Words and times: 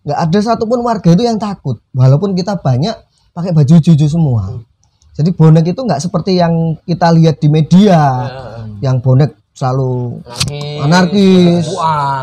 nggak 0.00 0.18
ada 0.18 0.38
satupun 0.40 0.80
warga 0.80 1.12
itu 1.12 1.22
yang 1.24 1.36
takut 1.36 1.76
walaupun 1.92 2.32
kita 2.32 2.56
banyak 2.56 2.96
pakai 3.36 3.52
baju 3.52 3.74
juju 3.78 4.06
semua. 4.08 4.58
Jadi 5.14 5.36
bonek 5.36 5.76
itu 5.76 5.80
nggak 5.84 6.00
seperti 6.00 6.40
yang 6.40 6.76
kita 6.88 7.12
lihat 7.12 7.36
di 7.42 7.48
media. 7.52 8.00
Yang 8.80 8.96
bonek 9.04 9.30
selalu 9.52 10.24
Anarkis. 10.80 10.80
anarkis. 10.80 11.66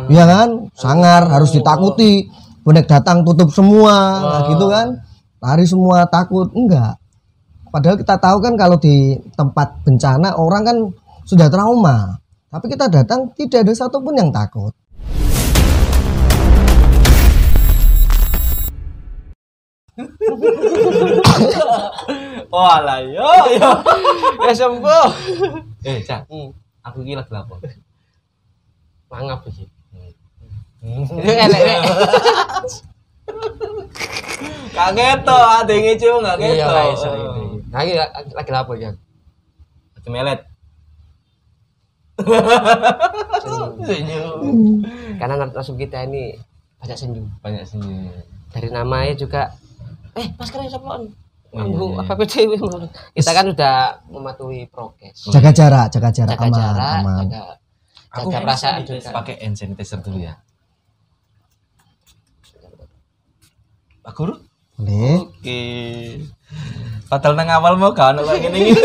Ya 0.10 0.26
kan? 0.26 0.50
Sangar 0.74 1.30
harus 1.30 1.54
ditakuti. 1.54 2.26
Bonek 2.66 2.90
datang 2.90 3.22
tutup 3.22 3.54
semua. 3.54 3.94
Nah, 4.18 4.42
gitu 4.50 4.66
kan? 4.66 4.98
Lari 5.38 5.66
semua 5.70 6.10
takut. 6.10 6.50
Enggak. 6.58 6.98
Padahal 7.70 8.02
kita 8.02 8.18
tahu 8.18 8.42
kan 8.42 8.58
kalau 8.58 8.82
di 8.82 9.14
tempat 9.38 9.86
bencana 9.86 10.34
orang 10.34 10.64
kan 10.66 10.78
sudah 11.30 11.54
trauma. 11.54 12.18
Tapi 12.50 12.66
kita 12.74 12.90
datang 12.90 13.30
tidak 13.38 13.68
ada 13.68 13.74
satupun 13.76 14.18
yang 14.18 14.34
takut 14.34 14.74
Walah 22.54 23.00
yo 23.04 23.30
yo. 23.58 23.72
Ya 24.46 24.52
sembuh. 24.54 25.08
Eh, 25.84 26.00
Cak. 26.06 26.30
Hmm. 26.30 26.54
Aku 26.86 27.04
iki 27.04 27.18
lagi 27.18 27.32
lapor. 27.34 27.60
Mangap 29.12 29.44
iki. 29.50 29.66
Itu 30.80 31.14
elek 31.46 31.62
rek. 31.66 31.80
Kaget 34.72 35.20
to, 35.26 35.34
ada 35.36 35.72
yang 35.74 35.84
ngecu 35.90 36.10
enggak 36.22 36.36
Iya, 36.38 36.48
gitu. 36.54 36.70
gak 36.70 36.86
iso 36.94 37.10
ini. 37.18 37.46
Nah, 37.74 37.82
iki 37.82 37.94
lagi 38.32 38.52
lapor 38.54 38.76
ya. 38.78 38.92
Lagi 39.98 40.10
melet. 40.14 40.40
Senyum. 43.84 44.82
Karena 45.18 45.36
langsung 45.50 45.76
kita 45.76 46.06
ini 46.06 46.38
banyak 46.78 46.98
senyum. 46.98 47.26
Banyak 47.42 47.66
senyum. 47.66 48.14
Dari 48.54 48.70
namanya 48.72 49.14
juga 49.18 49.52
eh 50.18 50.28
maskernya. 50.36 50.74
Oh, 50.78 51.00
iya, 51.56 51.64
Ambu 51.64 51.86
iya. 51.96 52.04
PDW 52.12 52.52
Kita 53.16 53.32
kan 53.32 53.46
udah 53.48 53.76
mematuhi 54.12 54.68
prokes. 54.68 55.32
jaga 55.32 55.50
jarak 55.50 55.88
jaga 55.90 56.10
jarak 56.12 56.36
Jaga 56.36 56.44
aman 56.44 56.54
jarak, 56.54 56.90
aman 57.00 57.16
jaga 57.24 57.42
Aku 58.18 58.28
jaga 58.28 58.44
perasaan 58.44 58.82
juga. 58.84 59.10
pakai 59.14 59.36
hand 59.40 59.56
sanitizer 59.56 60.00
dulu 60.02 60.20
ya. 60.20 60.34
Pak 64.02 64.12
Guru? 64.12 64.34
boleh 64.78 65.24
Oke. 65.26 65.62
Padahal 67.08 67.34
nang 67.34 67.50
awal 67.50 67.74
mau 67.76 67.92
kan 67.92 68.14
kayak 68.20 68.44
gini. 68.44 68.76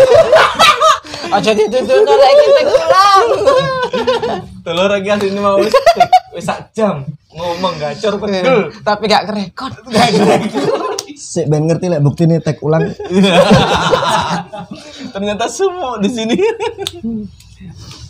Aja 1.34 1.50
dituntun 1.52 2.06
lagi 2.06 2.44
kita 2.44 2.62
ulang. 2.66 3.26
Telur 4.62 4.88
lagi 4.88 5.08
asli 5.08 5.28
ini 5.32 5.40
mau 5.40 5.56
wis 5.58 5.72
wis 6.32 6.44
sak 6.44 6.70
jam 6.72 7.02
ngomong 7.32 7.74
gacor 7.76 8.20
pegel. 8.20 8.68
Tapi 8.84 9.04
gak 9.08 9.24
kerekod. 9.28 9.72
Sik 11.32 11.48
ben 11.48 11.64
ngerti 11.64 11.88
lek 11.88 12.00
bukti 12.00 12.24
nih 12.24 12.38
tag 12.38 12.60
ulang 12.60 12.84
Ternyata 15.12 15.44
semua 15.46 15.96
di 15.96 16.08
sini. 16.08 16.36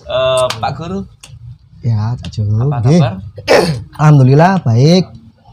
Eh, 0.02 0.46
Pak 0.52 0.72
Guru, 0.74 1.06
ya 1.80 2.14
Cak 2.16 2.28
Jo. 2.32 2.42
apa 2.58 2.78
kabar? 2.80 3.14
alhamdulillah 4.00 4.58
baik 4.60 5.04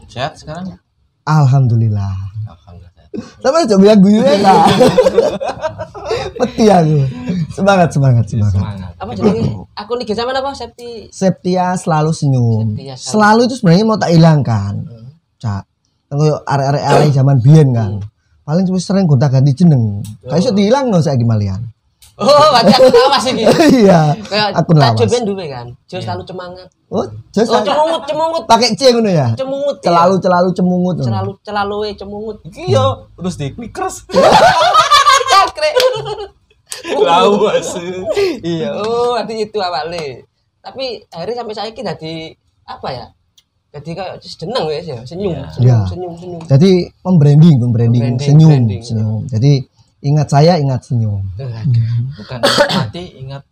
Sehat 0.06 0.34
sekarang? 0.34 0.74
alhamdulillah 1.22 2.10
sama 3.38 3.62
coba 3.64 3.78
bilang 3.80 4.00
guyu 4.00 4.22
ya 4.22 4.38
peti 6.38 6.66
aku 6.66 6.98
semangat 7.50 7.90
semangat 7.90 8.24
semangat 8.26 8.54
Semangat. 8.56 8.90
Apa 8.96 9.10
jenenge? 9.12 9.42
Aku 9.76 9.92
nih 9.94 10.06
zaman 10.08 10.30
apa? 10.32 10.50
Septi 10.52 11.10
Septia 11.10 11.74
selalu 11.74 12.10
senyum. 12.10 12.74
Septia 12.74 12.94
selalu- 12.94 13.10
selalu 13.10 13.40
itu 13.42 13.54
sebenarnya 13.56 13.84
mau 13.84 13.96
tak 13.96 14.10
hilangkan. 14.10 14.74
Cak. 15.36 15.62
Kayak 16.10 16.42
arek-arek 16.42 16.82
arek 16.82 17.08
zaman 17.14 17.36
biyen 17.38 17.68
kan. 17.70 17.92
Paling 18.42 18.66
cuma 18.66 18.82
sering 18.82 19.06
gonta 19.06 19.30
ganti 19.30 19.54
jeneng. 19.54 20.02
Kayak 20.26 20.42
iso 20.42 20.50
dihilang 20.50 20.90
no 20.90 20.98
saiki 20.98 21.22
malian. 21.22 21.62
Oh, 22.20 22.26
berarti 22.52 22.72
aku 22.76 22.90
lawas 22.92 23.24
iki. 23.30 23.44
Iya. 23.80 24.12
Kayak 24.26 24.58
Akun 24.58 24.76
lawas. 24.76 24.98
Tajud 24.98 25.08
ben 25.08 25.22
duwe 25.24 25.46
kan. 25.46 25.66
Jo 25.86 26.02
selalu 26.02 26.22
cemangat. 26.26 26.68
Oh, 26.90 27.06
jos 27.30 27.46
Oh, 27.46 27.62
cemungut, 27.62 28.02
cemungut, 28.10 28.42
pakai 28.50 28.74
C 28.74 28.90
ngono 28.90 29.06
ya. 29.06 29.30
cemungut. 29.38 29.78
Selalu 29.80 30.14
selalu 30.18 30.48
cemungut. 30.50 30.96
selalu 30.98 31.30
selalu 31.46 31.76
eh 31.86 31.94
cemungut. 31.94 32.36
Iki 32.44 32.74
yo 32.74 33.06
terus 33.14 33.38
di 33.38 33.46
clickers. 33.54 34.04
Cakrek. 35.30 35.74
Lawas. 37.06 37.78
Iya, 38.42 38.74
oh, 38.82 39.14
berarti 39.14 39.34
itu 39.46 39.58
awalnya. 39.62 40.26
Tapi 40.60 41.06
akhirnya 41.08 41.36
sampai 41.40 41.54
saya 41.54 41.70
kira 41.70 41.94
di 41.94 42.34
apa 42.66 42.88
ya? 42.90 43.06
Jadi 43.70 43.90
kayak 43.94 44.14
jeneng 44.18 44.66
ya, 44.66 44.80
ya, 44.82 44.98
senyum, 45.06 45.34
senyum, 45.46 45.62
Iya. 45.62 45.78
senyum, 45.86 46.12
senyum. 46.18 46.42
Jadi 46.42 46.70
membranding, 47.06 47.56
membranding, 47.62 48.18
senyum, 48.18 48.50
branding. 48.50 48.82
senyum. 48.82 49.20
Jadi 49.30 49.52
ingat 50.02 50.26
saya, 50.26 50.58
ingat 50.58 50.80
senyum. 50.82 51.22
Bukan 52.18 52.38
ingat 52.42 52.70
mati, 52.74 53.04
ingat 53.14 53.42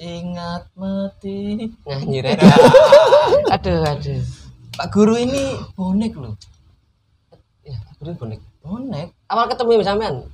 ingat 0.00 0.62
mati. 0.72 1.38
Nyanyi 1.84 2.18
rek. 2.24 2.40
aduh, 3.54 3.84
aduh. 3.84 4.20
Pak 4.80 4.88
Guru 4.92 5.20
ini 5.20 5.60
bonek 5.76 6.16
loh. 6.16 6.32
Ya, 7.60 7.76
aku 7.92 8.16
bonek. 8.16 8.40
Bonek. 8.64 9.12
Awal 9.28 9.44
ketemu 9.52 9.84
sampean. 9.84 10.24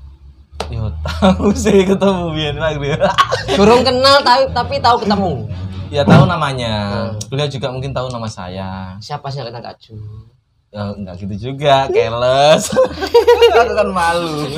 Yo 0.71 0.87
tahu 1.03 1.51
sih 1.51 1.83
ketemu 1.83 2.31
Bian 2.31 2.57
Pak 2.63 2.73
Guru. 2.79 3.07
Burung 3.59 3.83
kenal 3.83 4.23
tapi 4.23 4.47
tapi 4.55 4.75
tahu 4.79 5.03
ketemu. 5.03 5.51
Ya 5.93 6.03
tahu 6.09 6.25
namanya. 6.25 6.73
Beliau 7.29 7.49
juga 7.53 7.69
mungkin 7.69 7.93
tahu 7.93 8.09
nama 8.09 8.25
saya. 8.25 8.97
Siapa 8.99 9.29
sih 9.29 9.45
yang 9.45 9.53
kenal 9.53 9.61
Kak 9.61 9.77
Ju? 9.79 9.95
Ya 10.73 10.89
enggak 10.97 11.21
gitu 11.21 11.53
juga, 11.53 11.85
keles. 11.93 12.73
Aku 13.61 13.73
kan 13.77 13.89
malu. 13.93 14.49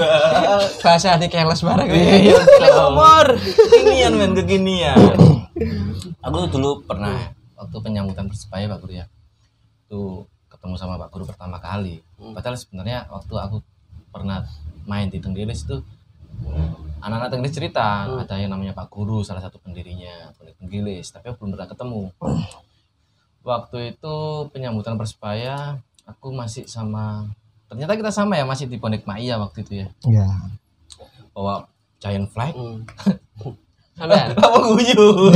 Bahasa 0.78 1.18
di 1.18 1.26
keles 1.26 1.58
bareng. 1.66 1.90
Iya, 1.90 2.38
Klik 2.38 2.74
umur. 2.78 3.26
Kekinian 3.42 4.14
men 4.14 4.32
kekinian. 4.38 4.94
Aku 6.22 6.34
tuh 6.46 6.50
dulu 6.54 6.70
pernah 6.86 7.34
waktu 7.58 7.76
penyambutan 7.82 8.30
persebaya 8.30 8.70
Pak 8.70 8.78
Guru 8.78 8.94
ya. 9.02 9.10
Tuh 9.90 10.22
ketemu 10.46 10.78
sama 10.78 11.02
Pak 11.02 11.10
Guru 11.10 11.26
pertama 11.26 11.58
kali. 11.58 11.98
Padahal 12.14 12.54
sebenarnya 12.54 13.10
waktu 13.10 13.34
aku 13.34 13.58
pernah 14.14 14.46
main 14.86 15.10
di 15.10 15.18
Tenggilis 15.18 15.66
itu 15.66 15.82
anak-anak 16.98 17.28
Tenggilis 17.30 17.52
cerita 17.52 17.86
ada 18.08 18.34
yang 18.34 18.48
namanya 18.48 18.72
Pak 18.72 18.88
Guru 18.88 19.20
salah 19.20 19.40
satu 19.40 19.58
pendirinya 19.58 20.32
Bonek 20.34 20.56
Tenggilis 20.56 21.10
tapi 21.10 21.28
aku 21.28 21.44
belum 21.44 21.52
pernah 21.54 21.68
ketemu. 21.68 22.02
Waktu 23.42 23.92
itu 23.92 24.14
penyambutan 24.50 24.96
persebaya 24.96 25.76
aku 26.04 26.32
masih 26.32 26.64
sama 26.64 27.28
ternyata 27.64 27.92
kita 27.92 28.08
sama 28.08 28.34
ya 28.34 28.44
masih 28.44 28.64
di 28.64 28.76
Bonek 28.76 29.04
Maya 29.04 29.36
waktu 29.36 29.60
itu 29.60 29.72
ya 29.76 29.88
Ya. 30.04 30.28
bawa 31.30 31.68
giant 31.98 32.28
flag 32.28 32.52
Hmm. 32.52 32.84
Sampean. 33.94 34.34
apa 34.34 34.58
guyu 34.60 35.30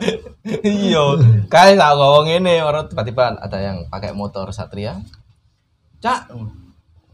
iya 0.64 1.02
kayak 1.44 1.76
tak 1.76 1.92
ngomong 1.92 2.24
ini 2.26 2.56
orang 2.58 2.88
tiba-tiba 2.88 3.36
ada 3.36 3.58
yang 3.58 3.84
pakai 3.86 4.10
motor 4.10 4.48
satria 4.48 4.96
cak 5.98 6.32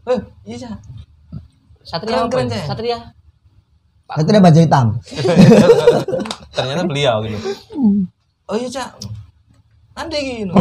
eh 0.07 0.19
iya 0.45 0.55
cak 0.61 0.77
Satria 1.83 2.25
Keren, 2.25 2.49
apa? 2.49 2.49
keren. 2.49 2.65
Satria. 2.65 2.97
Itu 4.05 4.29
ada 4.29 4.41
baju 4.41 4.59
hitam. 4.61 4.85
ternyata 6.55 6.83
beliau 6.87 7.25
gitu. 7.25 7.49
Oh 8.45 8.55
iya 8.55 8.69
cak. 8.69 8.89
Nanti 9.97 10.15
gini 10.21 10.51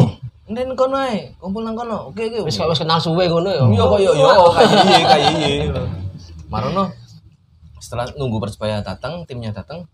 nanti 0.44 0.76
kono 0.76 0.96
ae 1.00 1.32
kumpul 1.40 1.64
nang 1.64 1.76
kono. 1.76 2.12
Oke 2.12 2.28
oke 2.28 2.48
Wis 2.48 2.56
wis 2.56 2.80
kenal 2.80 3.00
suwe 3.00 3.24
ngono 3.28 3.48
ya. 3.48 3.64
iya 3.68 3.84
kok 3.84 4.00
yo 4.00 4.12
yo. 4.12 4.28
Kayak 4.52 4.72
iya 4.84 5.06
kayak 5.08 5.30
iya 5.40 5.82
marono 6.52 6.92
setelah 7.80 8.08
nunggu 8.16 8.40
persebaya 8.40 8.80
datang 8.80 9.24
timnya 9.28 9.52
datang 9.52 9.84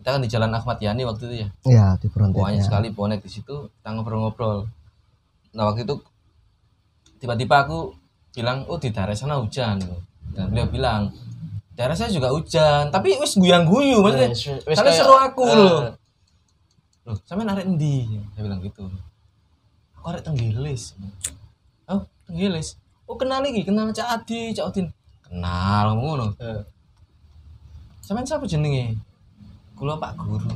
kita 0.00 0.16
kan 0.16 0.20
di 0.20 0.28
jalan 0.28 0.52
Ahmad 0.52 0.76
Yani 0.80 1.04
waktu 1.08 1.22
itu 1.28 1.36
ya. 1.44 1.48
Ya, 1.64 1.86
di 1.96 2.08
banyak 2.12 2.36
frontnya. 2.36 2.60
sekali 2.60 2.92
bonek 2.92 3.24
di 3.24 3.30
situ 3.32 3.72
kita 3.80 3.88
ngobrol-ngobrol. 3.96 4.68
Nah 5.56 5.64
waktu 5.72 5.88
itu 5.88 5.96
tiba-tiba 7.20 7.64
aku 7.64 7.96
bilang 8.36 8.68
oh 8.68 8.76
di 8.76 8.92
daerah 8.92 9.16
sana 9.16 9.40
hujan. 9.40 9.80
Dan 10.34 10.50
beliau 10.52 10.68
bilang 10.68 11.08
daerah 11.74 11.92
saya 11.92 12.08
juga 12.08 12.30
hujan 12.30 12.88
tapi 12.88 13.18
wis 13.18 13.34
guyang 13.34 13.66
guyu 13.66 13.98
maksudnya 13.98 14.30
Wis- 14.30 14.78
kayak- 14.78 14.94
seru 14.94 15.12
aku 15.12 15.42
eh, 15.44 15.54
loh. 15.54 15.80
Loh 17.04 17.16
sampe 17.20 17.42
narik 17.42 17.66
endi? 17.66 18.08
Saya 18.32 18.42
bilang 18.42 18.60
gitu. 18.60 18.86
Aku 19.94 20.06
arek 20.08 20.22
tenggilis? 20.22 20.94
Oh 21.84 22.00
tenggilis. 22.24 22.78
Oh 23.04 23.14
kenal 23.14 23.42
lagi 23.42 23.60
kenal 23.60 23.90
Cak 23.90 24.08
Adi 24.14 24.52
Cak 24.52 24.70
Odin. 24.70 24.88
Kenal 25.20 25.94
ngono. 25.94 26.32
Eh. 26.38 26.62
sampean 28.00 28.24
siapa 28.24 28.44
jenenge? 28.44 28.96
Kula 29.74 29.96
Pak 29.96 30.14
Guru. 30.16 30.48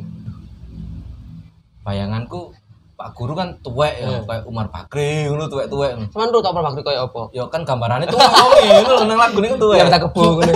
Bayanganku 1.83 2.53
Pak 2.99 3.15
Guru 3.15 3.39
kan 3.39 3.55
tuwek 3.63 3.95
ya, 4.03 4.27
kayak 4.27 4.43
Umar 4.51 4.67
Bakri 4.75 5.31
ngono 5.31 5.47
tuwek-tuwek. 5.47 6.11
Cuman 6.11 6.35
lu 6.35 6.43
tau 6.43 6.51
Pak 6.51 6.65
Bakri 6.67 6.83
koyo 6.83 7.07
apa? 7.07 7.23
Ya 7.31 7.47
kan 7.47 7.63
gambarannya 7.63 8.11
tuwek 8.11 8.27
wong 8.27 8.51
ngono 8.59 8.91
lho 8.91 9.05
nang 9.07 9.19
lagune 9.23 9.47
kan 9.55 9.59
tuwek. 9.63 9.79
Ya 9.79 9.85
kita 9.87 10.01
kebo 10.03 10.23
ngono. 10.35 10.53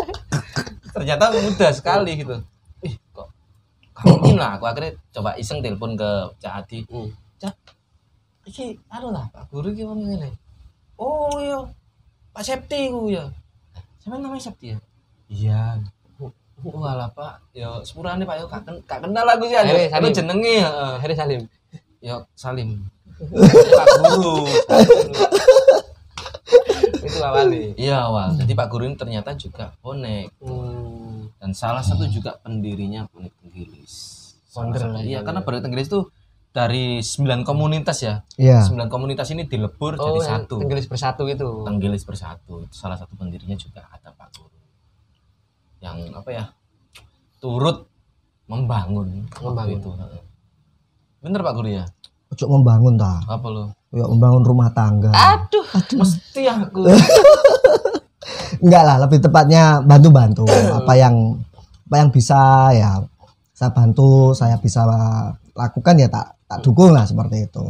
Ternyata 1.00 1.24
mudah 1.32 1.70
sekali 1.72 2.12
gitu. 2.20 2.36
Ih, 2.84 2.92
kok 3.16 3.32
mungkin 4.04 4.36
lah 4.36 4.60
aku 4.60 4.68
akhirnya 4.68 5.00
coba 5.16 5.32
iseng 5.40 5.64
telepon 5.64 5.96
ke 5.96 6.10
Cak 6.44 6.52
Adi. 6.60 6.84
Hmm. 6.92 7.08
Cak, 7.40 7.56
iki 8.44 8.76
anu 8.92 9.08
lah 9.16 9.24
Pak 9.32 9.48
Guru 9.48 9.72
iki 9.72 9.88
wong 9.88 10.04
ngene. 10.04 10.36
Oh 11.00 11.40
iya. 11.40 11.64
Pak 12.36 12.44
Septi 12.44 12.92
ku 12.92 13.08
ya. 13.08 13.32
Sampe 14.04 14.20
namanya 14.20 14.44
Septi 14.44 14.76
ya? 14.76 14.78
Iya. 15.32 15.80
Walah 16.58 17.08
Pak, 17.10 17.52
ya 17.52 17.68
sepurane 17.80 18.22
Pak 18.22 18.36
yo 18.36 18.44
gak 18.46 18.62
ken- 18.62 18.82
gak 18.82 19.00
kenal 19.00 19.26
aku 19.26 19.44
sih 19.44 19.54
Eh. 19.54 19.86
Aku 19.88 20.08
Salim. 20.08 20.14
jenenge 20.14 20.54
heeh. 20.58 20.92
Heri 20.98 21.14
Salim 21.14 21.40
Ya 22.00 22.16
Salim. 22.34 22.80
Pak 23.16 23.86
Guru. 23.98 24.44
itu 26.98 27.18
awalnya 27.20 27.72
Iya 27.76 27.96
awal. 28.02 28.28
Jadi 28.36 28.52
Pak 28.52 28.66
Guru 28.68 28.84
ini 28.84 28.96
ternyata 28.96 29.32
juga 29.34 29.72
bonek 29.78 30.32
hmm. 30.38 31.38
dan 31.38 31.50
salah 31.52 31.80
satu 31.80 32.04
juga 32.06 32.36
pendirinya 32.38 33.06
bonek 33.08 33.32
tenggilis. 33.36 33.94
Founder 34.48 34.96
Iya 34.98 35.20
ya. 35.20 35.20
karena 35.22 35.40
bonek 35.40 35.60
tenggilis 35.60 35.86
itu 35.86 36.08
dari 36.50 36.98
sembilan 36.98 37.44
komunitas 37.44 37.98
ya. 38.00 38.14
Iya. 38.36 38.64
Sembilan 38.64 38.88
komunitas 38.88 39.28
ini 39.30 39.44
dilebur 39.44 39.96
oh 39.96 40.02
jadi 40.02 40.18
yang 40.18 40.30
satu. 40.44 40.54
Tenggelis 40.58 40.86
bersatu 40.86 41.22
itu 41.26 41.48
Tenggilis 41.64 42.02
bersatu. 42.02 42.64
Salah 42.70 42.96
satu 42.96 43.12
pendirinya 43.14 43.54
juga 43.54 43.84
ada 43.86 44.08
Pak 44.10 44.28
Guru. 44.34 44.55
Yang 45.86 45.98
apa 46.18 46.30
ya? 46.34 46.44
Turut 47.38 47.86
membangun, 48.50 49.30
Membangun. 49.38 49.78
itu. 49.78 49.90
Bener 51.22 51.40
Pak 51.46 51.54
Guru 51.54 51.70
ya? 51.70 51.84
Ojo 52.34 52.44
membangun 52.50 52.98
ta. 52.98 53.22
Apa 53.30 53.46
lo? 53.46 53.70
Ya 53.94 54.02
membangun 54.02 54.42
rumah 54.42 54.74
tangga. 54.74 55.14
aduh 55.14 55.62
Mesti 56.02 56.42
aku. 56.50 56.90
Enggak 58.66 58.82
lah, 58.82 58.96
lebih 59.06 59.22
tepatnya 59.22 59.78
bantu-bantu 59.84 60.48
apa 60.48 60.92
yang 60.98 61.38
apa 61.86 61.94
yang 62.02 62.10
bisa 62.10 62.72
ya 62.74 62.98
saya 63.54 63.70
bantu, 63.70 64.34
saya 64.34 64.58
bisa 64.58 64.82
lakukan 65.54 65.94
ya 65.96 66.08
tak 66.10 66.34
tak 66.50 66.58
dukung 66.66 66.90
lah 66.90 67.06
seperti 67.06 67.46
itu. 67.46 67.64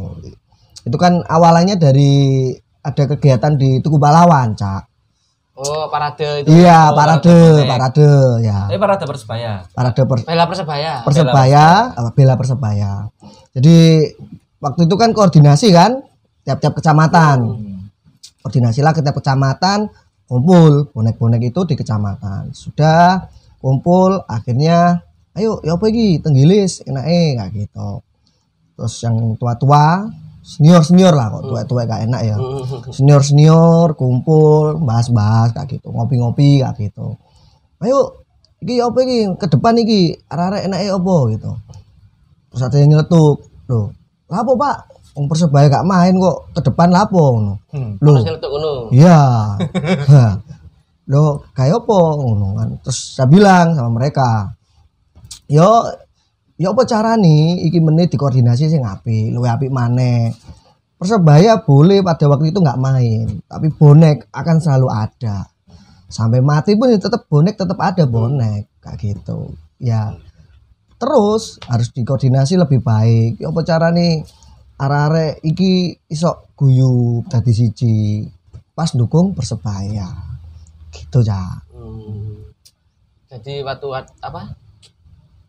Itu 0.83 0.97
kan 0.97 1.21
awalnya 1.29 1.77
dari 1.77 2.49
ada 2.81 3.03
kegiatan 3.03 3.59
di 3.59 3.83
Tugu 3.83 3.99
Pahlawan, 3.99 4.55
Cak. 4.55 4.83
Oh 5.57 5.89
parade 5.89 6.45
itu 6.45 6.53
Iya, 6.53 6.93
Oh, 6.93 6.95
parade, 6.95 7.33
parade. 7.65 7.65
parade 7.65 8.09
ya. 8.45 8.69
Tapi 8.69 8.77
parade 8.77 9.03
persebaya. 9.03 9.51
Parade 9.73 10.01
per- 10.05 10.23
bela 10.23 10.45
persebaya 10.45 10.91
Persebaya, 11.01 11.65
apa, 11.91 12.09
bela 12.13 12.33
Persebaya. 12.37 13.09
Jadi 13.51 13.77
waktu 14.57 14.85
itu 14.85 14.95
kan 14.95 15.09
koordinasi 15.11 15.73
kan 15.73 16.05
tiap-tiap 16.45 16.77
kecamatan. 16.77 17.37
Hmm. 17.41 17.89
Koordinasi 18.39 18.79
lah 18.79 18.93
ke 18.93 19.01
tiap 19.01 19.17
kecamatan, 19.17 19.89
kumpul 20.29 20.93
bonek-bonek 20.93 21.41
itu 21.43 21.65
di 21.65 21.73
kecamatan. 21.73 22.53
Sudah 22.53 23.25
kumpul 23.57 24.21
akhirnya 24.23 25.01
ayo 25.33 25.57
ya 25.61 25.75
apa 25.75 25.85
iki 25.89 26.21
tenggilis 26.21 26.85
enake 26.85 27.35
kayak 27.35 27.51
gitu. 27.51 27.89
Terus 28.77 28.93
yang 29.01 29.33
tua-tua, 29.35 30.05
senior-senior 30.47 31.11
lah 31.11 31.27
kok 31.27 31.43
tua-tua 31.43 31.83
gak 31.83 32.07
enak 32.07 32.21
ya. 32.23 32.37
Hmm. 32.39 32.63
Senior-senior 32.95 33.99
kumpul 33.99 34.79
bahas-bahas 34.79 35.51
kayak 35.51 35.75
gitu, 35.75 35.91
ngopi-ngopi 35.91 36.63
kayak 36.63 36.79
gitu. 36.79 37.19
Ayo 37.83 38.23
iki 38.63 38.79
ya 38.79 38.87
apa 38.87 38.99
iki 39.03 39.19
ke 39.35 39.45
depan 39.51 39.75
iki 39.83 40.15
arek-arek 40.31 40.61
enake 40.71 40.87
apa 40.87 41.15
gitu. 41.35 41.51
Terus 42.47 42.61
ada 42.63 42.77
yang 42.79 42.89
nyeletuk, 42.95 43.37
loh, 43.67 43.91
lapo 44.31 44.55
pak, 44.55 44.77
Wong 45.17 45.25
persebaya 45.25 45.65
gak 45.65 45.81
main 45.89 46.13
kok 46.21 46.53
ke 46.53 46.61
depan 46.61 46.93
lapo 46.93 47.21
ngono. 47.35 47.53
Hmm. 47.73 47.97
Loh, 47.99 48.21
terus 48.21 48.25
nyeletuk 48.29 48.49
ngono 48.53 48.71
Iya. 48.93 49.19
Loh, 51.11 51.41
kayak 51.57 51.81
apa 51.83 51.99
ngono 52.21 52.47
kan. 52.53 52.69
Terus 52.85 53.17
saya 53.17 53.25
bilang 53.25 53.73
sama 53.73 53.89
mereka, 53.97 54.53
"Yo, 55.49 55.89
yo 56.57 56.73
apa 56.73 56.83
cara 56.89 57.13
nih 57.15 57.69
iki 57.69 57.79
menit 57.79 58.11
dikoordinasi 58.13 58.69
sing 58.69 58.83
apik, 58.83 59.31
luwih 59.33 59.49
apik 59.49 59.71
maneh." 59.71 60.33
Persebaya 60.97 61.61
boleh 61.61 62.01
pada 62.01 62.25
waktu 62.25 62.49
itu 62.49 62.57
nggak 62.57 62.81
main, 62.81 63.37
tapi 63.45 63.69
bonek 63.69 64.33
akan 64.33 64.57
selalu 64.57 64.89
ada. 64.89 65.45
Sampai 66.09 66.41
mati 66.41 66.73
pun 66.73 66.89
ya 66.89 66.97
tetap 66.97 67.29
bonek 67.29 67.53
tetap 67.53 67.77
ada 67.77 68.03
bonek 68.09 68.81
kayak 68.81 68.97
gitu. 68.97 69.53
Ya. 69.77 70.17
Terus 70.97 71.61
harus 71.69 71.93
dikoordinasi 71.93 72.57
lebih 72.57 72.81
baik. 72.81 73.37
Ya 73.37 73.53
apa 73.53 73.61
cara 73.61 73.93
nih 73.93 74.25
arek-arek 74.77 75.41
iki 75.41 75.97
iso 76.05 76.53
guyub 76.53 77.25
dadi 77.25 77.49
siji 77.49 78.25
pas 78.77 78.93
dukung 78.93 79.33
persebaya 79.33 80.05
gitu 80.93 81.25
ya 81.25 81.65
Hmm. 81.73 82.53
jadi 83.29 83.61
waktu 83.65 83.87
apa 84.21 84.53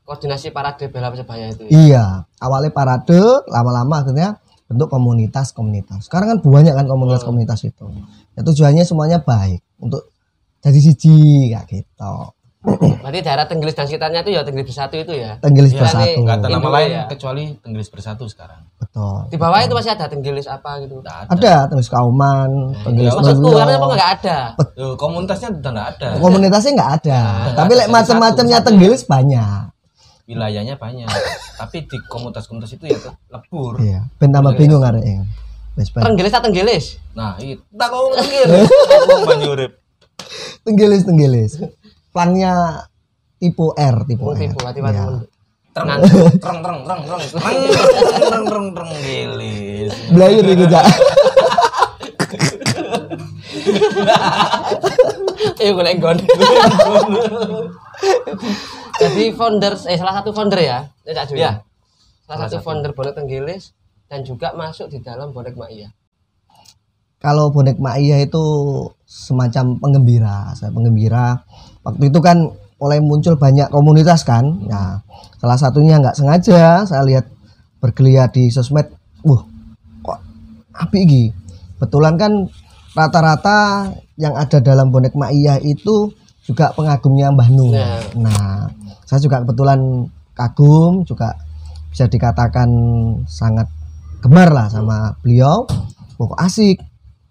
koordinasi 0.08 0.49
parade 0.49 0.88
bela 0.88 1.12
persebaya 1.12 1.52
itu 1.52 1.62
ya? 1.62 1.70
iya 1.70 2.05
awalnya 2.38 2.72
parade 2.72 3.20
lama-lama 3.46 4.00
akhirnya 4.00 4.40
bentuk 4.64 4.88
komunitas-komunitas 4.88 6.08
sekarang 6.08 6.28
kan 6.31 6.38
banyak 6.40 6.72
kan 6.72 6.84
komunitas-komunitas 6.84 7.60
itu 7.62 7.84
ya 8.32 8.40
tujuannya 8.40 8.82
semuanya 8.82 9.20
baik 9.20 9.60
untuk 9.76 10.08
jadi 10.58 10.78
siji 10.78 11.19
kayak 11.50 11.69
gitu 11.69 12.14
berarti 12.99 13.22
daerah 13.22 13.46
Tenggelis 13.46 13.72
dan 13.72 13.87
sekitarnya 13.87 14.20
itu 14.20 14.34
ya 14.34 14.43
Tenggelis 14.43 14.66
bersatu 14.66 14.99
itu 14.99 15.12
ya 15.14 15.38
tenggelis 15.38 15.70
Iya, 15.70 15.81
bersatu 15.81 16.19
Nggak 16.19 16.37
ada 16.37 16.49
nama 16.50 16.69
lain 16.75 16.90
ya. 16.90 17.02
kecuali 17.06 17.44
Tenggilis 17.55 17.87
Bersatu 17.87 18.25
sekarang. 18.26 18.66
betul 18.76 19.14
di 19.28 19.37
bawah 19.37 19.60
itu 19.62 19.72
masih 19.72 19.93
ada 19.93 20.06
Tenggelis 20.06 20.44
apa 20.44 20.70
gitu 20.81 20.99
ada. 20.99 21.22
ada 21.28 21.55
tenggelis 21.64 21.87
kauman 21.88 22.50
tenggelis 22.82 23.14
maksudku 23.14 23.46
Nulyo. 23.46 23.58
karena 23.58 23.72
apa 23.75 23.87
nggak 23.88 24.10
ada 24.16 24.38
Loh, 24.75 24.94
komunitasnya 24.96 25.49
udah 25.55 25.70
nggak 25.70 25.88
ada. 25.93 26.08
komunitasnya 26.19 26.72
nggak 26.75 26.93
ada 26.99 27.20
tapi 27.55 27.72
macam-macamnya 27.87 28.58
tenggelis 28.60 29.02
banyak 29.06 29.62
Wilayahnya 30.28 30.76
banyak. 30.76 31.08
Tapi 31.56 31.88
di 31.88 31.96
komunitas-komunitas 32.04 32.76
itu 32.76 32.84
ya 32.84 33.00
lebur. 33.32 33.80
iya 33.80 34.04
ben 34.20 34.28
tambah 34.28 34.52
bingung 34.60 34.84
arek 34.84 35.00
yang 35.00 35.25
wis 35.72 35.88
ben. 35.88 36.04
Tenggelis 36.04 36.28
tak 36.28 36.44
Tenggelis 36.44 37.00
Nah, 37.16 37.40
itu 37.40 37.64
tak 37.72 37.88
kau 37.88 38.12
tenggil. 38.12 38.44
Aku 38.44 39.25
banyu 39.25 39.56
urip. 39.56 39.72
tenggelis 40.66 41.06
tenggelis 41.08 41.52
plannya 42.12 42.84
tipe 43.40 43.72
R 43.72 43.96
tipe 44.04 44.20
oh 44.20 44.36
R 44.36 44.52
tipu 44.52 44.60
hati 44.66 44.80
Iya. 44.84 45.25
Tereng, 45.72 45.88
tereng, 46.42 46.58
tereng, 46.60 46.81
tereng, 46.84 47.00
tereng, 47.06 47.22
tereng, 47.24 47.32
tereng, 47.32 48.44
tereng, 48.44 48.66
tereng, 48.74 48.90
gilis. 49.00 49.92
Belajar 50.12 50.44
iku 50.44 50.66
jak. 50.69 50.84
eh 55.58 55.74
gue 55.74 55.84
lenggon 55.84 56.19
jadi 58.98 59.24
founder 59.32 59.74
eh 59.86 59.98
salah 59.98 60.14
satu 60.20 60.30
founder 60.34 60.60
ya 60.60 60.78
ya 61.06 61.12
Cak 61.14 61.24
Jui? 61.30 61.40
Ya. 61.40 61.62
salah 62.26 62.46
satu 62.46 62.60
founder 62.60 62.92
bonek 62.92 63.14
Tenggelis 63.16 63.72
dan 64.08 64.24
juga 64.24 64.52
masuk 64.56 64.90
di 64.90 64.98
dalam 65.04 65.30
bonek 65.30 65.54
Mak 65.54 65.70
Iya 65.70 65.88
Kalau 67.18 67.50
bonek 67.50 67.82
Mak 67.82 67.98
Iya 67.98 68.22
itu 68.22 68.44
semacam 69.08 69.74
penggembira, 69.82 70.55
saya 70.55 70.70
penggembira. 70.70 71.43
Waktu 71.82 72.14
itu 72.14 72.22
kan 72.22 72.46
mulai 72.78 73.02
muncul 73.02 73.34
banyak 73.34 73.67
komunitas 73.74 74.22
kan. 74.22 74.46
Nah, 74.70 75.02
salah 75.43 75.58
satunya 75.58 75.98
nggak 75.98 76.14
sengaja 76.14 76.86
saya 76.86 77.02
lihat 77.02 77.26
bergeliat 77.82 78.31
di 78.31 78.55
sosmed. 78.55 78.86
Wah, 79.26 79.43
kok 80.06 80.20
api 80.78 80.98
iki. 81.02 81.24
Betulan 81.82 82.14
kan 82.14 82.46
rata-rata 82.94 83.90
yang 84.14 84.38
ada 84.38 84.62
dalam 84.62 84.94
bonek 84.94 85.19
Mak 85.19 85.34
Iya 85.34 85.58
itu 85.58 86.14
juga 86.48 86.72
pengagumnya 86.72 87.28
Mbah 87.28 87.48
Nur. 87.52 87.76
Nah. 87.76 88.00
Nah, 88.17 88.72
saya 89.05 89.20
juga 89.20 89.44
kebetulan 89.44 90.08
kagum 90.32 91.05
juga 91.05 91.36
bisa 91.93 92.08
dikatakan 92.08 92.69
sangat 93.28 93.69
gemar 94.24 94.48
lah 94.48 94.72
sama 94.72 95.12
beliau. 95.20 95.69
Pokok 96.17 96.40
asik 96.40 96.81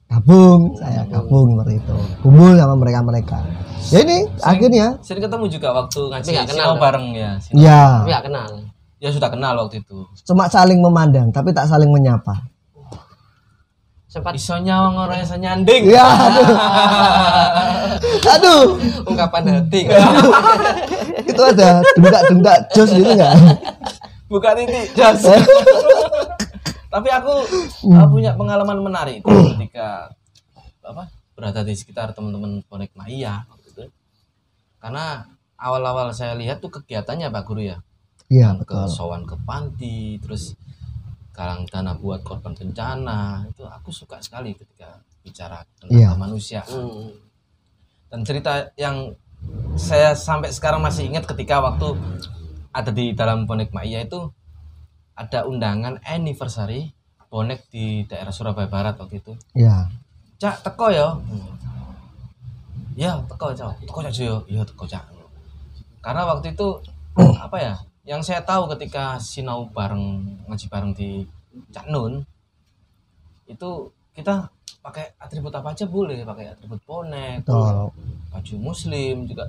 gabung 0.08 0.72
saya 0.80 1.04
gabung 1.12 1.60
seperti 1.60 1.84
itu 1.84 1.96
kumpul 2.24 2.56
sama 2.56 2.80
mereka 2.80 3.04
mereka 3.04 3.40
ya 3.92 4.00
ini 4.08 4.24
akhirnya 4.40 4.96
Sering 5.04 5.20
ketemu 5.20 5.46
juga 5.52 5.76
waktu 5.76 6.00
ngaji 6.00 6.28
kenal, 6.32 6.48
sinau 6.48 6.72
kan? 6.72 6.80
bareng 6.80 7.08
ya. 7.12 7.32
Sinau. 7.44 7.60
ya 7.60 7.82
tapi 8.00 8.12
gak 8.16 8.26
kenal 8.32 8.50
Ya 8.98 9.10
sudah 9.12 9.30
kenal 9.30 9.54
waktu 9.60 9.84
itu. 9.84 10.08
cuma 10.24 10.48
saling 10.48 10.80
memandang 10.80 11.28
tapi 11.30 11.52
tak 11.52 11.68
saling 11.68 11.92
menyapa 11.92 12.40
sempat 14.08 14.32
Iso 14.34 14.56
nyawang 14.58 14.96
orang 14.96 15.20
yang 15.20 15.40
nyanding. 15.44 15.84
ya 15.92 16.08
aduh 18.36 18.76
ungkapan 19.08 19.44
hati 19.62 19.88
kan 19.88 20.02
itu 21.32 21.42
ada 21.42 21.80
dengdak 22.28 22.60
jos 22.76 22.92
gitu 22.92 23.12
nggak 23.16 23.34
Bukan 24.28 24.56
ini. 24.60 24.92
Jas. 24.92 25.24
Tapi 26.94 27.10
aku 27.12 27.34
uh, 27.88 28.08
punya 28.12 28.36
pengalaman 28.36 28.80
menarik 28.84 29.24
itu 29.24 29.32
ketika 29.56 30.12
apa 30.84 31.08
berada 31.32 31.64
di 31.64 31.72
sekitar 31.76 32.12
teman-teman 32.12 32.60
bonek 32.68 32.92
Maya 32.96 33.48
waktu 33.48 33.68
itu. 33.72 33.84
Karena 34.80 35.24
awal-awal 35.56 36.12
saya 36.12 36.36
lihat 36.36 36.60
tuh 36.60 36.72
kegiatannya 36.72 37.32
Pak 37.32 37.44
Guru 37.48 37.64
ya. 37.72 37.80
iya 38.28 38.52
ke 38.52 38.68
betul 38.68 38.92
sowan 38.92 39.24
ke 39.24 39.40
panti, 39.48 40.20
terus 40.20 40.52
galang 41.32 41.64
dana 41.64 41.96
buat 41.96 42.20
korban 42.28 42.52
bencana. 42.52 43.48
Itu 43.48 43.64
aku 43.64 43.96
suka 43.96 44.20
sekali 44.20 44.52
ketika 44.52 45.00
bicara 45.24 45.64
tentang 45.80 45.96
Iya. 45.96 46.12
kemanusiaan. 46.12 46.68
Hmm. 46.68 47.12
Dan 48.08 48.24
cerita 48.24 48.72
yang 48.80 49.16
saya 49.78 50.18
sampai 50.18 50.50
sekarang 50.50 50.82
masih 50.82 51.08
ingat 51.08 51.28
ketika 51.30 51.62
waktu 51.62 51.94
ada 52.74 52.92
di 52.94 53.14
dalam 53.14 53.46
bonek 53.46 53.74
Maya 53.74 54.04
itu 54.04 54.32
ada 55.18 55.46
undangan 55.50 55.98
anniversary 56.06 56.94
bonek 57.28 57.68
di 57.74 58.06
daerah 58.08 58.32
Surabaya 58.32 58.70
Barat 58.70 58.96
waktu 58.98 59.20
itu. 59.20 59.34
Ya 59.58 59.90
cak 60.38 60.64
teko 60.64 60.88
ya? 60.94 61.18
Ya 62.96 63.18
teko 63.26 63.54
cak. 63.54 63.84
Teko 63.84 64.00
cak 64.06 64.14
yo 64.22 64.46
iya 64.48 64.62
teko 64.64 64.86
cak. 64.86 65.04
Karena 66.02 66.24
waktu 66.30 66.56
itu 66.56 66.68
apa 67.46 67.58
ya 67.60 67.76
yang 68.08 68.24
saya 68.24 68.40
tahu 68.40 68.72
ketika 68.72 69.20
sinau 69.20 69.68
bareng 69.68 70.24
ngaji 70.48 70.66
bareng 70.72 70.92
di 70.96 71.28
Cak 71.76 71.92
Nun 71.92 72.24
itu 73.52 73.92
kita 74.18 74.50
pakai 74.82 75.14
atribut 75.22 75.54
apa 75.54 75.78
aja 75.78 75.86
boleh 75.86 76.26
pakai 76.26 76.58
atribut 76.58 76.82
bonek 76.82 77.46
betul. 77.46 77.94
baju 78.34 78.56
muslim 78.58 79.30
juga 79.30 79.46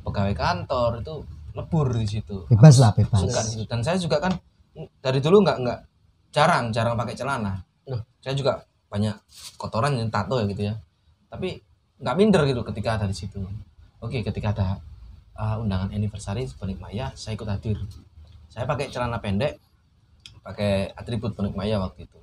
pegawai 0.00 0.32
kantor 0.32 1.04
itu 1.04 1.14
lebur 1.56 1.88
di 1.92 2.08
situ. 2.08 2.48
Bebas 2.48 2.76
lah 2.80 2.92
bebas. 2.96 3.20
suka 3.20 3.40
di 3.44 3.50
situ. 3.60 3.64
dan 3.68 3.80
saya 3.84 4.00
juga 4.00 4.16
kan 4.20 4.32
dari 5.00 5.20
dulu 5.20 5.44
nggak 5.44 5.58
nggak 5.60 5.78
jarang 6.32 6.72
jarang 6.72 6.96
pakai 6.96 7.16
celana. 7.16 7.60
Loh. 7.88 8.00
saya 8.20 8.32
juga 8.36 8.60
banyak 8.88 9.14
kotoran 9.60 9.96
yang 10.00 10.08
tato 10.08 10.40
ya 10.40 10.46
gitu 10.48 10.62
ya. 10.72 10.74
Tapi 11.28 11.60
nggak 12.00 12.16
minder 12.16 12.42
gitu 12.48 12.60
ketika 12.64 13.00
ada 13.00 13.06
di 13.08 13.16
situ. 13.16 13.40
Oke 14.00 14.20
ketika 14.20 14.52
ada 14.52 14.68
uh, 15.36 15.60
undangan 15.60 15.92
anniversary 15.92 16.48
Bonek 16.56 16.80
Maya 16.80 17.12
saya 17.16 17.36
ikut 17.36 17.48
hadir. 17.48 17.80
Saya 18.52 18.68
pakai 18.68 18.92
celana 18.92 19.20
pendek 19.20 19.58
pakai 20.44 20.92
atribut 20.92 21.32
Bonek 21.34 21.56
Maya 21.56 21.80
waktu 21.80 22.04
itu 22.06 22.16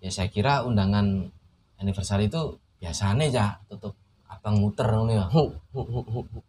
ya 0.00 0.10
saya 0.12 0.28
kira 0.28 0.62
undangan 0.62 1.28
anniversary 1.80 2.28
itu 2.28 2.56
biasanya 2.80 3.24
ya 3.28 3.46
tutup 3.68 3.96
abang 4.26 4.60
muter 4.60 4.86
ngono 4.90 5.12
ya. 5.12 5.26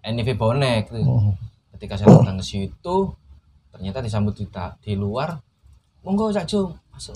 Anniversary 0.03 0.37
bonek 0.39 0.91
gitu 0.91 1.07
Oh, 1.07 1.33
ketika 1.77 1.95
saya 1.95 2.11
datang 2.13 2.41
ke 2.41 2.45
situ 2.45 2.95
ternyata 3.71 4.01
disambut 4.01 4.33
di, 4.33 4.45
di 4.81 4.93
luar 4.97 5.37
monggo 6.01 6.33
cak 6.33 6.47
Jo 6.49 6.73
masuk. 6.91 7.15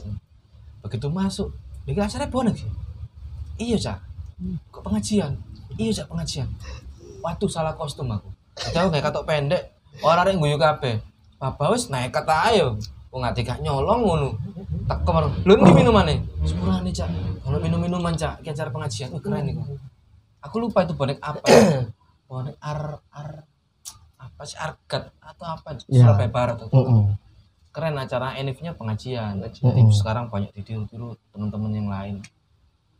Begitu 0.85 1.07
masuk 1.09 1.49
ini 1.87 1.97
acara 1.97 2.29
bonek 2.29 2.55
sih 2.61 2.71
iya 3.61 3.77
cak. 3.77 3.99
Kok 4.73 4.81
pengajian? 4.81 5.37
Iya 5.77 6.01
cak 6.01 6.07
pengajian. 6.09 6.49
Waduh 7.21 7.49
salah 7.49 7.77
kostum 7.77 8.09
aku. 8.09 8.29
Jauh 8.73 8.89
kayak 8.89 9.05
katok 9.09 9.25
pendek 9.29 9.63
orang 10.01 10.33
yang 10.33 10.41
guyu 10.41 10.57
kabeh. 10.57 10.97
Bapak 11.37 11.73
wis 11.73 11.89
naik 11.89 12.13
kata 12.13 12.53
ayo 12.53 12.77
Wong 13.11 13.27
ngati 13.27 13.43
gak 13.43 13.59
nyolong 13.59 14.07
ngono. 14.07 14.29
Tak 14.91 15.07
kemar. 15.07 15.23
Lho 15.47 15.53
ndi 15.55 15.71
minumane? 15.71 16.15
Sepurane, 16.43 16.91
Cak. 16.91 17.07
Kalau 17.47 17.57
minum-minuman, 17.63 18.11
Cak, 18.11 18.43
ki 18.43 18.51
acara 18.51 18.67
pengajian. 18.75 19.07
Wih, 19.15 19.23
keren 19.23 19.47
iku. 19.47 19.63
Aku 20.43 20.59
lupa 20.59 20.83
itu 20.83 20.91
bonek 20.99 21.15
apa. 21.23 21.39
bonek 22.27 22.59
ar 22.59 22.99
ar 23.15 23.47
apa 24.19 24.41
sih 24.43 24.59
argat 24.59 25.15
atau 25.23 25.45
apa 25.47 25.79
Ya. 25.87 26.03
Surabaya 26.03 26.27
Barat 26.27 26.57
atau 26.59 26.75
mm-mm. 26.75 27.15
keren 27.71 27.95
acara 27.95 28.35
enif-nya 28.35 28.75
pengajian. 28.75 29.39
Jadi 29.39 29.63
Mm-mm. 29.63 29.95
sekarang 29.95 30.27
banyak 30.27 30.51
ditiru-tiru 30.59 31.15
teman-teman 31.31 31.71
yang 31.71 31.87
lain. 31.87 32.15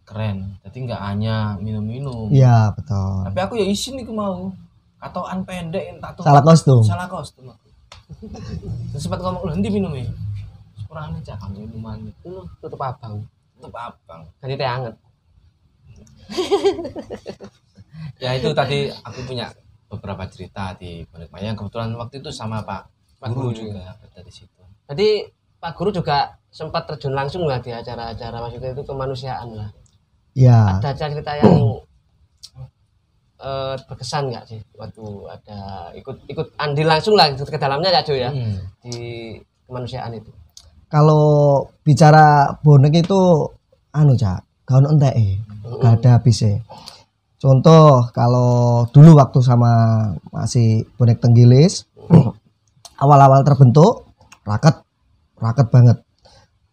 Keren. 0.08 0.56
Jadi 0.64 0.78
nggak 0.88 1.02
hanya 1.04 1.60
minum-minum. 1.60 2.32
Iya 2.32 2.72
betul. 2.72 3.28
Tapi 3.28 3.40
aku 3.44 3.54
ya 3.60 3.68
isin 3.68 4.00
iku 4.00 4.16
mau. 4.16 4.56
Katoan 4.96 5.44
pendek 5.44 5.92
yang 5.92 5.98
tato. 6.00 6.24
Salah 6.24 6.40
kostum. 6.40 6.80
Salah 6.88 7.08
kostum 7.12 7.52
aku. 7.52 7.68
Sempat 8.96 9.20
ngomong, 9.24 9.44
"Lho, 9.50 9.54
ndi 9.60 9.70
minum 9.74 9.92
ya?" 9.98 10.08
Kurangnya 10.92 11.24
cak 11.24 11.40
kamu 11.40 11.72
minuman 11.72 12.04
Lu 12.28 12.44
tutup 12.60 12.84
abang. 12.84 13.24
tutup 13.56 13.72
abang. 13.72 14.28
Ganti 14.44 14.60
teh 14.60 14.68
anget. 14.68 14.96
Ya 18.22 18.34
itu 18.38 18.50
tadi 18.54 18.86
aku 19.02 19.20
punya 19.26 19.50
beberapa 19.88 20.24
cerita 20.30 20.74
di 20.76 21.06
Bonek 21.10 21.32
Maya. 21.32 21.54
Kebetulan 21.56 21.94
waktu 21.96 22.20
itu 22.22 22.30
sama 22.30 22.62
Pak 22.62 22.86
Pak 23.18 23.30
Guru 23.34 23.50
Guru, 23.54 23.72
juga 23.72 23.94
ada 23.98 24.20
di 24.22 24.32
situ. 24.34 24.62
Tadi 24.86 25.26
Pak 25.58 25.72
Guru 25.74 25.90
juga 25.94 26.38
sempat 26.50 26.86
terjun 26.86 27.14
langsung 27.14 27.46
lah 27.48 27.62
di 27.62 27.72
acara-acara 27.72 28.38
maksudnya 28.42 28.74
itu 28.74 28.84
kemanusiaan 28.84 29.50
lah. 29.54 29.70
Iya. 30.34 30.80
Ada 30.82 30.92
cerita 30.98 31.34
yang 31.40 31.82
eh, 33.42 33.76
berkesan 33.90 34.30
nggak 34.30 34.46
sih 34.50 34.60
waktu 34.78 35.04
ada 35.30 35.60
ikut 35.98 36.18
ikut 36.30 36.48
andil 36.62 36.88
langsung 36.88 37.18
lah 37.18 37.34
ke 37.34 37.58
dalamnya 37.58 37.90
ya 37.90 38.02
Jo 38.06 38.14
ya 38.14 38.30
Hmm. 38.30 38.60
di 38.86 38.98
kemanusiaan 39.66 40.14
itu. 40.14 40.30
Kalau 40.92 41.24
bicara 41.82 42.52
bonek 42.60 43.08
itu 43.08 43.48
anu 43.96 44.14
cak, 44.14 44.68
gak 44.68 44.78
ono 44.84 44.88
enteke, 44.92 45.40
gak 45.80 46.04
ada 46.04 46.10
habisnya. 46.20 46.60
Contoh 47.40 48.12
kalau 48.12 48.84
dulu 48.92 49.16
waktu 49.18 49.40
sama 49.42 49.72
masih 50.30 50.84
bonek 51.00 51.24
tenggilis, 51.24 51.88
awal-awal 53.00 53.42
terbentuk 53.42 54.12
raket, 54.46 54.84
raket 55.40 55.68
banget. 55.72 55.98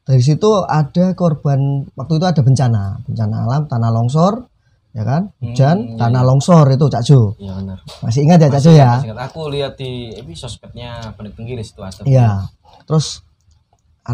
Dari 0.03 0.23
situ 0.25 0.65
ada 0.65 1.13
korban 1.13 1.85
waktu 1.95 2.13
itu 2.19 2.27
ada 2.27 2.41
bencana, 2.43 2.99
bencana 3.05 3.37
alam, 3.45 3.63
tanah 3.69 3.91
longsor, 3.93 4.49
ya 4.97 5.05
kan, 5.05 5.31
hujan, 5.39 5.95
Hmm, 5.95 5.99
tanah 6.01 6.23
iya. 6.25 6.29
longsor 6.29 6.65
itu 6.73 6.85
Cak 6.89 7.03
Jo. 7.05 7.37
Benar. 7.37 7.79
Masih 8.03 8.25
ingat 8.25 8.41
ya 8.41 8.49
Cak 8.49 8.63
Jo 8.65 8.73
ya? 8.73 8.93
masih 8.99 9.13
ingat. 9.13 9.21
Aku 9.29 9.41
lihat 9.53 9.77
di 9.77 10.11
eh, 10.17 10.25
sosmednya 10.37 11.13
Bonek 11.13 11.37
Tenggilis 11.37 11.77
itu 11.77 11.81
ada. 11.85 12.01
Iya. 12.09 12.49
Terus 12.89 13.21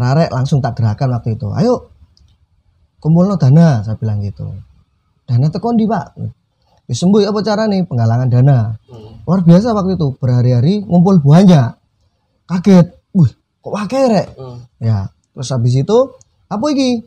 arek 0.03 0.29
langsung 0.35 0.59
tak 0.59 0.75
gerakan 0.75 1.15
waktu 1.15 1.39
itu. 1.39 1.47
Ayo 1.55 1.87
kumpul 2.99 3.29
dana, 3.37 3.85
saya 3.85 3.95
bilang 3.95 4.19
gitu. 4.19 4.49
Dana 5.29 5.47
tekon 5.47 5.77
di 5.77 5.85
pak. 5.85 6.17
Wis 6.85 7.01
sembuh 7.01 7.25
apa 7.25 7.39
cara 7.41 7.65
nih 7.65 7.85
penggalangan 7.85 8.29
dana. 8.29 8.77
Hmm. 8.89 9.25
Luar 9.25 9.41
biasa 9.41 9.73
waktu 9.73 9.97
itu 9.97 10.13
berhari-hari 10.21 10.85
ngumpul 10.85 11.17
banyak. 11.21 11.73
Kaget. 12.45 12.93
Wih, 13.17 13.31
kok 13.63 13.73
wakil 13.73 14.03
rek? 14.09 14.27
Hmm. 14.37 14.65
Ya. 14.77 15.09
Terus 15.33 15.49
habis 15.49 15.73
itu 15.73 15.97
apa 16.45 16.65
iki? 16.71 17.01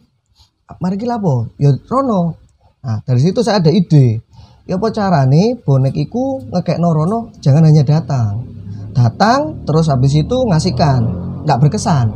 Mari 0.82 0.96
kita 0.98 1.16
apa? 1.16 1.48
Ya 1.56 1.72
Rono. 1.86 2.36
Nah, 2.82 2.98
dari 3.06 3.20
situ 3.22 3.40
saya 3.40 3.62
ada 3.62 3.70
ide. 3.70 4.20
Ya 4.68 4.76
apa 4.76 4.92
cara 4.92 5.24
nih 5.24 5.56
bonek 5.64 5.96
iku 5.96 6.44
ngekek 6.52 6.76
Rono 6.82 7.32
jangan 7.40 7.64
hanya 7.64 7.86
datang. 7.86 8.44
Datang 8.92 9.62
terus 9.62 9.86
habis 9.86 10.10
itu 10.12 10.36
ngasihkan, 10.44 11.06
nggak 11.48 11.60
berkesan. 11.64 12.06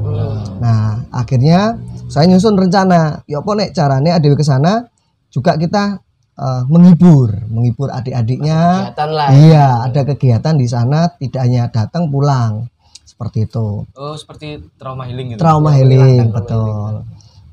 Nah, 0.61 1.01
akhirnya 1.09 1.81
saya 2.13 2.29
nyusun 2.29 2.61
rencana. 2.61 3.25
Ya 3.25 3.41
apa 3.41 3.51
nek 3.57 3.73
carane 3.73 4.13
ada 4.13 4.29
ke 4.29 4.45
sana 4.45 4.85
juga 5.33 5.57
kita 5.57 5.97
eh, 6.37 6.63
menghibur, 6.69 7.33
menghibur 7.49 7.89
adik-adiknya. 7.89 8.93
Kegiatan 8.93 9.11
lah. 9.17 9.29
Iya, 9.33 9.67
ada 9.89 10.01
kegiatan 10.05 10.55
di 10.61 10.69
sana 10.69 11.09
tidak 11.17 11.41
hanya 11.41 11.73
datang 11.73 12.13
pulang. 12.13 12.69
Seperti 13.09 13.49
itu. 13.49 13.89
Oh, 13.97 14.15
seperti 14.21 14.61
trauma 14.77 15.09
healing 15.09 15.33
gitu. 15.33 15.41
Trauma 15.41 15.73
Ya, 15.73 15.81
healing, 15.81 16.29
trauma 16.29 16.37
betul. 16.37 16.93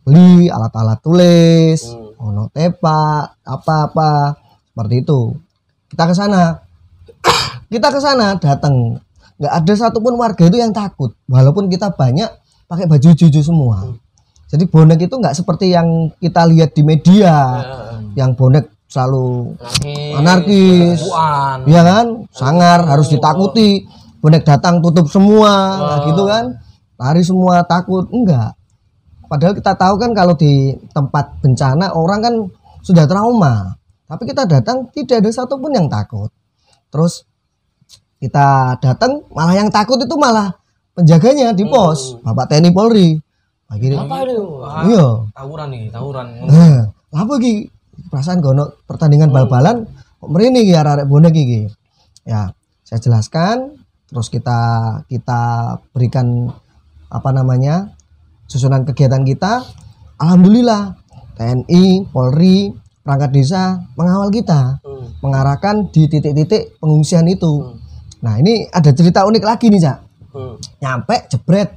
Beli 0.03 0.49
alat-alat 0.49 0.99
tulis, 0.99 1.79
Hmm. 1.85 2.17
ono 2.19 2.43
tepa, 2.49 3.31
apa-apa 3.45 4.33
seperti 4.73 4.95
itu. 5.05 5.21
Kita 5.87 6.03
ke 6.09 6.15
sana. 6.17 6.43
kita 7.69 7.87
ke 7.93 7.99
sana 8.01 8.33
datang. 8.41 8.97
Nggak 9.39 9.53
ada 9.63 9.73
satupun 9.73 10.19
warga 10.19 10.43
itu 10.45 10.59
yang 10.59 10.75
takut, 10.75 11.15
walaupun 11.31 11.71
kita 11.71 11.95
banyak 11.95 12.27
pakai 12.67 12.85
baju 12.85 13.09
juju 13.15 13.39
semua. 13.39 13.87
Jadi 14.49 14.65
bonek 14.67 15.05
itu 15.07 15.15
nggak 15.15 15.37
seperti 15.37 15.71
yang 15.71 16.11
kita 16.19 16.43
lihat 16.49 16.75
di 16.75 16.81
media, 16.83 17.35
yang 18.17 18.35
bonek 18.35 18.79
selalu 18.89 19.53
Anarkis. 20.17 20.17
anarkis. 20.17 20.99
Iya 21.69 21.81
kan? 21.85 22.05
Sangar 22.33 22.83
harus 22.89 23.07
ditakuti. 23.13 23.85
Bonek 24.19 24.43
datang 24.43 24.83
tutup 24.83 25.07
semua, 25.07 25.79
nah, 25.79 25.99
gitu 26.11 26.27
kan? 26.27 26.59
Lari 26.99 27.23
semua 27.23 27.63
takut. 27.63 28.03
Enggak. 28.11 28.51
Padahal 29.29 29.53
kita 29.55 29.77
tahu 29.77 29.95
kan 29.95 30.11
kalau 30.11 30.33
di 30.35 30.75
tempat 30.91 31.39
bencana 31.39 31.95
orang 31.95 32.19
kan 32.19 32.35
sudah 32.83 33.05
trauma. 33.05 33.77
Tapi 34.09 34.25
kita 34.25 34.49
datang 34.49 34.89
tidak 34.91 35.23
ada 35.23 35.29
satupun 35.29 35.71
yang 35.71 35.85
takut. 35.87 36.33
Terus 36.89 37.28
kita 38.19 38.75
datang 38.83 39.23
malah 39.31 39.55
yang 39.55 39.71
takut 39.71 39.95
itu 39.99 40.15
malah 40.19 40.51
penjaganya 40.93 41.55
di 41.55 41.63
pos, 41.63 42.19
Bapak 42.19 42.51
TNI 42.51 42.71
Polri. 42.75 43.15
Apa 44.03 44.27
itu? 44.27 44.43
Iya. 44.91 45.05
Tawuran 45.31 45.67
nih, 45.71 45.83
tawuran. 45.93 46.27
Nah, 46.43 46.91
apa 47.15 47.33
iki? 47.39 47.71
Perasaan 48.09 48.39
gono 48.39 48.79
pertandingan 48.87 49.31
bal-balan 49.31 49.83
kok 50.19 50.29
mrene 50.31 50.63
iki 50.63 50.73
arek 50.75 51.07
bonek 51.07 51.35
iki. 51.35 51.67
Ya, 52.27 52.51
saya 52.83 52.99
jelaskan 52.99 53.79
terus 54.09 54.27
kita 54.27 54.59
kita 55.07 55.41
berikan 55.95 56.51
apa 57.09 57.29
namanya? 57.31 57.95
susunan 58.49 58.81
kegiatan 58.81 59.21
kita. 59.21 59.61
Alhamdulillah 60.17 60.97
TNI, 61.37 62.09
Polri, 62.09 62.73
perangkat 63.05 63.31
desa 63.31 63.77
mengawal 63.93 64.33
kita, 64.33 64.81
Hmm. 64.81 65.05
mengarahkan 65.21 65.93
di 65.93 66.09
titik-titik 66.09 66.81
pengungsian 66.81 67.29
itu. 67.29 67.45
Hmm. 67.61 67.77
Nah, 68.19 68.35
ini 68.35 68.67
ada 68.67 68.91
cerita 68.91 69.23
unik 69.23 69.41
lagi 69.41 69.67
nih, 69.67 69.79
Cak 69.79 69.97
Hmm. 70.29 70.61
nyampe 70.77 71.25
jebret 71.25 71.73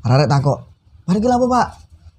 arek 0.00 0.24
takok 0.24 0.56
mari 1.04 1.20
kita 1.20 1.36
apa 1.36 1.44
pak 1.44 1.66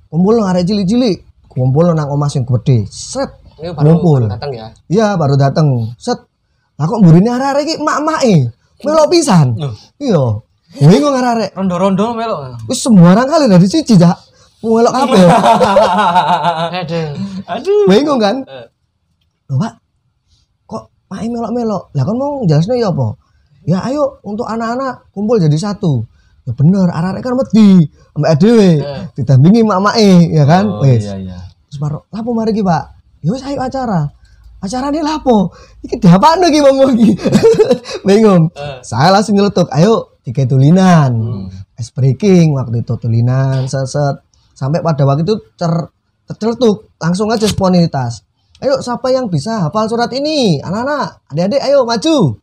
kumpul 0.07 0.37
nang 0.37 0.45
arek 0.47 0.61
cilik-cilik 0.63 1.17
kumpul 1.47 1.89
nang 1.89 2.05
omah 2.05 2.29
sing 2.29 2.45
gede 2.45 2.85
set 2.85 3.25
Ini 3.57 3.73
baru, 3.73 3.85
Ngumpul. 3.89 4.21
baru 4.21 4.29
datang 4.29 4.51
ya. 4.53 4.67
iya 4.85 5.07
baru 5.17 5.33
dateng 5.35 5.67
set 5.97 6.21
lah 6.77 6.85
kok 6.85 7.01
mburine 7.01 7.33
arek 7.33 7.65
iki 7.65 7.75
mak-make 7.77 8.53
melok 8.79 9.09
pisan 9.09 9.57
Loh. 9.57 9.73
iya 9.97 10.21
bingung 10.77 11.17
arek 11.17 11.49
Rondo-rondo 11.51 12.13
melok. 12.13 12.61
wis 12.69 12.77
sembarang 12.77 13.25
kali 13.25 13.49
dari 13.49 13.65
siji 13.65 13.97
dak 13.97 14.21
Melok 14.61 14.93
kabeh. 14.93 15.17
Aduh. 16.77 17.07
Aduh. 17.57 17.81
Bingung 17.89 18.21
kan? 18.21 18.45
Eh. 18.45 18.69
Loh, 19.49 19.57
Pak. 19.57 19.73
Kok 20.63 21.09
Pak 21.09 21.25
melok-melok? 21.25 21.89
Lah 21.91 22.03
kan 22.05 22.13
mau 22.13 22.45
jelasnya 22.45 22.77
ya 22.77 22.93
apa? 22.93 23.17
Ya 23.61 23.77
ayo 23.85 24.17
untuk 24.25 24.49
anak-anak 24.49 25.13
kumpul 25.13 25.37
jadi 25.37 25.53
satu. 25.53 26.01
Ya 26.41 26.51
bener, 26.57 26.89
arek 26.89 27.21
kan 27.21 27.37
wedi 27.37 27.85
mbak 28.17 28.33
dhewe 28.41 28.81
Eh. 28.81 29.03
didampingi 29.13 29.61
mak-make 29.61 30.33
ya 30.33 30.43
kan? 30.49 30.65
Oh, 30.65 30.81
Wes. 30.81 31.05
iya 31.05 31.15
iya. 31.21 31.37
Terus 31.69 31.77
baru 31.77 32.01
lapo 32.09 32.33
mari 32.33 32.51
ki, 32.51 32.65
Pak. 32.65 32.83
Ya 33.21 33.29
wis 33.29 33.45
ayo 33.45 33.61
acara. 33.61 34.09
Acara 34.61 34.89
ini 34.89 35.05
lapo? 35.05 35.53
Iki 35.85 36.01
diapakno 36.01 36.49
ki 36.49 36.59
wong 36.65 36.77
iki? 36.97 37.09
Bingung. 38.09 38.49
Eh. 38.57 38.81
Saya 38.81 39.13
langsung 39.13 39.37
nyeletuk, 39.37 39.69
ayo 39.69 40.17
tiga 40.25 40.45
tulinan. 40.49 41.13
Ice 41.77 41.93
breaking 41.93 42.53
waktu 42.53 42.81
itu 42.81 42.93
tulinan 42.97 43.65
seset 43.65 44.21
sampai 44.53 44.81
pada 44.81 45.01
waktu 45.05 45.21
itu 45.25 45.37
ter 45.57 45.69
terceletuk 46.25 46.89
langsung 46.97 47.29
aja 47.29 47.45
spontanitas. 47.45 48.25
Ayo 48.61 48.77
siapa 48.81 49.09
yang 49.09 49.29
bisa 49.29 49.65
hafal 49.65 49.89
surat 49.89 50.09
ini? 50.13 50.61
Anak-anak, 50.61 51.29
adik-adik 51.29 51.61
ayo 51.61 51.85
maju. 51.85 52.40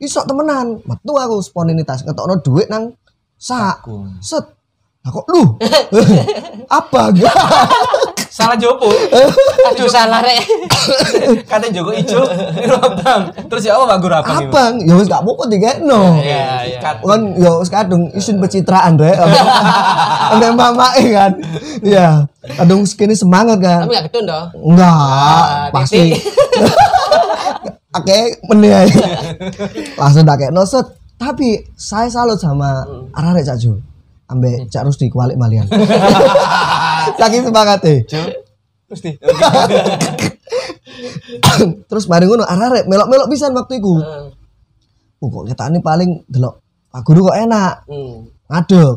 Isok 0.00 0.24
temenan, 0.24 0.80
metu 0.82 1.12
aku 1.14 1.38
spontanitas 1.38 2.00
ngetokno 2.02 2.40
duit 2.40 2.66
nang 2.66 2.96
sak. 3.36 3.84
Aku. 3.84 4.08
Set. 4.18 4.44
Lah 5.00 5.10
kok 5.10 5.28
lu? 5.28 5.60
Apa 6.70 7.08
enggak? 7.08 7.32
Salah 8.30 8.56
Jopo. 8.56 8.88
Aduh 9.66 9.84
salah 9.86 10.20
rek. 10.20 10.40
Katanya 11.44 11.72
Joko 11.74 11.90
Ijo, 11.90 12.24
ini 12.24 12.68
abang. 12.70 13.28
Terus 13.44 13.62
ya 13.62 13.74
apa 13.74 13.84
Pak 13.86 13.98
Guru 13.98 14.14
abang? 14.14 14.32
ini? 14.34 14.46
Abang, 14.46 14.72
ya 14.78 14.92
wis 14.94 15.06
gak 15.06 15.20
apa-apa 15.20 15.44
digekno. 15.46 16.02
Iya, 16.16 16.44
iya. 16.64 16.78
Kat- 16.80 17.02
kan 17.02 17.20
ya 17.34 17.50
wis 17.54 17.68
kadung 17.68 18.08
isin 18.14 18.38
pencitraan 18.38 18.96
rek 18.96 19.18
ambek 20.32 20.52
mamake 20.54 21.04
kan 21.10 21.32
iya 21.82 22.24
kadung 22.54 22.86
sekini 22.86 23.12
semangat 23.12 23.58
kan 23.58 23.84
Tapi 23.84 23.92
gak 23.92 24.04
ketun 24.08 24.24
toh. 24.24 24.44
enggak 24.62 24.88
Ah, 24.88 25.68
pasti. 25.70 26.16
oke 27.94 28.18
meneh 28.50 28.90
langsung 30.00 30.26
tak 30.26 30.36
kayak 30.40 30.54
noset 30.54 30.86
tapi 31.20 31.68
saya 31.76 32.08
salut 32.08 32.40
sama 32.40 32.88
arek 33.12 33.44
Cak 33.44 33.60
Jo 33.60 33.76
ambek 34.30 34.70
Cak 34.70 34.86
Rusdi 34.86 35.10
kualik 35.10 35.34
malian. 35.34 35.66
Saking 37.20 37.50
semangat 37.50 37.82
e. 37.84 38.06
Terus 38.06 39.00
nih. 39.02 39.14
terus 41.90 42.06
mari 42.06 42.30
ngono 42.30 42.46
arek 42.46 42.86
melok-melok 42.86 43.28
pisan 43.28 43.52
waktu 43.58 43.82
iku. 43.82 43.98
Heeh. 43.98 44.30
oh, 45.20 45.28
kok 45.28 45.44
ketane 45.52 45.84
paling 45.84 46.24
delok 46.30 46.62
Pak 46.88 47.02
Guru 47.02 47.28
kok 47.28 47.36
enak. 47.36 47.84
Hmm. 47.90 48.30
ngadeg. 48.46 48.96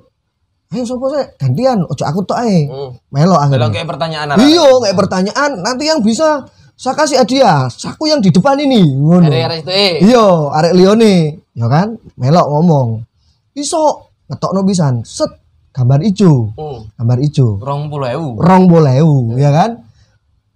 Ayo 0.74 0.90
sopo 0.90 1.06
sih? 1.14 1.22
Gantian 1.38 1.86
ojo 1.86 2.04
aku 2.06 2.26
tok 2.26 2.40
ae. 2.46 2.70
Hmm. 2.70 2.94
melok 3.10 3.42
kayak 3.74 3.90
pertanyaan 3.90 4.38
iya 4.38 4.70
kayak 4.86 4.98
pertanyaan 4.98 5.52
nanti 5.66 5.90
yang 5.90 6.00
bisa 6.06 6.46
saya 6.74 6.94
kasih 6.96 7.18
hadiah 7.18 7.70
saku 7.70 8.08
yang 8.08 8.20
di 8.20 8.30
depan 8.30 8.58
ini 8.58 8.82
ngono 8.84 9.30
eh. 9.30 10.02
iya 10.02 10.26
arek 10.52 10.74
lione 10.74 11.14
ya 11.54 11.68
kan 11.68 11.96
melok 12.18 12.48
ngomong 12.50 12.88
iso 13.54 14.10
ngetokno 14.26 14.62
pisan 14.64 15.04
set 15.04 15.30
gambar 15.70 16.02
ijo 16.02 16.50
Hmm. 16.54 16.86
gambar 16.98 17.18
ijo 17.20 17.58
Rong 17.58 17.90
puluh 17.90 18.10
ewu. 18.10 18.30
rong 18.38 18.64
bolewu 18.68 19.38
ya 19.38 19.50
kan 19.50 19.86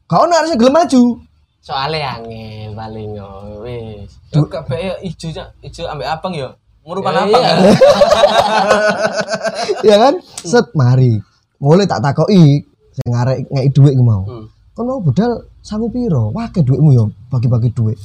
kau 0.06 0.26
harusnya 0.26 0.56
gelem 0.56 0.74
maju 0.74 1.04
Soalnya 1.60 2.16
angin 2.16 2.72
paling 2.72 3.12
yo 3.12 3.28
wis. 3.60 4.08
Ya 4.32 4.40
kabeh 4.40 5.04
ijo 5.04 5.28
ijo 5.60 5.84
ambek 5.84 6.08
abang 6.08 6.32
ya. 6.32 6.48
Ngurupan 6.80 7.12
Ya, 7.12 7.22
abang 7.28 7.44
iya. 7.44 7.52
ya. 7.52 7.72
ya 9.84 9.96
kan 10.00 10.14
set 10.40 10.72
mari 10.74 11.20
mulai 11.60 11.84
tak 11.84 12.00
takoki 12.00 12.64
sing 12.94 13.12
arek 13.12 13.52
ngeki 13.52 13.70
dhuwit 13.70 13.94
ku 13.94 14.04
mau 14.04 14.24
Hmm. 14.24 14.48
kon 14.72 14.86
mau 14.86 15.04
budal 15.04 15.44
sanggup 15.68 15.92
piro? 15.92 16.32
Wake 16.32 16.64
duitmu 16.64 16.96
yo 16.96 17.12
bagi-bagi 17.28 17.76
duit. 17.76 18.00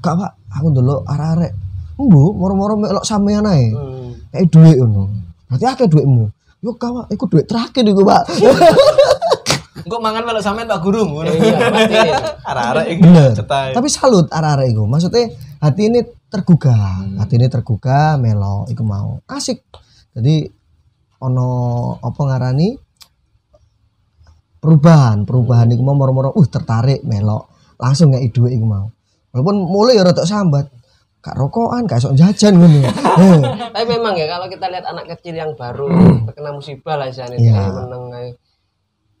Gak 0.00 0.16
pak. 0.16 0.32
Aku 0.56 0.72
ndelok 0.72 1.04
arek-arek. 1.04 1.52
Embu 2.00 2.32
moro-moro 2.32 2.80
melok 2.80 3.04
sampean 3.04 3.44
ae. 3.44 3.68
Hmm. 3.68 4.16
kayak 4.32 4.48
duit 4.48 4.76
ngono. 4.80 5.12
Berarti 5.52 5.64
akeh 5.68 5.88
duitmu. 5.92 6.24
Yo 6.64 6.72
gak 6.80 6.90
pak. 6.90 7.06
Iku 7.12 7.24
duit 7.28 7.44
terakhir 7.44 7.84
iku 7.84 8.02
pak. 8.08 8.24
Engko 9.82 9.98
mangan 9.98 10.22
melok 10.24 10.42
sampean 10.44 10.70
Pak 10.70 10.80
Guru 10.80 11.02
ngono. 11.04 11.28
Iya, 11.28 11.68
pasti. 11.68 11.98
Arek-arek 12.48 12.86
cetai. 13.36 13.70
tapi 13.76 13.88
salut 13.92 14.26
arek-arek 14.32 14.72
iku. 14.72 14.88
Maksudnya 14.88 15.28
hati 15.60 15.82
ini 15.92 16.00
tergugah. 16.32 17.20
Hati 17.20 17.34
ini 17.36 17.46
tergugah 17.52 18.16
melo 18.16 18.64
iku 18.72 18.82
mau. 18.86 19.20
Asik. 19.28 19.60
Jadi 20.16 20.48
ono 21.22 21.50
apa 22.02 22.20
ngarani 22.20 22.91
perubahan 24.62 25.26
perubahan 25.26 25.66
iku 25.68 25.82
mau 25.82 25.98
moro-moro 25.98 26.30
uh 26.30 26.46
tertarik 26.46 27.02
melo 27.02 27.50
langsung 27.76 28.14
nggak 28.14 28.30
duit 28.30 28.54
iku 28.54 28.62
mau 28.62 28.86
walaupun 29.34 29.56
mulai 29.66 29.98
ya 29.98 30.06
rada 30.06 30.22
sambat 30.22 30.70
kak 31.18 31.34
rokokan 31.34 31.82
kak 31.90 31.98
sok 31.98 32.14
jajan 32.14 32.56
ngono 32.56 32.82
Eh, 33.12 33.40
Tapi 33.74 33.84
memang 33.84 34.14
ya 34.16 34.24
kalau 34.24 34.46
kita 34.46 34.66
lihat 34.72 34.86
anak 34.88 35.04
kecil 35.12 35.34
yang 35.34 35.52
baru 35.52 35.90
terkena 36.24 36.54
musibah 36.54 36.96
lah 36.96 37.06
isane 37.06 37.36
Iya. 37.36 37.52
kayak 37.52 37.72
meneng 37.76 38.02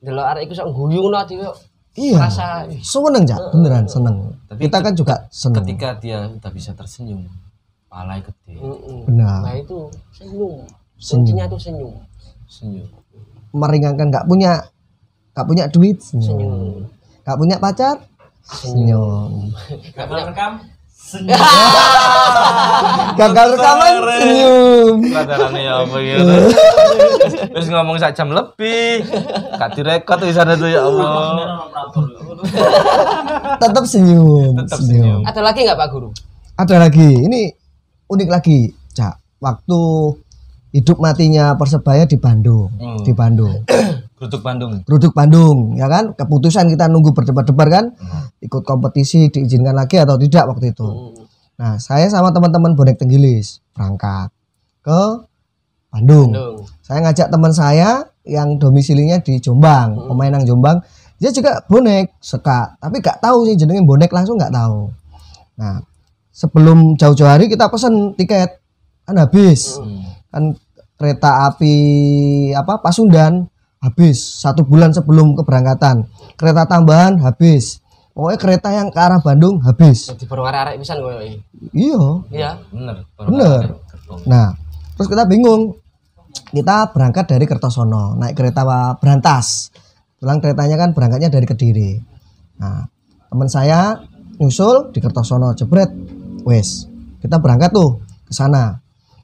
delok 0.02 0.26
arek 0.34 0.42
iku 0.46 0.54
sok 0.56 0.68
guyu 0.72 0.98
ngono 1.02 1.22
kok. 1.22 1.56
iya 1.94 2.18
Rasa 2.18 2.66
seneng 2.80 3.22
cak 3.22 3.38
beneran 3.52 3.84
seneng 3.86 4.16
Tapi 4.50 4.60
kita 4.66 4.78
kan 4.80 4.94
juga 4.94 5.14
seneng 5.28 5.62
Ketika 5.62 5.88
dia 5.98 6.26
udah 6.26 6.52
bisa 6.52 6.70
tersenyum, 6.72 7.22
palai 7.86 8.18
gede. 8.20 8.56
Benar. 9.06 9.40
Nah 9.44 9.54
itu 9.54 9.86
senyum. 10.10 10.64
Senyum. 10.96 11.22
Kuncinya 11.22 11.44
tuh 11.46 11.60
senyum. 11.60 11.94
senyum. 12.46 12.88
meringankan 13.52 14.08
nggak 14.08 14.24
punya 14.24 14.64
nggak 15.32 15.46
punya 15.46 15.64
duit 15.66 15.96
senyum 15.98 16.28
Senyum. 16.28 16.86
nggak 17.22 17.36
punya 17.36 17.56
pacar 17.56 17.96
senyum 18.42 19.48
Gak 19.90 20.04
pernah 20.04 20.24
rekam? 20.28 20.52
gagal 23.14 23.46
rekaman 23.52 23.92
senyum 24.14 24.96
Pelajarannya 25.04 25.60
ya 25.60 25.74
apa 25.78 25.96
gitu. 25.98 26.34
Terus 27.52 27.66
ngomong 27.68 27.96
sak 27.96 28.12
jam 28.12 28.28
lebih. 28.28 29.04
Gak 29.52 29.70
direkod 29.72 30.18
di 30.18 30.32
sana 30.32 30.52
tuh 30.54 30.68
ya 30.68 30.80
Allah. 30.82 31.60
tetap 33.62 33.84
senyum 33.84 34.56
Tetap 34.58 34.80
senyum. 34.80 35.20
Ada 35.22 35.40
lagi 35.42 35.60
nggak 35.62 35.76
Pak 35.76 35.88
Guru? 35.90 36.10
ada 36.52 36.76
lagi 36.78 37.08
ini 37.18 37.48
unik 38.06 38.28
lagi 38.28 38.58
cak 38.90 39.40
waktu 39.40 39.80
hidup 40.70 41.00
matinya 41.00 41.56
persebaya 41.56 42.04
di 42.04 42.14
Bandung 42.14 42.68
Hmm. 42.72 43.00
di 43.00 43.10
Bandung 43.10 43.64
Geruduk 44.22 44.46
Bandung. 44.46 44.72
Ruduk 44.86 45.12
Bandung 45.18 45.74
ya 45.74 45.90
kan? 45.90 46.14
Keputusan 46.14 46.70
kita 46.70 46.86
nunggu 46.86 47.10
berdebar-debar 47.10 47.66
kan? 47.66 47.84
Ikut 48.38 48.62
kompetisi 48.62 49.26
diizinkan 49.34 49.74
lagi 49.74 49.98
atau 49.98 50.14
tidak 50.14 50.46
waktu 50.46 50.70
itu? 50.70 50.86
Hmm. 50.86 51.26
nah 51.52 51.74
saya 51.76 52.06
sama 52.06 52.30
teman-teman 52.30 52.78
bonek 52.78 53.02
tenggilis 53.02 53.58
berangkat 53.74 54.30
ke 54.86 55.00
Bandung. 55.90 56.30
Bandung. 56.30 56.56
saya 56.80 56.98
ngajak 57.02 57.28
teman 57.34 57.52
saya 57.52 57.90
yang 58.22 58.56
domisilinya 58.62 59.18
di 59.18 59.42
Jombang 59.42 59.98
pemain 60.06 60.30
nang 60.30 60.46
Jombang. 60.46 60.78
Dia 61.18 61.34
juga 61.34 61.58
bonek 61.66 62.14
seka 62.22 62.78
tapi 62.78 63.02
gak 63.02 63.18
tahu 63.18 63.42
sih 63.50 63.58
jenenge 63.58 63.82
bonek 63.82 64.14
langsung 64.14 64.38
nggak 64.38 64.54
tahu. 64.54 64.86
Nah 65.58 65.82
sebelum 66.30 66.94
jauh-jauh 66.94 67.26
hari 67.26 67.50
kita 67.50 67.66
pesen 67.66 68.14
tiket. 68.14 68.62
Kan 69.02 69.18
habis. 69.18 69.82
Kan 70.30 70.54
kereta 70.94 71.50
api 71.50 71.74
apa 72.54 72.78
Pasundan 72.78 73.51
habis 73.82 74.22
satu 74.40 74.62
bulan 74.62 74.94
sebelum 74.94 75.34
keberangkatan 75.34 76.06
kereta 76.38 76.64
tambahan 76.70 77.18
habis 77.18 77.82
pokoknya 78.14 78.38
kereta 78.38 78.68
yang 78.70 78.88
ke 78.88 78.98
arah 79.02 79.18
Bandung 79.18 79.58
habis 79.66 80.08
Di 80.14 80.26
arek 80.30 80.78
pisan 80.78 81.02
koyo 81.02 81.20
iya 81.74 82.02
Iya. 82.30 82.50
Bener. 82.70 82.96
Bener. 83.16 83.62
Nah, 84.26 84.52
terus 84.96 85.08
kita 85.08 85.24
bingung. 85.24 85.78
Kita 86.52 86.92
berangkat 86.92 87.28
dari 87.28 87.44
Kertosono, 87.48 88.16
naik 88.16 88.36
kereta 88.36 88.64
berantas. 89.00 89.72
Pulang 90.20 90.40
keretanya 90.40 90.76
kan 90.76 90.92
berangkatnya 90.92 91.32
dari 91.32 91.48
Kediri. 91.48 91.92
Nah, 92.60 92.84
teman 93.32 93.48
saya 93.48 93.96
nyusul 94.36 94.92
di 94.92 95.00
Kertosono, 95.00 95.56
jebret. 95.56 95.88
Wes, 96.44 96.88
kita 97.24 97.40
berangkat 97.40 97.72
tuh 97.72 98.04
ke 98.28 98.32
sana. 98.36 98.81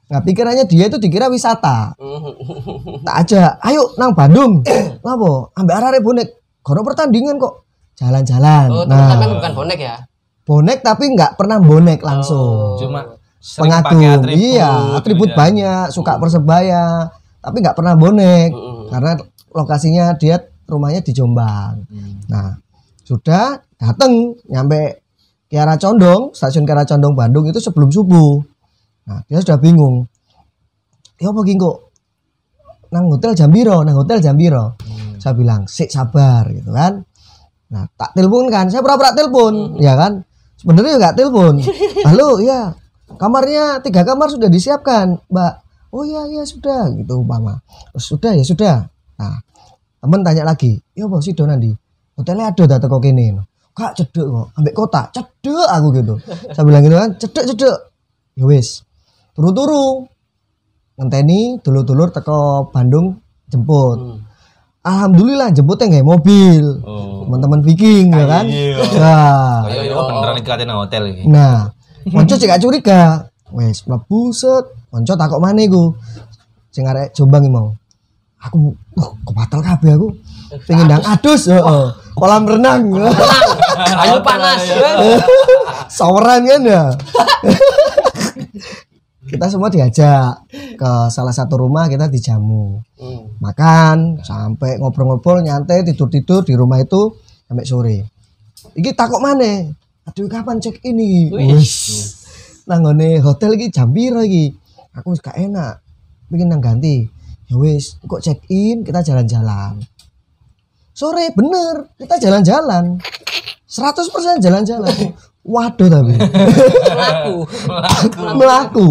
Nah, 0.09 0.19
pikirannya 0.19 0.65
dia 0.65 0.85
itu 0.85 0.97
dikira 0.97 1.27
wisata. 1.27 1.93
Tak 3.05 3.15
aja, 3.15 3.55
ayo 3.61 3.93
nang 3.95 4.11
Bandung. 4.11 4.65
Lapo, 5.05 5.53
ambek 5.53 5.75
arek 5.75 6.01
bonek. 6.01 6.27
Kono 6.59 6.81
pertandingan 6.81 7.37
kok. 7.37 7.65
Jalan-jalan. 7.95 8.67
Oh, 8.69 8.83
nah, 8.83 9.07
sampean 9.07 9.33
bukan 9.33 9.53
bonek 9.55 9.79
ya? 9.79 9.95
bonek 10.41 10.81
tapi 10.81 11.13
nggak 11.13 11.37
pernah 11.37 11.61
bonek 11.61 12.01
langsung 12.01 12.73
Cuma 12.75 13.05
sering 13.37 13.69
pakai 13.69 13.85
pengagum 13.85 14.25
atribut. 14.25 14.41
iya 14.41 14.71
atribut 14.97 15.29
gitu 15.29 15.29
ya. 15.29 15.37
banyak 15.37 15.83
suka 15.93 16.17
persebaya 16.17 16.85
tapi 17.37 17.61
nggak 17.61 17.77
pernah 17.77 17.93
bonek 17.93 18.49
Mm-mm. 18.49 18.89
karena 18.89 19.13
lokasinya 19.53 20.17
dia 20.17 20.41
rumahnya 20.65 21.05
di 21.05 21.13
Jombang 21.13 21.85
Hmm. 21.85 22.25
nah 22.25 22.57
sudah 22.99 23.61
dateng 23.77 24.41
nyampe 24.43 25.05
Kiara 25.45 25.77
Condong 25.77 26.33
stasiun 26.33 26.65
Kiara 26.65 26.81
Condong 26.81 27.13
Bandung 27.13 27.45
itu 27.45 27.61
sebelum 27.61 27.93
subuh 27.93 28.41
nah 29.09 29.25
dia 29.25 29.41
sudah 29.41 29.57
bingung 29.57 30.05
ya 31.17 31.33
apa 31.33 31.41
kok 31.41 31.77
nang 32.93 33.09
hotel 33.09 33.33
Jambiro 33.33 33.81
nang 33.81 33.97
hotel 33.97 34.21
Jambiro 34.21 34.77
Saya 35.19 35.35
bilang, 35.35 35.67
"Sik 35.67 35.91
sabar." 35.91 36.47
gitu 36.47 36.71
kan. 36.71 37.03
Nah, 37.69 37.85
tak 37.93 38.15
telepon 38.17 38.49
kan, 38.49 38.71
saya 38.71 38.81
pura-pura 38.81 39.13
telepon, 39.13 39.77
ya 39.77 39.93
kan. 39.93 40.23
Sebenarnya 40.57 40.95
nggak 40.97 41.15
telepon. 41.19 41.59
Halo, 42.07 42.39
ya. 42.41 42.73
Kamarnya 43.19 43.83
tiga 43.83 44.07
kamar 44.07 44.31
sudah 44.31 44.49
disiapkan, 44.49 45.19
Mbak. 45.29 45.53
Oh 45.89 46.05
iya 46.05 46.21
iya 46.29 46.45
sudah 46.45 46.93
gitu 46.93 47.25
umpama. 47.25 47.57
Terus 47.93 48.05
sudah 48.05 48.31
ya 48.37 48.45
sudah. 48.45 48.75
Nah, 49.17 49.37
temen 49.97 50.21
tanya 50.21 50.45
lagi, 50.45 50.77
"Ya 50.93 51.09
apa 51.09 51.17
sih 51.17 51.33
nanti?" 51.33 51.73
Hotelnya 52.13 52.53
ada 52.53 52.63
tak 52.69 52.79
teko 52.85 53.01
kene. 53.01 53.41
Kak 53.73 53.97
cedek 53.97 54.27
kok, 54.27 54.47
ambek 54.53 54.75
kota, 54.77 55.01
cedek 55.09 55.65
aku 55.65 55.87
gitu. 55.97 56.15
Saya 56.53 56.63
bilang 56.67 56.85
gitu 56.85 56.95
kan, 56.99 57.09
cedek 57.17 57.43
cedek. 57.53 57.77
Ya 58.37 58.45
wis. 58.45 58.85
Turu-turu. 59.39 60.03
Ngenteni 60.99 61.63
dulur-dulur 61.63 62.11
teko 62.11 62.67
Bandung 62.75 63.23
jemput. 63.47 63.95
Hmm. 63.95 64.19
Alhamdulillah 64.83 65.55
jemputnya 65.55 65.95
nggak 65.95 66.07
mobil. 66.11 66.83
Oh. 66.83 67.23
Teman-teman 67.23 67.63
Viking 67.63 68.11
ya 68.11 68.25
kan. 68.27 68.43
Iya. 68.43 68.75
Nah, 68.99 69.63
Kayak 69.63 69.95
oh, 69.95 70.03
beneran 70.11 70.35
dikatain 70.43 70.75
hotel 70.75 71.03
iki. 71.15 71.23
nah, 71.31 71.71
Konco 72.03 72.35
cek 72.35 72.59
curiga. 72.59 73.31
Wes, 73.55 73.87
mlebu 73.87 74.35
set. 74.35 74.75
Konco 74.91 75.15
takok 75.15 75.39
mana 75.39 75.63
iku? 75.63 75.95
Sing 76.75 76.83
arek 76.83 77.15
Jombang 77.15 77.47
iki 77.47 77.51
mau. 77.55 77.71
Aku 78.43 78.75
uh, 78.75 79.11
kebatal 79.23 79.63
kabeh 79.63 79.95
aku. 79.95 80.11
Pengen 80.67 80.91
ndang 80.91 81.03
adus, 81.07 81.47
heeh. 81.47 81.85
Kolam 82.11 82.43
renang. 82.43 82.91
Ayo 84.03 84.19
panas. 84.19 84.67
Saweran 85.95 86.43
kan 86.43 86.61
ya. 86.67 86.83
kita 89.29 89.45
semua 89.45 89.69
diajak 89.69 90.49
ke 90.49 90.91
salah 91.13 91.31
satu 91.31 91.61
rumah 91.61 91.85
kita 91.85 92.09
dijamu. 92.09 92.81
Hmm. 92.99 93.31
makan 93.39 94.19
sampai 94.19 94.75
ngobrol-ngobrol 94.75 95.39
nyantai 95.39 95.87
tidur-tidur 95.87 96.43
di 96.43 96.51
rumah 96.57 96.83
itu 96.83 97.15
sampai 97.47 97.63
sore. 97.63 97.97
Iki 98.75 98.91
takut 98.91 99.23
mana 99.23 99.71
aduh 100.03 100.27
kapan 100.27 100.59
cek 100.59 100.83
ini? 100.83 101.31
Wis. 101.31 101.71
Nanggone 102.67 103.23
hotel 103.23 103.55
iki 103.55 103.71
jam 103.71 103.93
piro 103.95 104.19
iki? 104.19 104.51
Aku 104.97 105.15
wis 105.15 105.23
gak 105.23 105.39
enak. 105.39 105.79
Pengen 106.27 106.51
nang 106.51 106.59
ganti. 106.59 107.07
Ya 107.47 107.55
wis 107.55 107.95
kok 108.03 108.19
check 108.19 108.43
in 108.51 108.83
kita 108.83 108.99
jalan-jalan. 108.99 109.79
Sore 110.91 111.31
bener 111.31 111.95
kita 111.95 112.19
jalan-jalan. 112.19 112.99
100% 113.69 114.41
jalan-jalan 114.41 115.13
waduh 115.43 115.87
tapi. 115.87 116.13
Melaku. 116.19 117.35
melaku. 118.35 118.87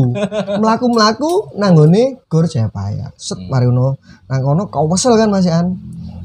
Melaku. 0.60 0.86
Melaku. 0.90 1.32
Nanggone 1.56 2.02
gor 2.28 2.44
Jayapaya 2.48 3.12
set 3.16 3.38
mari 3.48 3.68
ngono. 3.68 3.98
Nang 4.28 4.40
kono 4.44 4.62
kau 4.72 4.88
wesel 4.88 5.16
kan 5.16 5.28
Mas 5.32 5.48
An 5.48 5.76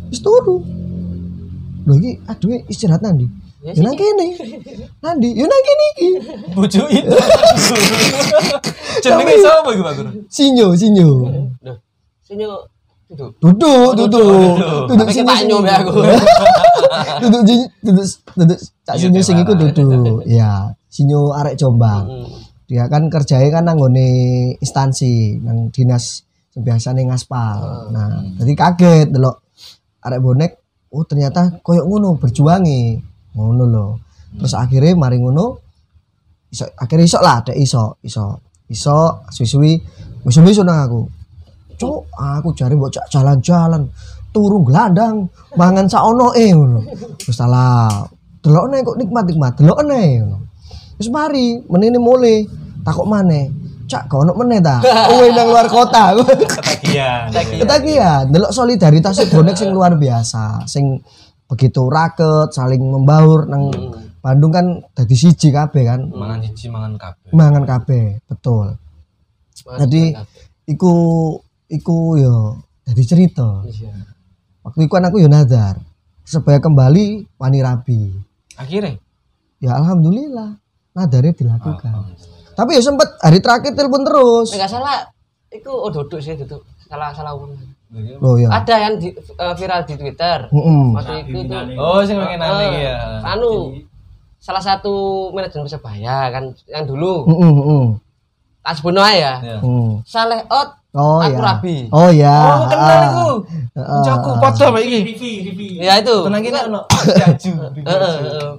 wis 0.10 0.24
turu. 0.24 0.64
Lho 1.84 1.94
iki 2.00 2.12
aduh 2.28 2.64
istirahat 2.72 3.04
nandi 3.04 3.28
Ya 3.64 3.72
ya 3.72 3.82
nang 3.88 3.96
kene. 3.96 4.28
Nandi 5.00 5.30
ya 5.40 5.48
nang 5.48 5.64
kene 5.64 5.86
iki. 5.96 6.10
Bojo 6.52 6.84
itu. 6.92 7.16
Jenenge 9.04 9.36
sapa 9.40 9.72
iku 9.72 9.84
Pak 9.88 9.94
Guru? 9.96 10.10
sinyo 10.28 10.76
sinyo. 10.76 11.32
Loh, 11.64 12.60
sini 13.14 13.22
itu. 13.22 13.28
duduk. 13.38 13.90
duduk. 13.94 14.54
Duduk 14.90 15.06
Tapi 15.06 15.14
sinyo 15.14 15.30
kita 15.30 15.46
nyum 15.46 15.64
ya 15.64 15.76
aku. 15.80 15.92
duduk 17.22 17.42
duduk 17.86 18.06
duduk 18.34 18.60
cak 18.84 18.96
sinyo 18.98 19.22
sing 19.22 19.38
iku 19.40 19.54
duduk. 19.54 20.26
Ya 20.26 20.74
sinyo 20.90 21.32
arek 21.38 21.56
Jombang. 21.56 22.06
Hmm. 22.10 22.42
dia 22.64 22.90
kan 22.90 23.06
kerjanya 23.12 23.60
kan 23.60 23.70
nanggone 23.70 24.10
instansi 24.58 25.38
nang 25.46 25.70
dinas 25.70 26.26
biasane 26.58 27.06
ngaspal. 27.06 27.92
Nah 27.94 28.34
jadi 28.42 28.54
kaget 28.58 29.08
delok 29.14 29.46
arek 30.02 30.20
bonek 30.24 30.52
oh 30.90 31.06
ternyata 31.06 31.62
koyok 31.62 31.86
ngono 31.86 32.18
berjuangi. 32.18 32.98
Ngono 33.38 33.64
loh 33.70 33.92
terus 34.34 34.58
akhirnya 34.58 34.98
mari 34.98 35.22
ngono 35.22 35.62
iso 36.50 36.66
akhirnya 36.78 37.06
iso 37.06 37.20
lah 37.22 37.42
ada 37.42 37.54
iso 37.54 37.98
iso 38.02 38.42
iso 38.70 39.26
suwi-suwi 39.30 39.74
wis 40.26 40.38
wis 40.42 40.58
nang 40.62 40.80
aku 40.86 41.02
cuk 41.84 42.00
aku 42.16 42.50
jare 42.56 42.74
mbok 42.80 42.92
jak 42.96 43.06
jalan-jalan 43.12 43.84
turu 44.32 44.64
gelandang 44.64 45.28
mangan 45.60 45.86
saono 45.92 46.32
eh 46.32 46.56
ngono 46.56 46.80
terus 47.20 47.36
salah 47.36 48.08
delokne 48.40 48.80
kok 48.82 48.96
nikmat-nikmat 48.96 49.60
delokne 49.60 50.04
ngono 50.24 50.38
Wis 50.98 51.10
mari, 51.10 51.58
menene 51.68 51.98
mulai. 51.98 52.46
Takok 52.84 53.08
maneh. 53.08 53.52
Cak, 53.84 54.08
gak 54.08 54.20
ono 54.24 54.32
meneh 54.40 54.64
ta? 54.64 54.80
Kowe 55.12 55.28
nang 55.36 55.52
luar 55.52 55.68
kota. 55.68 56.16
Ketagihan. 56.16 57.28
Ketagihan, 57.32 58.24
delok 58.32 58.56
solidaritas 58.56 59.20
bonek 59.28 59.60
sing 59.60 59.76
luar 59.76 60.00
biasa, 60.00 60.64
sing 60.64 61.04
begitu 61.48 61.92
raket, 61.92 62.56
saling 62.56 62.80
membaur 62.80 63.46
nang 63.52 63.68
Bandung 64.24 64.56
kan 64.56 64.80
dadi 64.96 65.20
siji 65.20 65.52
kabeh 65.52 65.84
kan. 65.84 66.08
Mangan 66.08 66.40
siji 66.48 66.72
mangan 66.72 66.96
kabeh. 66.96 67.30
Mangan 67.36 67.64
kabeh, 67.68 68.24
betul. 68.24 68.80
Jadi 69.68 70.16
iku 70.64 70.96
iku 71.68 72.18
yo 72.18 72.60
jadi 72.84 73.04
cerita. 73.04 73.64
Iya. 73.64 73.94
Waktu 74.64 74.88
iku 74.88 74.94
kan 74.96 75.08
aku 75.08 75.20
yo 75.20 75.28
nazar. 75.28 75.80
Supaya 76.24 76.60
kembali 76.60 77.28
wani 77.36 77.60
rabi. 77.60 78.16
Akhirnya 78.56 78.96
Ya 79.60 79.76
alhamdulillah 79.76 80.60
nadarnya 80.92 81.32
dilakukan. 81.32 81.92
Alhamdulillah. 81.92 82.52
Tapi 82.54 82.72
ya 82.76 82.82
sempet 82.84 83.10
hari 83.20 83.40
terakhir 83.40 83.72
telepon 83.74 84.04
terus. 84.04 84.52
Enggak 84.52 84.72
salah. 84.72 85.08
Iku 85.50 85.72
oh 85.72 85.90
duduk 85.90 86.20
sih 86.20 86.36
duduk. 86.36 86.64
Salah 86.88 87.12
salah 87.12 87.32
umum. 87.36 87.56
Oh 88.20 88.36
ya. 88.42 88.50
Ada 88.50 88.76
yang 88.90 88.94
di, 88.98 89.14
eh, 89.14 89.54
viral 89.54 89.86
di 89.86 89.94
Twitter. 89.94 90.50
Mm-mm. 90.50 90.98
Waktu 90.98 91.30
itu 91.30 91.40
tuh 91.46 91.62
Oh, 91.78 92.02
sing 92.02 92.18
nanya 92.18 92.66
iki 92.68 92.82
ya. 92.84 92.98
anu 93.24 93.78
salah 94.44 94.60
satu 94.60 94.94
manajemen 95.32 95.64
Persebaya 95.64 96.28
kan 96.28 96.44
yang 96.68 96.84
dulu 96.84 97.24
Mm-mm, 97.24 97.52
mm-mm. 97.56 97.84
tas 98.60 98.84
bunuh 98.84 99.00
ya 99.08 99.40
Ya. 99.40 99.58
Mm. 99.64 100.04
Saleh 100.04 100.44
Out 100.52 100.83
Oh 100.94 101.18
aku 101.18 101.34
ya. 101.34 101.42
Rabi 101.42 101.76
Oh 101.90 102.10
ya. 102.10 102.38
Oh, 102.38 102.58
kenal 102.68 102.86
Ah. 102.86 103.04
iku. 103.04 103.28
Heeh. 103.74 104.02
Jago 104.04 104.32
padha 104.38 104.66
Pak 104.70 104.82
iki. 104.82 105.00
ya 105.82 105.94
itu 105.98 106.16
Tenang 106.22 106.42
kene 106.42 106.60
ono 106.68 106.82
jaju. 107.20 107.52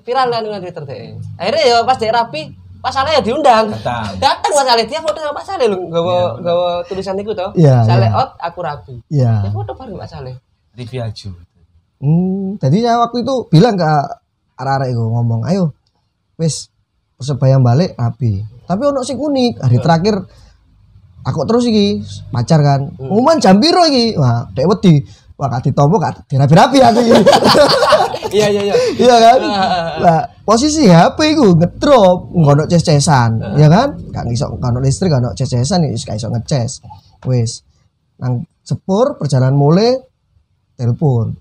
Viral 0.02 0.26
kan 0.28 0.42
di 0.42 0.50
Twitter 0.60 0.82
deh 0.82 1.00
akhirnya 1.36 1.62
ya 1.64 1.76
pas 1.80 1.94
dia 1.94 2.10
rapi 2.10 2.42
Pak 2.78 2.92
Saleh 2.92 3.12
ya 3.14 3.22
diundang 3.22 3.70
Datang. 3.70 4.18
datang 4.18 4.52
Pak 4.52 4.64
Saleh 4.66 4.84
dia 4.84 4.98
foto 4.98 5.16
sama 5.16 5.32
Pak 5.32 5.46
Saleh 5.46 5.66
lu 5.66 5.88
gawa 5.88 6.36
gawa 6.38 6.68
tulisan 6.84 7.16
itu 7.16 7.32
toh 7.32 7.48
Iya, 7.54 7.80
Saleh 7.80 8.06
iya. 8.06 8.18
Out 8.18 8.30
aku 8.38 8.58
Rabi 8.60 8.94
Iya. 9.08 9.32
ya 9.40 9.50
foto 9.50 9.72
bareng 9.72 9.96
Pak 9.96 10.08
Saleh 10.10 10.34
Rivi 10.72 10.98
Aju. 10.98 11.30
Hmm, 11.96 12.58
jadi 12.58 12.76
saya 12.82 12.98
waktu 13.00 13.22
itu 13.22 13.46
bilang 13.48 13.74
ke 13.74 13.86
arah-arah 14.54 14.86
itu 14.86 15.00
ngomong, 15.00 15.46
ayo, 15.46 15.72
wis 16.34 16.68
persebaya 17.14 17.56
balik 17.56 17.94
rapi. 17.94 18.42
Tapi 18.60 18.82
ono 18.82 19.00
sing 19.00 19.16
unik 19.16 19.62
hari 19.62 19.78
terakhir 19.78 20.26
aku 21.24 21.40
terus 21.48 21.64
iki 21.66 22.04
pacar 22.28 22.60
kan, 22.60 22.92
umuman 23.00 23.40
jam 23.40 23.56
piro 23.56 23.88
iki, 23.88 24.12
wah 24.20 24.44
dek 24.52 24.68
wedi, 24.68 25.00
wah 25.40 25.48
gak 25.48 25.72
ditompo 25.72 25.96
gak 25.96 26.28
dirapi-rapi 26.28 26.78
aku 26.84 27.00
iki. 27.00 27.14
iya 28.36 28.46
iya 28.52 28.62
iya 28.62 28.74
iya 29.00 29.16
kan? 29.16 29.38
Lah 30.04 30.20
posisi 30.44 30.84
HP 30.84 31.18
iku 31.34 31.56
ngedrop, 31.56 32.28
ngono 32.28 32.68
ces-cesan, 32.68 33.56
ya 33.56 33.72
kan? 33.72 33.96
Gak 34.12 34.28
iso 34.28 34.52
ngono 34.52 34.84
listrik, 34.84 35.08
gak 35.10 35.24
ono 35.24 35.32
ces-cesan 35.32 35.88
wis 35.88 36.04
gak 36.04 36.20
iso 36.20 36.28
ngeces. 36.28 36.84
Wis 37.24 37.64
nang 38.20 38.44
sepur 38.60 39.16
perjalanan 39.16 39.56
mulai 39.56 39.96
telepon. 40.76 41.34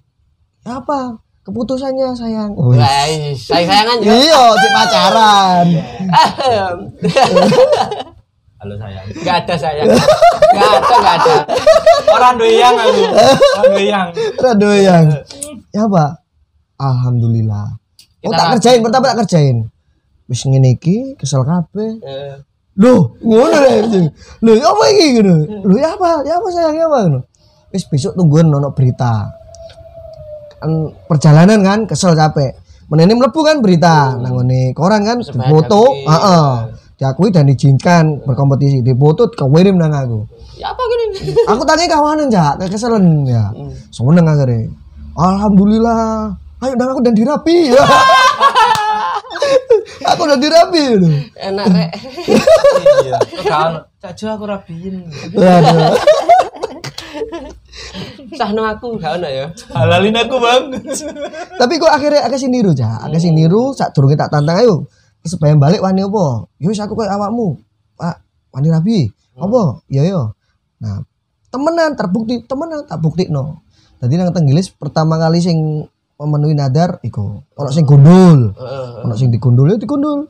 Ya 0.63 0.79
apa? 0.79 1.19
Keputusannya 1.43 2.15
sayang. 2.15 2.55
Wis. 2.55 2.79
Guys, 2.79 3.39
sayang 3.51 3.67
sayangan 3.67 3.97
juga. 3.99 4.15
Iya, 4.15 4.43
cek 4.55 4.71
pacaran. 4.71 5.67
Halo 8.63 8.79
sayang. 8.79 9.05
Gak 9.27 9.35
ada 9.43 9.55
sayang. 9.59 9.87
Gak 9.91 10.71
ada, 10.71 10.95
gak 11.03 11.15
ada. 11.19 11.35
Orang 12.15 12.35
doyang 12.39 12.75
aku. 12.79 13.01
Orang 13.59 13.71
doyang. 13.75 14.07
Aduh 14.39 14.71
yang. 14.79 15.05
Ya 15.75 15.83
apa? 15.83 16.23
Alhamdulillah. 16.79 17.75
Oh 18.23 18.31
Kita 18.31 18.39
tak 18.39 18.47
kerjain, 18.55 18.79
pertama 18.79 19.11
tak 19.11 19.19
kerjain. 19.27 19.67
Wis 20.31 20.47
ngene 20.47 20.79
iki 20.79 21.19
kesel 21.19 21.43
kabeh. 21.43 21.99
Eh, 22.07 22.39
Loh, 22.79 23.19
ngono 23.19 23.51
deh. 23.51 24.07
Loh, 24.39 24.55
ya 24.55 24.71
apa 24.71 24.83
iki 24.95 25.05
ngono? 25.19 25.35
Loh, 25.67 25.77
ya 25.83 25.89
apa? 25.99 26.23
Ya 26.23 26.39
apa 26.39 26.47
sayang, 26.47 26.75
ya 26.79 26.87
apa 26.87 26.97
ngono? 27.03 27.19
Wis 27.75 27.83
besok 27.91 28.15
tungguin 28.15 28.47
ono 28.47 28.71
berita. 28.71 29.27
Kan 30.63 30.95
perjalanan 31.11 31.59
kan 31.67 31.79
kesel 31.83 32.15
capek. 32.15 32.55
Menene 32.87 33.11
mlebu 33.11 33.43
kan 33.43 33.59
berita 33.59 34.15
nang 34.23 34.39
ngene 34.39 34.71
koran 34.71 35.03
kan 35.03 35.19
foto, 35.51 35.99
heeh. 35.99 36.79
Diakui 36.97 37.33
dan 37.33 37.49
diizinkan 37.49 38.21
berkompetisi. 38.23 38.85
Dipoto 38.85 39.29
kewirim 39.33 39.81
nang 39.81 39.93
aku. 39.93 40.19
Ya 40.61 40.69
apa 40.69 40.81
gini? 40.85 41.05
Aku 41.51 41.65
tanya 41.65 41.89
kawanan 41.89 42.29
jak, 42.29 42.61
keselen 42.69 43.25
ya. 43.25 43.49
Seneng 43.89 44.29
akhirnya. 44.29 44.69
Alhamdulillah. 45.17 46.29
Ayo 46.63 46.79
dan 46.79 46.95
aku 46.95 47.03
dan 47.03 47.11
dirapi. 47.11 47.67
aku 50.09 50.21
udah 50.23 50.39
dirapi. 50.39 50.85
Enak 51.35 51.65
rek. 51.75 51.91
Iya. 53.03 53.19
Ono. 53.51 53.79
Cajo 53.99 54.25
aku 54.31 54.43
rapiin. 54.47 55.03
Sahno 58.33 58.65
aku 58.65 58.97
gak 58.97 59.21
ono 59.21 59.29
ya 59.29 59.45
Halalin 59.75 60.17
aku, 60.17 60.39
Bang. 60.39 60.71
Tapi 61.59 61.73
kok 61.77 61.91
akhirnya 61.91 62.31
akeh 62.31 62.39
sing 62.39 62.55
niru, 62.55 62.71
Cak. 62.71 63.11
Akeh 63.11 63.19
sing 63.19 63.35
niru 63.35 63.75
sak 63.75 63.91
durunge 63.91 64.15
tak 64.15 64.31
tantang 64.31 64.63
ayo. 64.63 64.87
Sebaya 65.23 65.55
balik 65.55 65.79
wani 65.79 66.03
apa? 66.03 66.47
Yo 66.59 66.67
wis 66.67 66.83
aku 66.83 66.99
koyo 66.99 67.07
awakmu. 67.07 67.55
Pak, 67.95 68.19
wani 68.51 68.67
rabi. 68.67 68.99
Apa? 69.39 69.79
Ya 69.87 70.03
yo. 70.03 70.35
Nah, 70.83 71.03
temenan 71.47 71.95
terbukti, 71.95 72.43
temenan 72.43 72.83
tak 72.83 72.99
buktikno. 72.99 73.63
Dadi 74.03 74.19
nang 74.19 74.35
Tenggilis 74.35 74.67
pertama 74.67 75.15
kali 75.15 75.39
sing 75.39 75.87
memenuhi 76.19 76.55
nadar 76.55 76.99
iku 77.07 77.39
ono 77.55 77.69
sing. 77.71 77.87
Heeh. 77.87 79.03
Ono 79.07 79.13
sing 79.15 79.31
digondol 79.31 79.71
ya 79.71 79.77
digondol. 79.79 80.27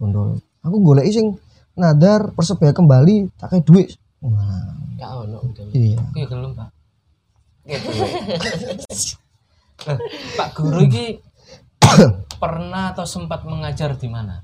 Gondol. 0.00 0.40
Aku 0.64 0.76
goleki 0.80 1.12
sing 1.12 1.26
nadar 1.76 2.32
persebaya 2.32 2.72
kembali 2.72 3.36
tak 3.36 3.52
kayak 3.52 3.64
duit. 3.68 3.88
Wah, 4.24 4.72
gak 4.96 5.10
ono 5.28 5.38
iya. 5.76 6.00
Aku 6.00 6.16
ya 6.16 6.26
gelem, 6.26 6.50
Pak. 6.56 6.68
gitu 7.68 7.90
Eh, 9.86 9.98
Pak 10.40 10.48
Guru 10.56 10.88
iki 10.88 11.20
pernah 12.42 12.92
atau 12.92 13.06
sempat 13.08 13.42
mengajar 13.46 13.96
di 13.96 14.08
mana? 14.10 14.40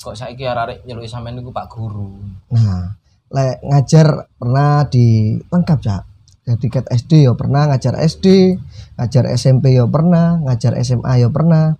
Kok 0.00 0.16
saiki 0.16 0.48
arek 0.48 0.88
nyeluki 0.88 1.08
sampean 1.08 1.36
niku 1.36 1.52
Pak 1.52 1.66
Guru. 1.68 2.16
Nah, 2.56 2.96
lek 3.30 3.60
ngajar 3.62 4.26
pernah 4.40 4.88
di 4.88 5.36
lengkap 5.44 5.78
cak. 5.80 6.02
Jadi 6.50 6.66
ket 6.72 6.86
SD 6.88 7.28
yo 7.28 7.36
pernah 7.36 7.68
ngajar 7.68 7.94
SD, 8.00 8.56
ngajar 8.96 9.24
SMP 9.36 9.76
yo 9.76 9.86
pernah, 9.86 10.40
ngajar 10.40 10.74
SMA 10.82 11.20
yo 11.20 11.28
pernah, 11.30 11.76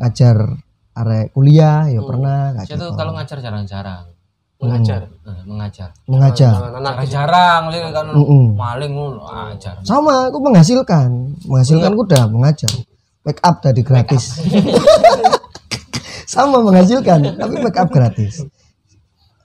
ngajar 0.00 0.36
arek 0.96 1.36
kuliah 1.36 1.86
yo 1.92 2.02
pernah. 2.08 2.56
kayak 2.56 2.66
Saya 2.66 2.78
tuh 2.80 2.90
gitu. 2.90 2.98
kalau 2.98 3.12
ngajar 3.14 3.38
jarang-jarang. 3.38 4.04
mengajar 4.62 5.10
Eh, 5.26 5.42
mengajar. 5.42 5.90
mengajar. 6.06 6.54
anak 6.54 7.02
Jarang-jarang 7.02 7.62
lihat 7.74 7.90
kan 7.90 8.06
Mm-mm. 8.14 8.54
maling 8.54 8.94
ngono 8.94 9.26
ajar. 9.26 9.74
Sama, 9.82 10.30
aku 10.30 10.38
menghasilkan, 10.38 11.34
menghasilkan 11.50 11.90
aku 11.90 12.06
udah 12.06 12.30
mengajar. 12.30 12.70
Make 13.22 13.40
up 13.42 13.62
tadi 13.62 13.82
gratis. 13.86 14.42
Sama 16.32 16.64
menghasilkan, 16.64 17.36
tapi 17.36 17.54
make 17.60 17.76
up 17.76 17.92
gratis. 17.92 18.40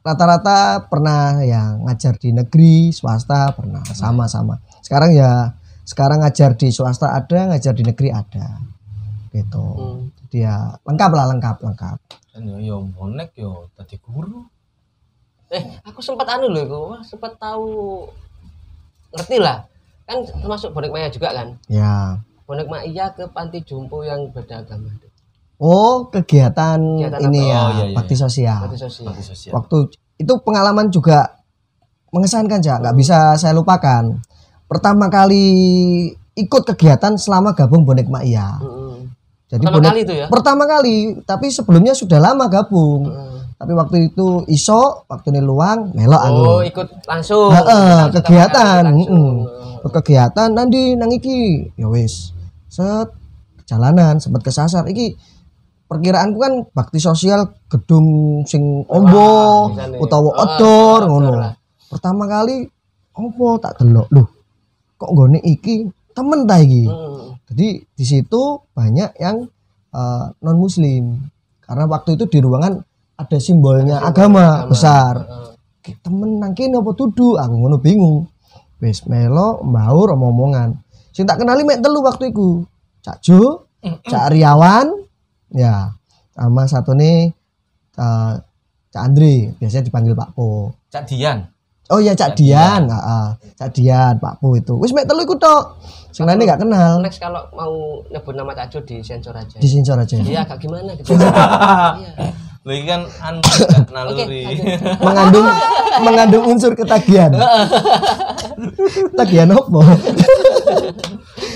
Rata-rata 0.01 0.87
pernah 0.87 1.43
ya 1.43 1.75
ngajar 1.83 2.15
di 2.15 2.31
negeri, 2.31 2.95
swasta 2.95 3.51
pernah, 3.51 3.83
sama-sama. 3.91 4.55
Sekarang 4.79 5.11
ya, 5.11 5.51
sekarang 5.83 6.23
ngajar 6.23 6.55
di 6.55 6.71
swasta 6.71 7.11
ada, 7.11 7.51
ngajar 7.51 7.75
di 7.75 7.83
negeri 7.83 8.07
ada, 8.15 8.63
gitu. 9.35 9.65
Hmm. 9.75 9.99
Jadi 10.23 10.47
ya 10.47 10.79
lengkap 10.87 11.11
lah, 11.11 11.25
lengkap, 11.35 11.55
lengkap. 11.59 11.97
Dan 12.31 12.41
yo 12.47 12.55
yo 12.55 12.75
bonek 12.87 13.35
yo 13.35 13.67
tadi 13.75 13.99
guru. 13.99 14.47
eh 15.47 15.63
aku 15.87 16.03
sempat 16.03 16.27
anu 16.27 16.51
loh 16.51 16.63
aku 16.67 16.79
sempat 17.07 17.39
tahu 17.39 18.03
ngerti 19.15 19.39
lah 19.39 19.63
kan 20.03 20.19
termasuk 20.27 20.75
bonek 20.75 20.91
maya 20.91 21.07
juga 21.07 21.31
kan 21.31 21.55
Ya. 21.71 22.19
Bonek 22.47 22.65
maya 22.65 23.11
ke 23.11 23.27
panti 23.27 23.59
jompo 23.61 24.01
yang 24.01 24.31
beda 24.31 24.63
agama 24.63 24.87
Oh, 25.57 26.05
kegiatan, 26.07 26.77
Kegiatan 26.77 27.17
ini 27.23 27.41
apa? 27.43 27.49
ya, 27.49 27.59
Oh, 27.59 27.69
iya, 27.71 27.83
iya, 27.83 27.95
bakti 27.97 28.13
sosial. 28.15 28.61
panti 28.63 28.77
sosial. 28.77 29.09
Bakti 29.09 29.23
sosial. 29.25 29.51
waktu 29.51 29.77
itu 30.15 30.33
pengalaman 30.39 30.87
juga 30.87 31.33
mengesankan 32.07 32.59
ya 32.59 32.77
nggak 32.77 32.93
bisa 32.93 33.33
saya 33.35 33.51
lupakan. 33.51 34.21
Pertama 34.63 35.09
kali 35.09 35.45
ikut 36.35 36.61
kegiatan 36.63 37.15
selama 37.15 37.51
gabung 37.51 37.81
bonek 37.81 38.05
Maya 38.05 38.59
Mm-mm. 38.59 39.09
jadi 39.47 39.59
pertama 39.59 39.75
bonek 39.75 39.89
kali 39.89 39.99
itu 39.99 40.13
ya? 40.15 40.25
Pertama 40.29 40.63
kali 40.63 40.95
tapi 41.23 41.47
sebelumnya 41.49 41.91
sudah 41.91 42.19
lama 42.21 42.45
gabung. 42.47 43.09
Mm. 43.09 43.35
tapi 43.57 43.73
waktu 43.73 43.97
itu 44.07 44.45
iso 44.45 45.01
waktu 45.07 45.33
ini 45.33 45.41
luang 45.41 45.89
melok 45.91 46.21
aku 46.21 46.43
oh 46.45 46.61
ikut 46.61 46.87
langsung. 47.03 47.49
Heeh, 47.49 47.73
Langsung 48.05 48.13
kegiatan, 48.13 48.81
langsung. 48.85 49.35
Ikut 49.75 49.91
kegiatan 49.95 50.49
nanti 50.53 50.93
nang 50.93 51.09
iki. 51.09 51.65
Ya 51.73 51.89
wis 51.89 52.36
set 52.77 53.09
jalanan 53.65 54.21
sempat 54.21 54.45
kesasar. 54.45 54.85
Iki 54.85 55.17
perkiraanku 55.89 56.37
kan 56.37 56.53
bakti 56.77 57.01
sosial 57.01 57.57
gedung 57.65 58.41
sing 58.45 58.85
ombo 58.85 59.71
utawa 59.97 60.29
outdoor 60.37 61.01
outdoor 61.01 61.01
ngono. 61.09 61.31
lah. 61.41 61.53
pertama 61.87 62.27
kali 62.27 62.67
opo 63.17 63.57
tak 63.57 63.81
delok. 63.81 64.07
Loh 64.13 64.27
kok 64.99 65.11
gone 65.13 65.39
iki? 65.41 65.89
Temen 66.13 66.49
ta 66.49 66.57
iki? 66.57 66.85
Mm. 66.89 67.45
jadi 67.45 67.67
di 67.79 68.05
situ 68.05 68.57
banyak 68.73 69.21
yang 69.21 69.45
non 70.41 70.57
muslim 70.57 71.29
karena 71.61 71.85
waktu 71.85 72.17
itu 72.17 72.25
di 72.29 72.39
ruangan 72.41 72.73
ada 73.17 73.37
simbolnya 73.41 73.97
agama, 74.05 74.69
besar. 74.69 75.17
Heeh. 75.25 75.97
temen 76.03 76.37
nang 76.37 76.53
kene 76.53 76.83
apa 76.83 76.91
dudu 76.93 77.39
aku 77.39 77.55
ngono 77.57 77.77
bingung. 77.81 78.27
Wis 78.77 79.09
melo 79.09 79.57
mbaur 79.65 80.13
omong-omongan 80.13 80.86
sing 81.17 81.25
tak 81.25 81.41
kenali 81.41 81.65
mek 81.65 81.81
telu 81.81 82.05
waktu 82.05 82.29
iku. 82.29 82.61
Cak 83.01 83.25
Jo 83.25 83.65
Cak 84.05 84.29
Riawan 84.29 84.85
ya 85.49 85.89
sama 86.37 86.69
satu 86.69 86.93
nih 86.93 87.33
eh, 87.97 88.33
Cak 88.93 89.01
Andri 89.01 89.49
biasanya 89.57 89.89
dipanggil 89.89 90.13
Pak 90.13 90.37
Po. 90.37 90.77
Cak 90.93 91.09
Dian. 91.09 91.41
oh 91.89 91.97
iya 91.97 92.13
Cak 92.13 92.37
Dian 92.37 92.85
heeh 92.85 93.27
Cak 93.57 93.69
Dian 93.73 94.13
Pak 94.21 94.37
Po 94.37 94.53
itu. 94.53 94.77
Wis 94.77 94.93
mek 94.93 95.09
telu 95.09 95.25
iku 95.25 95.33
tok. 95.41 95.81
Sing 96.13 96.25
lainnya 96.25 96.53
gak 96.53 96.61
kenal. 96.65 97.01
Next 97.01 97.17
kalau 97.17 97.41
mau 97.57 98.01
nyebut 98.13 98.37
nama 98.37 98.53
Cak 98.53 98.67
Jo 98.69 98.79
di 98.85 99.01
sensor 99.01 99.33
aja. 99.33 99.57
Disensor 99.57 99.97
aja. 99.97 100.21
Iya 100.21 100.45
agak 100.45 100.61
gimana 100.61 100.93
gitu. 100.93 101.17
Iya. 101.17 102.13
Lagi 102.67 102.83
kan 102.83 103.01
anu 103.23 103.39
Cak, 103.39 103.69
oke 103.87 103.91
naluri. 103.95 104.43
lanjut. 104.43 104.99
mengandung 104.99 105.47
mengandung 106.05 106.43
unsur 106.51 106.75
ketagihan. 106.75 107.31
Tagihan 109.17 109.49
apa 109.55 109.79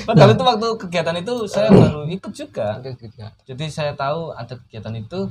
Padahal 0.04 0.34
itu 0.34 0.44
waktu 0.44 0.68
kegiatan 0.78 1.16
itu 1.18 1.34
saya 1.46 1.70
baru 1.70 2.08
ikut 2.08 2.34
juga. 2.34 2.80
Ya. 3.16 3.30
Jadi 3.46 3.66
saya 3.68 3.94
tahu 3.94 4.34
ada 4.34 4.58
kegiatan 4.58 4.96
itu 4.96 5.30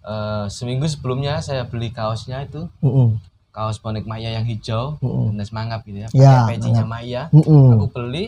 eh, 0.00 0.46
seminggu 0.48 0.86
sebelumnya 0.86 1.38
saya 1.40 1.64
beli 1.64 1.90
kaosnya 1.90 2.44
itu 2.44 2.66
Heeh. 2.80 3.08
kaos 3.50 3.78
bonek 3.78 4.06
Maya 4.06 4.32
yang 4.32 4.46
hijau 4.46 4.96
Mm-mm. 4.98 5.36
dan 5.36 5.46
mangap 5.50 5.84
gitu 5.84 6.00
ya 6.00 6.08
Ya, 6.12 6.46
pakai 6.46 6.56
pecinya 6.56 6.84
Maya 6.86 7.22
Heeh. 7.28 7.66
aku 7.76 7.86
beli 7.90 8.24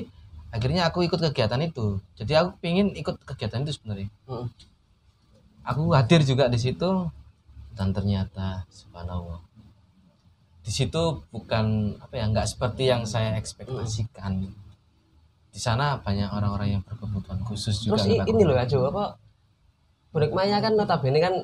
akhirnya 0.52 0.84
aku 0.84 1.00
ikut 1.00 1.16
kegiatan 1.16 1.62
itu 1.64 1.96
jadi 2.12 2.44
aku 2.44 2.60
pengen 2.60 2.92
ikut 2.92 3.16
kegiatan 3.24 3.64
itu 3.64 3.72
sebenarnya 3.72 4.12
Mm. 4.28 4.46
aku 5.64 5.96
hadir 5.96 6.20
juga 6.22 6.50
di 6.50 6.60
situ 6.60 7.08
dan 7.72 7.94
ternyata 7.96 8.68
subhanallah 8.68 9.40
di 10.60 10.68
situ 10.68 11.24
bukan 11.30 11.96
apa 11.98 12.14
ya 12.14 12.28
nggak 12.28 12.46
seperti 12.46 12.86
yang 12.86 13.02
saya 13.02 13.32
ekspektasikan 13.34 14.44
di 15.52 15.60
sana 15.60 15.94
banyak 15.96 16.28
orang-orang 16.28 16.68
yang 16.70 16.82
berkebutuhan 16.82 17.40
khusus 17.42 17.76
juga 17.78 18.00
Terus 18.00 18.08
i- 18.10 18.24
ini 18.26 18.42
loh 18.42 18.54
ya 18.54 18.64
Jo, 18.64 18.88
apa 18.88 19.20
Bonek 20.10 20.32
Maya 20.32 20.58
kan 20.58 20.72
notabene 20.72 21.18
kan 21.18 21.34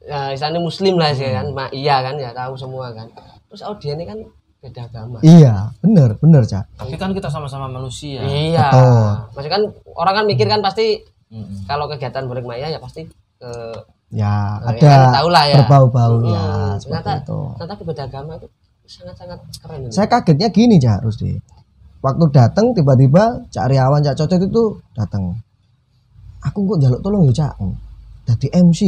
ya 0.00 0.30
istilahnya 0.30 0.58
muslim 0.58 0.94
lah 0.94 1.10
sih 1.10 1.26
kan, 1.26 1.50
Ma, 1.50 1.66
iya 1.70 1.98
kan 2.00 2.14
ya 2.16 2.30
tahu 2.32 2.54
semua 2.54 2.90
kan. 2.90 3.10
Terus 3.46 3.62
audiennya 3.62 4.06
kan 4.06 4.18
beda 4.56 4.82
agama. 4.84 5.18
iya 5.20 5.70
bener 5.76 6.14
bener 6.16 6.42
Cak 6.42 6.64
tapi 6.76 6.94
kan 6.94 7.10
kita 7.10 7.26
sama-sama 7.26 7.66
manusia 7.68 8.18
Iya. 8.20 8.66
Betul. 8.68 9.06
Maksudnya 9.32 9.52
kan 9.52 9.62
orang 9.94 10.14
kan 10.16 10.24
mikir 10.24 10.46
kan 10.46 10.58
pasti 10.60 11.02
Mm-mm. 11.28 11.66
kalau 11.66 11.86
kegiatan 11.86 12.22
Bonek 12.24 12.42
Maya 12.42 12.66
ya 12.68 12.78
pasti 12.78 13.06
ke 13.36 13.50
ya 14.08 14.56
Nah, 14.56 14.70
ada 14.72 14.78
ya 14.80 15.10
tahu 15.12 15.28
lah 15.28 15.44
ya. 15.44 15.56
berbau-bau 15.60 16.16
ya 16.24 16.38
Hmm, 16.38 16.74
seperti 16.76 16.86
ternyata 16.88 17.10
itu 17.20 17.40
ternyata 17.52 17.82
beda 17.84 18.02
agama 18.04 18.32
itu 18.36 18.46
sangat-sangat 18.84 19.38
keren 19.56 19.78
ini. 19.80 19.90
saya 19.92 20.06
kagetnya 20.08 20.48
gini 20.48 20.76
Cak 20.76 20.98
Rusdi 21.00 21.30
waktu 22.00 22.24
datang 22.32 22.72
tiba-tiba 22.72 23.44
Cak 23.48 23.66
Riawan 23.72 24.02
Cak 24.02 24.16
Cocet 24.18 24.40
itu 24.42 24.64
datang 24.92 25.34
aku 26.42 26.58
kok 26.74 26.78
jaluk 26.78 27.00
tolong 27.02 27.26
ya 27.28 27.34
Cak? 27.44 27.52
Jadi 28.26 28.46
MC 28.52 28.80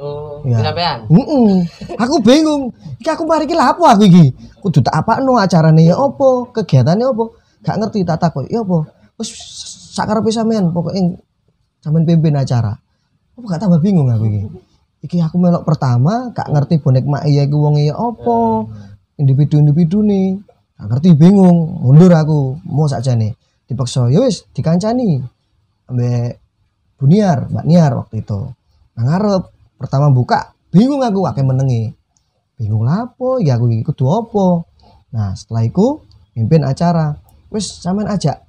Oh, 0.00 0.40
Ya. 0.48 0.56
kecapean. 0.64 1.04
Mm-mm. 1.12 1.60
aku 2.00 2.24
bingung. 2.24 2.72
Iki 2.96 3.10
aku 3.12 3.28
mari 3.28 3.44
iki 3.44 3.52
lha 3.52 3.76
apa 3.76 3.84
aku 3.92 4.08
iki? 4.08 4.32
Kudu 4.64 4.80
tak 4.80 4.96
apakno 4.96 5.36
acarane 5.36 5.84
ya 5.84 5.92
apa? 5.92 6.48
Kegiatannya 6.56 7.04
apa? 7.04 7.24
Gak 7.60 7.76
ngerti 7.76 8.08
tak 8.08 8.16
takut 8.24 8.48
ya 8.48 8.64
apa? 8.64 8.88
Wis 9.20 9.28
sakarepe 9.92 10.32
sampean 10.32 10.72
pokoknya 10.72 11.20
sampean 11.84 12.08
pimpin 12.08 12.32
acara. 12.32 12.72
Apa 13.36 13.44
gak 13.44 13.60
tambah 13.60 13.76
bingung 13.84 14.08
aku 14.08 14.24
iki? 14.24 14.40
Iki 15.04 15.16
aku 15.20 15.36
melok 15.36 15.68
pertama 15.68 16.32
gak 16.32 16.48
ngerti 16.48 16.80
bonek 16.80 17.04
mak 17.04 17.28
iya 17.28 17.44
iki 17.44 17.52
wong 17.60 17.76
iya 17.76 17.92
apa? 17.92 18.64
Individu-individu 19.20 20.00
nih 20.00 20.40
ngerti 20.88 21.16
bingung. 21.16 21.82
Mundur 21.82 22.12
aku. 22.14 22.60
Mau 22.64 22.88
saja 22.88 23.12
nih 23.16 23.34
dipaksa 23.68 24.08
ya 24.08 24.24
wis 24.24 24.46
dikancani. 24.54 25.20
Ambek 25.90 26.38
Buniar 27.00 27.48
Mbak 27.48 27.64
Niar 27.64 27.92
waktu 27.96 28.20
itu. 28.20 28.40
Nah 28.96 29.02
ngarep 29.08 29.42
pertama 29.80 30.12
buka 30.12 30.52
bingung 30.68 31.00
aku 31.00 31.24
akeh 31.24 31.44
menengi. 31.44 31.92
Bingung 32.60 32.84
lapo 32.84 33.40
ya 33.40 33.56
aku 33.56 33.72
kudu 33.88 34.04
apa? 34.08 34.46
Nah 35.16 35.32
setelah 35.32 35.64
itu 35.64 36.04
mimpin 36.36 36.62
acara. 36.62 37.16
Wis 37.50 37.80
sampean 37.82 38.06
ajak 38.06 38.44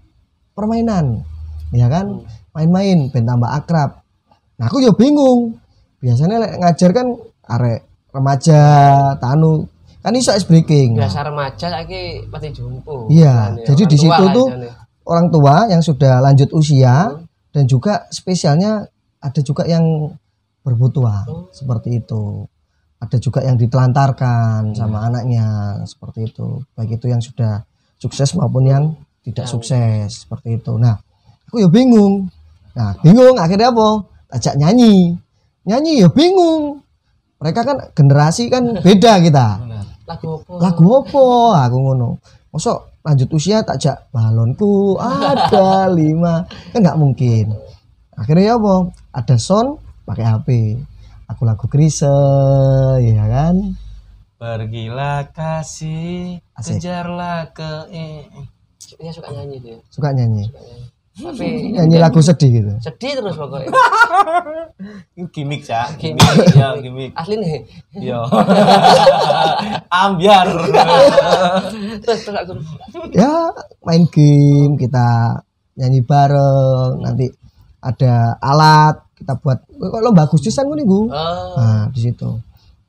permainan 0.54 1.24
ya 1.72 1.88
kan? 1.88 2.28
Main-main 2.52 3.08
ben 3.08 3.24
tambah 3.24 3.48
akrab. 3.48 4.04
Nah 4.60 4.67
aku 4.67 4.84
ya 4.84 4.91
bingung. 4.91 5.56
Biasanya 6.04 6.60
ngajar 6.60 6.91
kan 6.91 7.08
arek 7.48 7.88
remaja 8.12 8.62
tanu 9.24 9.72
kan 10.02 10.12
iso 10.12 10.30
ice 10.30 10.44
breaking 10.44 10.94
Nah, 10.94 11.06
biasa 11.06 11.20
remaja 11.24 11.68
lagi 11.70 12.26
mati 12.26 12.50
jumpo 12.50 13.06
Iya, 13.08 13.54
Kan, 13.54 13.66
jadi 13.66 13.84
di 13.86 13.98
situ 13.98 14.24
tuh 14.32 14.48
istilahnya. 14.50 14.72
orang 15.04 15.28
tua 15.30 15.56
yang 15.68 15.80
sudah 15.80 16.20
lanjut 16.20 16.50
usia 16.52 17.16
dan 17.50 17.64
juga 17.66 18.06
spesialnya 18.10 18.86
ada 19.18 19.42
juga 19.42 19.64
yang 19.64 19.84
berbutuhan 20.60 21.26
seperti 21.50 22.00
itu. 22.00 22.46
Ada 22.98 23.18
juga 23.18 23.42
yang 23.42 23.58
ditelantarkan 23.58 24.74
sama 24.74 25.10
anaknya 25.10 25.46
seperti 25.84 26.30
itu. 26.30 26.62
Baik 26.74 27.02
itu 27.02 27.06
yang 27.06 27.18
sudah 27.18 27.66
sukses 27.98 28.34
maupun 28.34 28.64
yang 28.64 28.84
tidak 29.22 29.46
sukses 29.46 30.22
seperti 30.22 30.58
itu. 30.58 30.74
Nah, 30.78 31.02
aku 31.46 31.58
ya 31.58 31.70
bingung. 31.70 32.30
Nah, 32.72 32.94
bingung 33.02 33.36
akhirnya 33.36 33.70
apa? 33.70 34.06
Ajak 34.30 34.54
nyanyi. 34.54 35.18
Nyanyi 35.66 36.02
ya 36.02 36.10
bingung. 36.10 36.86
Mereka 37.38 37.62
kan 37.62 37.78
generasi 37.92 38.48
kan 38.48 38.64
beda 38.86 39.18
kita 39.18 39.48
Benar. 39.60 39.86
Lagu 40.15 40.28
apa? 40.38 40.54
Lagu 40.60 40.86
apa? 41.00 41.26
Aku 41.69 41.78
ngono. 41.80 42.10
Mosok 42.52 43.02
lanjut 43.02 43.30
usia 43.34 43.63
tak 43.63 43.80
jak 43.80 43.97
balonku 44.12 45.00
ada 45.00 45.88
lima. 45.88 46.43
Kan 46.76 46.84
nggak 46.84 47.00
mungkin. 47.00 47.56
Akhirnya 48.19 48.54
ya 48.54 48.56
apa? 48.60 48.76
Ada 49.15 49.36
sound 49.39 49.80
pakai 50.04 50.26
HP 50.28 50.47
aku 51.32 51.41
lagu 51.47 51.65
Krise 51.71 52.12
ya 53.00 53.26
kan? 53.32 53.56
Pergilah 54.41 55.30
kasih, 55.32 56.41
Asik. 56.58 56.82
kejarlah 56.82 57.54
ke 57.54 57.71
dia 58.97 59.12
suka 59.13 59.30
nyanyi 59.32 59.58
dia. 59.62 59.78
Suka 59.88 60.10
nyanyi. 60.12 60.45
Suka 60.50 60.60
nyanyi. 60.60 61.01
Tapi 61.12 61.71
nyanyi 61.71 61.97
lagu 61.97 62.19
sedih 62.19 62.50
gitu 62.54 62.71
sedih 62.80 63.19
terus 63.19 63.36
pokoknya 63.36 63.67
Ini 65.13 65.28
gimmick, 65.30 65.62
Cak. 65.62 66.00
Gimmick. 66.00 66.56
Ya, 66.56 66.74
gimmick. 66.74 67.12
asli 67.13 67.36
nih 67.36 67.62
Yo. 68.00 68.24
Ambiar. 69.93 70.47
terus 72.02 72.19
terus 72.21 72.38
aku 72.38 72.54
ya 73.12 73.52
main 73.82 74.08
game 74.08 74.76
kita 74.76 75.39
nyanyi 75.76 76.02
bareng 76.02 77.00
nanti 77.00 77.28
ada 77.80 78.38
alat 78.39 78.95
kita 79.13 79.38
buat 79.38 79.60
kok 79.67 80.02
lomba 80.02 80.26
Agustusan 80.26 80.65
gue 80.65 80.78
nih 80.78 80.88
oh 80.88 81.06
nah 81.54 81.86
di 81.89 82.00
situ 82.02 82.30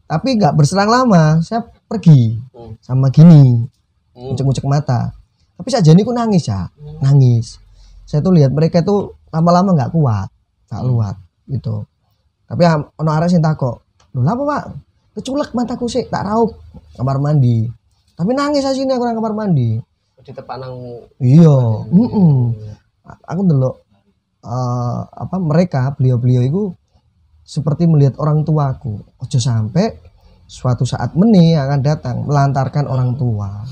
tapi 0.04 0.36
nggak 0.36 0.54
berserang 0.54 0.88
lama 0.88 1.40
saya 1.40 1.60
pergi 1.84 2.38
Hmm. 2.52 2.76
sama 2.78 3.08
gini 3.08 3.64
Hmm. 4.12 4.28
ngucek-ngucek 4.28 4.62
mata 4.62 5.10
tapi 5.52 5.68
saja 5.68 5.90
ini 5.90 6.04
aku 6.04 6.12
nangis 6.12 6.44
ya 6.46 6.68
nangis 7.00 7.56
saya 8.06 8.20
tuh 8.20 8.34
lihat 8.34 8.52
mereka 8.52 8.82
tuh 8.82 9.16
lama-lama 9.32 9.72
nggak 9.72 9.92
kuat 9.94 10.28
nggak 10.72 10.84
luat 10.88 11.16
gitu. 11.48 11.84
Tapi 12.48 12.62
ono 12.96 13.10
arek 13.12 13.28
sing 13.32 13.44
takok 13.44 13.76
lho 14.12 14.20
lha 14.20 14.32
apa 14.32 14.42
pak? 14.44 14.64
Keculek 15.12 15.52
mataku 15.52 15.88
sih 15.88 16.08
tak 16.08 16.24
raup 16.24 16.56
kamar 16.96 17.20
mandi. 17.20 17.68
Tapi 18.16 18.30
nangis 18.32 18.64
aja 18.64 18.76
sini 18.76 18.92
aku 18.92 19.04
nang 19.04 19.16
kamar 19.20 19.34
mandi. 19.36 19.80
Di 20.22 20.30
depan 20.30 20.58
nang 20.62 20.76
iya 21.18 21.58
mm 21.90 22.40
aku 23.02 23.40
delok 23.44 23.74
eh, 24.46 25.00
apa 25.08 25.36
mereka 25.42 25.92
beliau-beliau 25.98 26.42
itu 26.46 26.62
seperti 27.42 27.84
melihat 27.84 28.16
orang 28.20 28.44
tuaku. 28.46 29.00
Ojo 29.20 29.38
sampai 29.40 29.92
suatu 30.48 30.84
saat 30.84 31.16
meni 31.16 31.56
akan 31.56 31.80
datang 31.80 32.16
melantarkan 32.24 32.88
orang 32.88 33.16
tua. 33.16 33.64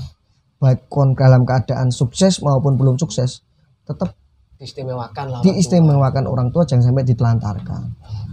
Baik 0.61 0.85
kon 0.93 1.17
dalam 1.17 1.41
keadaan 1.41 1.89
sukses 1.89 2.37
maupun 2.45 2.77
belum 2.77 3.01
sukses 3.01 3.41
tetap 3.81 4.13
diistimewakan 4.61 5.25
lah 5.33 5.39
diistimewakan 5.41 6.29
orang 6.29 6.53
tua 6.53 6.61
jangan 6.69 6.93
sampai 6.93 7.01
ditelantarkan. 7.01 7.81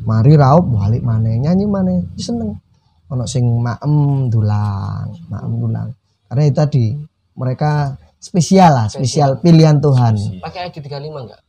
Mari 0.05 0.37
raup 0.37 0.69
balik 0.69 1.01
mana 1.01 1.33
nyanyi 1.33 1.65
mana 1.65 2.05
seneng. 2.21 2.61
Ono 3.09 3.25
sing 3.25 3.49
maem 3.49 4.29
dulang 4.29 5.09
maem 5.33 5.53
dulang. 5.57 5.89
Karena 6.29 6.43
itu 6.45 6.57
tadi 6.61 6.87
mereka 7.33 7.97
spesial 8.21 8.77
lah 8.77 8.87
spesial. 8.93 9.41
pilihan 9.41 9.81
Tuhan. 9.81 10.45
Pakai 10.45 10.69
ID 10.69 10.85
35 10.85 11.17
enggak 11.17 11.41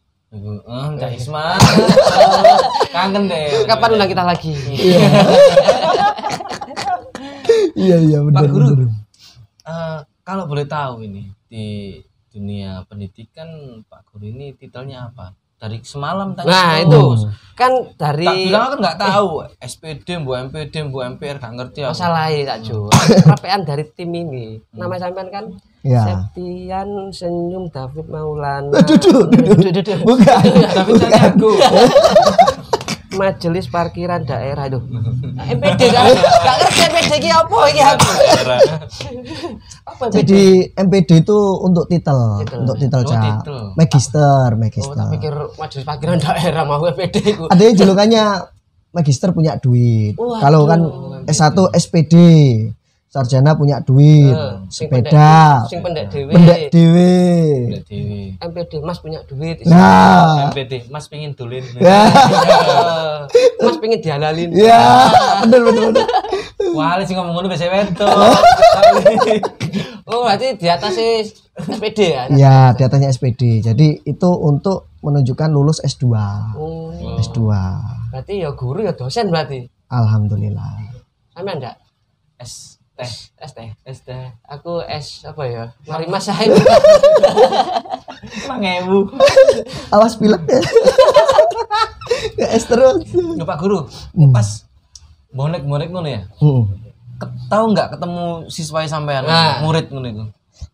Cak 1.02 1.12
Isma. 1.12 1.60
Kangen 2.96 3.28
deh. 3.28 3.68
kapan 3.68 3.90
undang 4.00 4.10
kita 4.10 4.24
lagi? 4.24 4.56
Iya. 4.72 5.00
Iya 7.80 8.20
benar 8.28 8.44
Pak 8.44 8.52
Guru. 8.52 8.66
benar 8.76 8.92
Eh, 9.70 10.00
kalau 10.26 10.44
boleh 10.50 10.66
tahu 10.66 11.06
ini 11.06 11.32
di 11.46 11.96
dunia 12.30 12.72
pendidikan 12.86 13.48
Pak 13.84 14.08
Guru 14.08 14.26
ini 14.26 14.54
titelnya 14.54 15.08
apa? 15.08 15.34
Dari 15.56 15.76
semalam 15.82 16.32
tanya. 16.32 16.48
nah 16.48 16.72
terus. 16.80 16.88
itu 16.88 17.04
kan 17.54 17.72
Tak 17.92 18.16
dari 18.16 18.48
bilang 18.48 18.64
kan 18.66 18.78
nggak 18.80 18.98
tahu. 18.98 19.44
SPD, 19.60 20.08
Bu 20.18 20.32
MPD, 20.40 20.88
Bu 20.88 21.04
MPR 21.04 21.36
gak 21.36 21.52
ngerti 21.52 21.80
aku. 21.82 21.92
masalah 21.92 22.24
ini 22.28 22.44
tak 22.44 22.60
Jo 22.64 22.88
rapean 23.26 23.62
dari 23.62 23.84
tim 23.90 24.08
ini 24.10 24.46
nama 24.72 24.96
sampean 24.96 25.28
kan 25.28 25.46
ya 25.82 26.00
Septian 26.02 26.88
Senyum 27.10 27.68
David 27.68 28.08
Maulana 28.08 28.72
Duh, 28.72 28.96
duh, 28.96 29.28
duh, 29.28 29.36
Duh, 29.52 29.60
duh, 29.68 29.84
duh. 29.84 30.00
bukan 30.00 30.44
Tapi 30.70 30.92
tanya 30.96 31.20
aku. 31.28 31.52
Majelis 33.12 33.66
Parkiran 33.66 34.22
Daerah 34.22 34.66
itu. 34.66 34.78
MPD 35.36 35.82
kan 35.88 36.04
gak 36.14 36.56
ngerti 36.60 36.82
MPD 36.86 37.12
iki 37.18 37.30
apa 37.30 37.58
iki 37.66 37.82
aku 37.82 38.10
apa 39.84 40.04
MPD 40.06 40.16
jadi 40.16 40.42
MPD 40.78 41.10
itu 41.20 41.38
untuk 41.60 41.86
titel 41.86 42.20
Titel. 42.40 42.60
untuk 42.62 42.76
titel 42.78 43.00
Oh, 43.00 43.08
cak. 43.08 43.42
magister 43.74 44.48
oh 44.48 44.56
magister. 44.56 44.94
tak 44.96 45.10
pikir 45.12 45.34
Majelis 45.56 45.86
Parkiran 45.86 46.18
Daerah 46.18 46.64
mau 46.64 46.84
MPD 46.84 47.16
ku 47.34 47.44
ada 47.46 47.62
yang 47.62 47.76
julukannya 47.76 48.24
magister 48.90 49.30
punya 49.30 49.54
duit. 49.56 50.18
Kalau 50.18 50.66
kan 50.66 50.82
S1 51.24 51.54
SPD 51.72 52.14
sarjana 53.10 53.58
punya 53.58 53.82
duit 53.82 54.38
sing 54.70 54.86
sepeda. 54.86 55.66
sing 55.66 55.82
pendek 55.82 56.14
dhewe 56.14 56.30
pendek 56.30 56.70
dewe. 56.70 57.14
MPD 58.38 58.86
Mas 58.86 59.02
punya 59.02 59.26
duit 59.26 59.66
nah 59.66 60.54
MPD, 60.54 60.94
Mas 60.94 61.10
pingin 61.10 61.34
dulin. 61.34 61.66
ya. 61.82 62.06
Eh, 63.34 63.66
Mas 63.66 63.82
pengen 63.82 63.98
dihalalin. 63.98 64.54
Ya 64.54 65.10
bener 65.42 65.62
bener 65.66 65.82
bener 65.90 66.06
Wah, 66.78 67.02
sih 67.02 67.18
ngomong 67.18 67.34
ngono 67.34 67.48
biasa 67.50 67.66
wedo. 67.66 68.06
oh 70.06 70.22
berarti 70.30 70.54
di 70.62 70.70
atas 70.70 70.94
SPD 71.58 72.00
ya? 72.14 72.24
Ya 72.30 72.78
di 72.78 72.86
atasnya 72.86 73.10
SPD 73.10 73.66
jadi 73.66 74.06
itu 74.06 74.30
untuk 74.38 74.94
menunjukkan 75.02 75.50
lulus 75.50 75.82
S2 75.82 76.06
oh. 76.54 76.94
S2 77.18 77.40
berarti 78.14 78.34
ya 78.38 78.54
guru 78.54 78.86
ya 78.86 78.94
dosen 78.94 79.34
berarti? 79.34 79.66
Alhamdulillah. 79.90 80.94
Sama 81.34 81.58
enggak 81.58 81.82
S 82.38 82.79
teh 83.00 83.12
S 83.40 83.52
teh 83.54 83.70
S 83.82 84.00
teh 84.02 84.24
aku 84.44 84.84
S 84.84 85.24
apa 85.24 85.44
ya 85.44 85.64
mari 85.86 86.06
mas 86.06 86.28
sahib 86.28 86.52
mangewu. 88.46 89.08
awas 89.90 90.16
pilek 90.16 90.44
ya 90.44 90.60
ya 92.38 92.48
S 92.52 92.66
terus 92.66 93.08
Ya 93.36 93.44
Pak 93.44 93.58
Guru, 93.58 93.88
ini 94.14 94.28
pas 94.28 94.68
bonek-bonek 95.30 95.88
ngono 95.88 96.10
ya. 96.10 96.22
Hmm. 96.38 96.68
Tahu 97.48 97.66
nggak 97.72 97.96
ketemu 97.96 98.26
siswa 98.48 98.84
sampean 98.84 99.24
Nah. 99.24 99.62
murid 99.62 99.88
ngono 99.88 100.08
iku. 100.08 100.24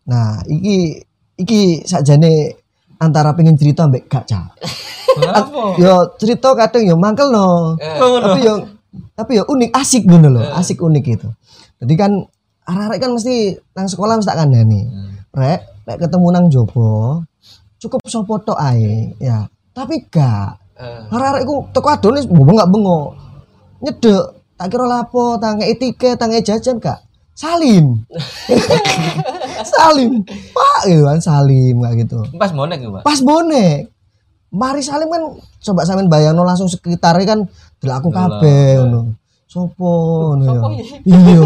nah 0.02 0.42
iki 0.44 1.02
iki 1.36 1.60
sakjane 1.82 2.58
antara 2.96 3.30
pengen 3.32 3.54
cerita 3.54 3.86
mbek 3.86 4.06
gak 4.06 4.26
Kenapa? 4.26 5.78
yo 5.78 6.10
cerita 6.16 6.54
kadang 6.54 6.82
yo 6.84 6.96
mangkel 6.96 7.30
no 7.30 7.74
Eh. 7.76 7.98
tapi 8.18 8.40
yo 8.42 8.54
tapi 9.12 9.32
yo 9.34 9.44
unik 9.44 9.70
asik 9.72 10.02
ngono 10.04 10.28
loh 10.32 10.44
asik 10.52 10.78
unik 10.78 11.04
gitu 11.04 11.28
jadi 11.76 11.94
kan 11.94 12.12
arek-arek 12.66 12.98
kan 12.98 13.10
mesti 13.14 13.36
nang 13.76 13.86
sekolah 13.86 14.18
mesti 14.18 14.28
tak 14.28 14.38
kandhani. 14.42 14.82
Rek 15.30 15.60
rek 15.86 15.98
ketemu 16.02 16.28
nang 16.32 16.46
jobo 16.48 17.22
cukup 17.76 18.00
sopo 18.08 18.40
tok 18.40 18.58
ae 18.58 19.12
ya. 19.20 19.44
Tapi 19.76 20.08
gak. 20.08 20.50
Eh, 20.76 21.12
arek-arek 21.12 21.44
ku 21.44 21.54
teko 21.70 21.88
adone 21.92 22.20
bengok 22.24 22.68
bengok. 22.72 23.08
Nyedek 23.84 24.24
tak 24.56 24.66
kira 24.72 24.86
lapo 24.88 25.36
tak 25.36 25.60
ngei 25.60 25.76
tiket 25.76 26.16
tak 26.16 26.32
ngei 26.32 26.42
jajan 26.42 26.80
gak. 26.80 27.04
Salim. 27.36 28.00
Salim. 29.76 30.24
Pak 30.56 30.80
gitu 30.88 31.04
kan 31.04 31.20
salim 31.20 31.84
kayak 31.84 32.08
gitu. 32.08 32.24
Pas 32.40 32.48
bonek 32.48 32.80
ya, 32.80 32.88
Pak. 32.88 33.02
pas 33.04 33.18
bonek. 33.20 33.92
Mari 34.56 34.80
salim 34.80 35.12
kan 35.12 35.36
coba 35.36 35.84
sampean 35.84 36.08
bayangno 36.08 36.40
langsung 36.40 36.72
sekitarnya 36.72 37.28
kan 37.28 37.40
delaku 37.76 38.08
kabeh 38.08 38.80
ngono 38.80 39.25
sopo 39.56 39.92
ngono 40.36 40.44
ya? 40.44 40.60
Iya. 41.08 41.44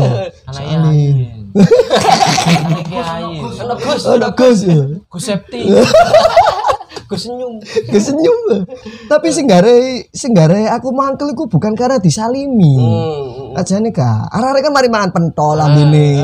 Anak 0.51 0.65
salim 0.67 0.67
yayin. 0.67 1.17
Anak 1.55 2.87
yayin. 2.91 3.43
Ono 3.63 3.75
Gus, 3.79 4.03
oh 4.11 4.19
Gus 4.35 4.59
ya? 4.67 4.83
Gus 5.07 5.23
Septi. 5.23 5.63
Gus 7.11 7.27
senyum. 7.27 7.59
kesenyum 7.91 8.71
tapi 9.11 9.35
singgare 9.35 10.07
singgare 10.15 10.71
aku 10.71 10.95
mangkel 10.95 11.35
iku 11.35 11.51
bukan 11.51 11.75
karena 11.75 11.99
disalimi. 11.99 12.79
Hmm. 12.79 13.59
aja 13.59 13.83
nih 13.83 13.91
kak 13.91 14.31
arek 14.31 14.63
kan 14.63 14.71
mari 14.71 14.87
mangan 14.87 15.11
pentol 15.11 15.59
ambune 15.59 16.23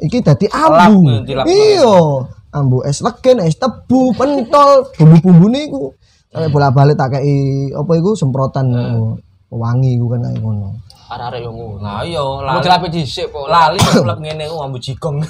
iki 0.00 0.24
dadi 0.24 0.48
ambu. 0.48 1.20
iya 1.44 2.24
ambu 2.48 2.80
es 2.88 3.04
legen 3.04 3.44
es 3.44 3.60
tebu 3.60 4.16
pentol 4.16 4.88
bumbu-bumbu 4.96 5.52
iku. 5.52 5.84
Sampai 6.32 6.48
bola 6.48 6.72
balik 6.72 6.96
tak 6.96 7.20
kei 7.20 7.68
apa 7.76 7.92
iku 8.00 8.16
semprotan 8.16 8.72
oh 8.72 9.20
wangi 9.52 10.00
ku 10.00 10.08
kan 10.08 10.24
ngono 10.32 10.85
arek-arek 11.06 11.40
yo 11.42 11.50
ngono 11.54 11.78
Nah, 11.82 12.02
iya, 12.02 12.20
mau 12.20 12.42
lali. 12.42 12.62
dirapi 12.62 12.86
dhisik 12.90 13.30
po 13.30 13.46
Lali 13.46 13.78
klub 13.78 14.18
ngene 14.24 14.44
ku 14.46 14.56
ambu 14.58 14.78
jigong. 14.78 15.22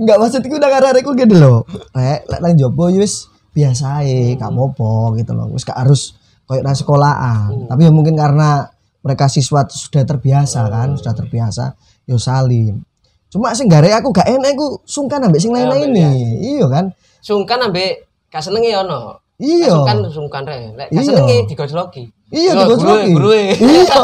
Enggak 0.00 0.16
maksudku 0.18 0.54
udah 0.56 0.70
aku 0.90 1.12
gini 1.14 1.36
loh. 1.36 1.62
Rek, 1.92 2.26
lek 2.26 2.40
nang 2.40 2.54
jopo 2.56 2.88
ya 2.88 2.98
wis 3.02 3.28
biasa 3.50 4.02
ae, 4.02 4.34
gak 4.38 4.50
apa-apa 4.50 5.18
gitu 5.20 5.32
loh. 5.36 5.50
Wis 5.52 5.66
gak 5.66 5.78
harus 5.78 6.14
koyo 6.48 6.62
nang 6.62 6.74
sekolahan. 6.74 7.68
Tapi 7.68 7.80
ya 7.86 7.92
mungkin 7.92 8.16
karena 8.16 8.66
mereka 9.00 9.26
siswa 9.30 9.64
sudah 9.68 10.04
terbiasa 10.04 10.66
kan, 10.70 10.96
sudah 10.96 11.14
terbiasa 11.14 11.74
yo 12.06 12.16
salim. 12.18 12.82
Cuma 13.30 13.54
sing 13.54 13.70
gare 13.70 13.94
aku 13.94 14.10
gak 14.10 14.26
enak 14.26 14.58
aku 14.58 14.82
sungkan 14.82 15.22
ambek 15.22 15.38
sing 15.38 15.54
lain-lain 15.54 15.90
nih. 15.94 16.10
Iya 16.58 16.66
kan? 16.66 16.86
sungkan 17.20 17.60
ambek 17.60 18.08
gak 18.32 18.40
senenge 18.40 18.72
ono 18.74 19.20
Iya. 19.36 19.72
sungkan 19.76 19.96
sungkan 20.08 20.42
re 20.48 20.72
lek 20.72 20.88
gak 20.88 21.04
Iya. 21.04 21.04
senenge 21.04 21.36
digojloki 21.52 22.04
Iya, 22.30 22.52
digojloki. 22.54 23.10
gurue. 23.18 23.42
Iya. 23.58 24.02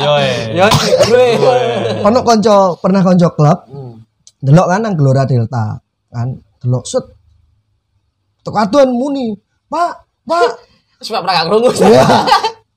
Iya, 0.00 0.12
eh. 0.16 0.36
ya 0.56 0.66
gue 1.04 1.26
Ono 2.00 2.20
konco 2.24 2.80
pernah 2.80 3.04
konco 3.04 3.28
klub, 3.36 3.58
Hmm. 3.68 4.00
delok 4.40 4.66
kan 4.72 4.80
nang 4.80 4.94
Gelora 4.96 5.28
Delta 5.28 5.76
kan, 6.08 6.32
delok 6.60 6.84
set. 6.88 7.04
Tok 8.44 8.56
aduan 8.56 8.92
muni. 8.92 9.32
Pak, 9.68 9.92
Pak, 10.24 10.50
Sebab 11.04 11.20
pernah 11.20 11.34
gak 11.36 11.46
krungu. 11.52 11.68
Iya. 11.84 12.04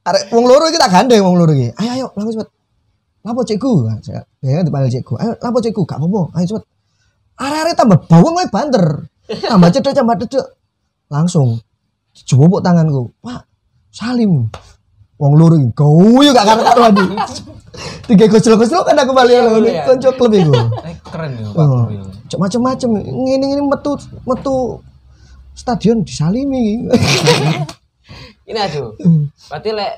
Arek 0.08 0.24
wong 0.32 0.46
loro 0.48 0.68
iki 0.68 0.80
tak 0.80 0.92
gandeng 0.92 1.24
wong 1.24 1.36
loro 1.40 1.52
iki. 1.52 1.72
Ayo 1.80 1.90
ayo 1.96 2.06
langsung 2.16 2.40
cepet. 2.40 2.50
Lapo 3.24 3.44
cikgu? 3.44 3.72
Saya 4.04 4.24
ya 4.40 4.64
dipanggil 4.64 4.92
cikgu. 5.00 5.16
Ayo 5.20 5.32
lapo 5.40 5.60
cikgu? 5.60 5.82
Gak 5.84 6.00
apa-apa. 6.00 6.22
Ayo 6.36 6.46
cepet. 6.56 6.64
Arek-arek 7.40 7.76
tambah 7.76 7.98
bawang 8.08 8.36
wae 8.36 8.48
banter. 8.52 9.08
Tambah 9.28 9.70
cedek 9.72 9.92
tambah 9.96 10.16
cedek. 10.24 10.44
Langsung 11.08 11.60
jebobok 12.16 12.64
tanganku. 12.64 13.12
Pak, 13.20 13.47
Salim. 13.98 14.34
Wong 15.18 15.34
loro 15.34 15.58
iki 15.58 15.74
goyo 15.74 16.30
gak 16.30 16.46
karo-karo 16.46 16.82
adi. 16.94 17.06
Tiga 18.06 18.26
gojol-gojol 18.30 18.82
kan 18.86 18.98
aku 18.98 19.12
balik 19.14 19.38
lho 19.42 19.66
Iya. 19.66 19.86
konco 19.90 20.10
klub 20.14 20.34
iku. 20.34 20.54
Eh, 20.86 20.96
keren 21.02 21.32
ya, 21.38 21.50
Pak 21.50 21.66
Oh, 21.66 21.86
cok 22.30 22.40
macem-macem 22.42 22.90
ngene-ngene 23.02 23.62
metu 23.66 23.98
metu 24.26 24.56
stadion 25.58 26.06
disalimi. 26.06 26.86
Ini 28.50 28.60
aja. 28.62 28.94
Berarti 29.50 29.70
lek 29.74 29.94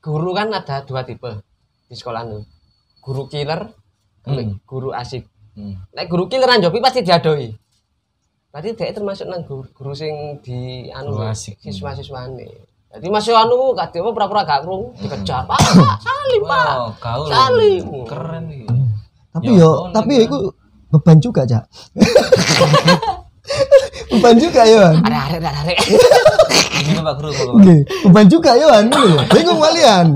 guru 0.00 0.32
kan 0.32 0.48
ada 0.50 0.80
dua 0.84 1.04
tipe 1.04 1.44
di 1.84 1.94
sekolah 1.94 2.24
nu. 2.24 2.40
Guru 3.04 3.28
killer, 3.28 3.68
Hmm. 4.28 4.60
guru 4.68 4.92
asik. 4.92 5.24
Hmm. 5.56 5.84
Lek 5.92 6.08
guru 6.08 6.28
killer 6.28 6.48
Jopi 6.60 6.80
pasti 6.80 7.00
diadoi. 7.00 7.48
Berarti 8.52 8.72
dia 8.72 8.92
termasuk 8.92 9.28
nang 9.28 9.44
guru, 9.44 9.68
guru 9.72 9.92
sing 9.92 10.40
di 10.40 10.88
anu 10.92 11.16
siswa-siswane. 11.32 12.67
Jadi 12.88 13.06
masih 13.12 13.36
anu 13.36 13.76
gak 13.76 13.92
apa 13.92 14.10
pura-pura 14.10 14.42
gak 14.48 14.64
krungu 14.64 14.96
dikejar. 14.96 15.44
Pak, 15.44 15.60
salim, 16.00 16.42
Pak. 16.48 16.72
Wow, 16.96 17.28
Salim. 17.28 17.84
keren 18.08 18.44
iki. 18.48 18.66
tapi 19.28 19.52
Ya 19.54 19.60
yo 19.60 19.70
tapi 19.92 20.12
yo 20.16 20.22
iku 20.24 20.38
beban 20.88 21.20
juga 21.20 21.44
cak 21.44 21.68
beban 24.10 24.34
juga 24.40 24.64
yo 24.64 24.80
An. 24.80 25.04
Arek-arek 25.04 25.52
arek. 25.52 25.78
Ini 26.80 27.00
Pak 27.04 27.14
Guru 27.20 27.30
Nggih, 27.60 27.80
beban 28.08 28.26
juga 28.26 28.56
lho. 28.56 29.20
bingung 29.28 29.60
kalian 29.60 30.06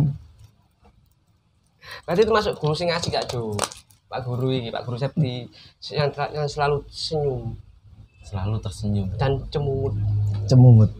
Berarti 2.03 2.27
termasuk 2.27 2.59
guru 2.59 2.75
sing 2.75 2.91
asik 2.91 3.14
gak, 3.14 3.31
Jo? 3.31 3.55
Pak 4.11 4.27
guru 4.27 4.51
ini, 4.51 4.75
Pak 4.75 4.83
guru 4.83 4.99
Septi 4.99 5.47
yang, 5.95 6.11
yang 6.35 6.51
selalu 6.51 6.83
senyum 6.91 7.55
selalu 8.23 8.57
tersenyum. 8.62 9.07
dan 9.18 9.35
cemungut. 9.51 9.95
cemungut 10.47 10.91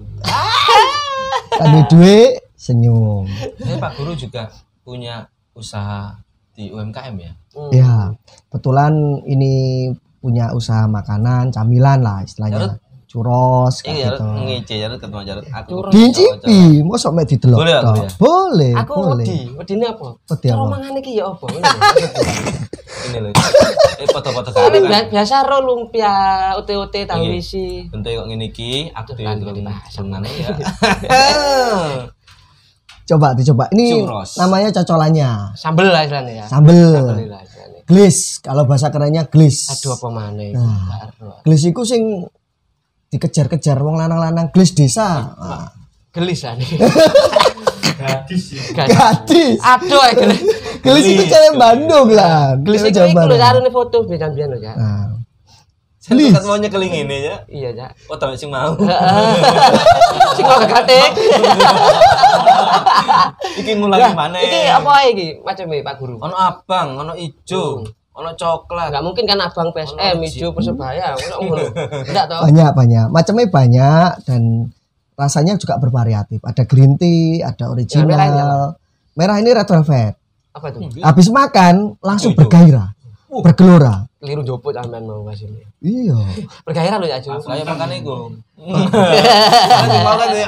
tadi 1.53 1.81
duit 1.89 2.31
senyum 2.55 3.25
Tapi 3.59 3.75
Pak 3.77 3.93
Guru 3.97 4.13
juga 4.15 4.49
punya 4.83 5.27
usaha 5.53 6.17
di 6.53 6.69
UMKM 6.69 7.15
ya. 7.17 7.33
Hmm. 7.53 7.71
ya 7.71 7.93
kebetulan 8.49 8.93
ini 9.27 9.53
punya 10.19 10.53
usaha 10.53 10.87
makanan 10.87 11.51
camilan 11.51 12.01
lah 12.01 12.23
istilahnya 12.23 12.59
Jarut. 12.71 12.79
curos 13.05 13.75
Iya, 13.77 13.85
kayak 13.85 13.99
Jarut 13.99 14.17
gitu 14.17 14.25
ngece 14.47 14.75
Jarut 14.79 14.99
ketemu 15.03 15.23
Jarut. 15.27 15.45
Aku 15.51 15.75
diincipi 15.91 16.57
mosok 16.81 17.11
mek 17.13 17.27
didelok 17.29 17.59
Boleh, 17.61 17.75
tok. 17.77 17.95
ya? 17.97 18.09
boleh 18.17 18.73
Aku 18.79 18.93
boleh 18.95 19.27
wedi, 19.27 19.39
wedine 19.53 19.85
apa? 19.91 20.09
Wedi 20.23 20.47
apa? 20.49 20.65
mangan 20.65 20.93
iki 20.97 21.13
ya 21.19 21.25
apa? 21.29 21.45
Ini 23.03 23.19
lho. 23.19 23.31
ini 23.33 24.05
loh. 24.07 24.12
Foto-foto 24.25 24.49
Tapi 24.49 24.62
karo 24.73 24.79
kan. 24.79 24.89
bia- 24.89 25.09
biasa 25.11 25.35
ro 25.43 25.59
lumpia, 25.61 26.14
UT-UT 26.55 26.95
tahu 27.03 27.23
Iya. 27.25 27.35
isi. 27.37 27.66
Bentuk 27.87 28.11
kok 28.12 28.25
ngene 28.25 28.47
iki, 28.47 28.73
aku 28.89 29.11
kan, 29.12 29.37
senengane 29.89 30.31
ya. 30.31 30.49
coba 33.03 33.35
dicoba 33.35 33.66
ini 33.70 33.99
Churros. 33.99 34.39
namanya 34.39 34.70
cocolannya 34.73 35.53
Sambel 35.55 35.91
lah 35.91 36.07
istilahnya 36.07 36.33
ya. 36.33 36.47
sambel 36.47 36.79
Sambel 36.95 37.29
lah 37.29 37.43
istilahnya. 37.43 37.81
glis 37.85 38.16
kalau 38.39 38.62
bahasa 38.62 38.89
kerennya 38.89 39.27
glis 39.27 39.68
Aduh 39.68 39.93
apa 39.93 40.09
maneh. 40.09 40.55
Nah. 40.55 41.11
Glis 41.43 41.66
iku 41.66 41.83
sing 41.83 42.25
dikejar-kejar 43.09 43.77
wong 43.77 43.99
lanang-lanang 43.99 44.49
glis 44.49 44.73
desa 44.73 45.35
Ah, 45.35 45.66
Gelis 46.11 46.41
lah 46.41 46.55
nih. 46.55 46.68
Gadis 48.03 48.45
ya. 48.53 48.85
Gadis. 48.85 49.57
Aduh, 49.63 50.03
eh, 50.03 50.13
gelis. 50.19 50.43
glis 50.83 51.07
itu 51.07 51.23
cewek 51.31 51.55
Bandung 51.55 52.11
lah 52.11 52.59
Gelis 52.59 52.83
itu 52.83 52.99
Jawa 52.99 53.07
iku 53.07 53.31
lho 53.31 53.39
jarune 53.39 53.71
foto 53.71 54.03
biyen-biyen 54.03 54.51
lho 54.51 54.59
ya. 54.59 54.75
nah 54.75 55.07
Saya 56.03 56.19
Glis. 56.19 56.35
kan 56.35 56.43
maunya 56.51 56.67
keling 56.67 57.07
ini 57.07 57.31
ya. 57.31 57.37
Iya, 57.47 57.71
ya. 57.79 57.87
Oh, 58.11 58.19
tapi 58.19 58.35
sing 58.35 58.51
mau. 58.51 58.75
Sing 60.35 60.43
kok 60.43 60.67
gatek. 60.67 61.15
Iki 63.63 63.79
ngulangi 63.79 64.11
mana? 64.11 64.35
Iki 64.43 64.61
apa 64.67 65.07
iki 65.07 65.39
macam 65.47 65.71
Pak 65.71 65.95
Guru? 66.03 66.19
Ono 66.19 66.35
abang, 66.35 66.99
ono 66.99 67.15
ijo, 67.15 67.87
ono 68.19 68.35
coklat. 68.35 68.91
Enggak 68.91 69.05
mungkin 69.07 69.25
kan 69.31 69.39
abang 69.47 69.71
PSM, 69.71 70.19
hijau 70.27 70.51
Persebaya, 70.51 71.15
ngono 71.15 71.35
ngono. 71.39 71.63
Enggak 72.11 72.27
toh? 72.27 72.51
banyak 72.51 72.71
banyak 72.75 73.07
macamnya 73.13 73.47
banyak 73.47 74.09
dan 74.27 74.43
rasanya 75.15 75.55
juga 75.57 75.77
bervariatif 75.77 76.41
ada 76.43 76.63
green 76.65 76.97
tea 76.97 77.41
ada 77.41 77.69
original 77.69 78.09
merah 78.09 78.27
ini 78.27 78.41
apa? 78.41 78.69
merah 79.13 79.37
ini 79.39 79.51
red 79.51 79.67
velvet 79.67 80.15
Apa 80.53 80.67
tuh? 80.69 80.81
habis 81.01 81.29
makan 81.29 81.75
langsung 82.01 82.33
Itu. 82.33 82.41
bergairah 82.43 82.89
bergelora 83.33 84.05
Keliru 84.23 84.47
jopot 84.47 84.71
sampean 84.71 85.03
mau 85.03 85.27
kasih 85.27 85.51
ini. 85.51 85.67
iya 85.83 86.15
Bergairah 86.69 86.95
lho 86.95 87.11
ya, 87.11 87.19
Ju. 87.19 87.35
Saya 87.43 87.67
makan 87.67 87.91
iku. 87.91 88.31
Makan 90.07 90.29
ya. 90.31 90.47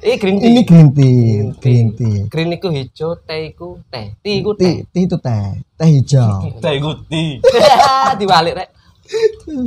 Ini 0.00 0.14
green 0.16 0.36
tea. 0.38 0.48
ini 0.48 0.62
green 0.64 0.88
tea 0.94 1.20
green 1.60 1.88
tea 1.92 2.18
Green 2.30 2.50
iku 2.54 2.70
hijau, 2.70 3.18
teh 3.20 3.50
iku 3.50 3.82
teh. 3.90 4.14
Tea 4.22 4.38
iku 4.40 4.54
teh. 4.54 4.86
tea, 4.86 4.88
tea 4.88 5.02
itu 5.04 5.16
teh 5.18 5.44
teh 5.76 5.88
hijau 5.92 6.40
Teh 6.56 6.74
guti. 6.78 7.24
Dibalik 8.20 8.54
rek. 8.54 8.68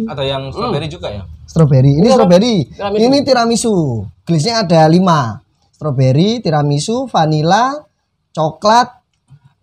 Atau 0.06 0.24
yang 0.24 0.50
strawberry 0.50 0.88
juga 0.88 1.08
ya? 1.10 1.24
strawberry 1.44 1.98
ini 1.98 2.08
strawberry 2.08 2.56
tiramisu. 2.68 3.02
ini 3.02 3.18
tiramisu 3.26 3.76
gelisnya 4.22 4.62
ada 4.62 4.86
lima 4.86 5.42
strawberry 5.72 6.38
tiramisu 6.40 7.10
vanilla 7.10 7.74
coklat 8.30 8.86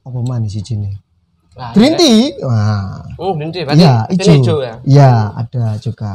apa 0.02 0.18
manis 0.20 0.54
di 0.54 0.62
sini 0.62 0.90
Nah, 1.56 1.72
green 1.72 1.96
rek. 1.96 2.00
tea 2.00 2.44
wah 2.44 3.00
Hmm, 3.16 3.32
green 3.32 3.48
tea. 3.48 3.64
Berarti 3.64 3.80
Iya, 3.80 3.94
ini 4.04 4.20
hijau. 4.20 4.34
hijau 4.36 4.58
ya. 4.60 4.74
Iya, 4.84 5.10
ada 5.32 5.64
juga. 5.80 6.12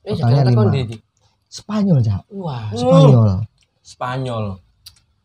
Ini 0.00 0.16
Totalnya 0.16 0.42
lima. 0.48 0.62
di. 0.72 0.96
Spanyol, 1.44 1.98
Cak. 2.00 2.22
Wah. 2.32 2.72
Spanyol. 2.72 3.44
Spanyol. 3.84 4.44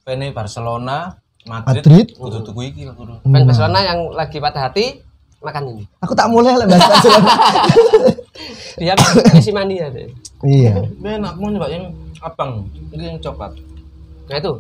Pene 0.04 0.36
Barcelona, 0.36 1.16
Madrid. 1.48 1.80
Madrid. 1.80 2.08
Kudu 2.20 2.44
tuku 2.44 2.62
iki 2.68 2.84
Barcelona 3.24 3.80
yang 3.82 4.12
lagi 4.12 4.44
patah 4.44 4.68
hati 4.68 5.00
makan 5.40 5.64
ini. 5.72 5.84
Aku 6.00 6.14
tak 6.14 6.28
mulai 6.28 6.56
lah 6.56 6.68
bahas 6.68 6.84
Barcelona. 6.92 7.34
Dia 8.76 8.94
Messi 9.34 9.52
mania 9.52 9.88
deh. 9.90 10.08
iya. 10.44 10.80
Ben, 10.98 11.20
aku 11.20 11.38
mau 11.40 11.50
nyoba 11.50 11.68
yang 11.68 11.92
abang. 12.20 12.68
Ini 12.92 13.16
yang 13.16 13.20
coklat. 13.20 13.56
Nah 14.28 14.38
itu. 14.38 14.54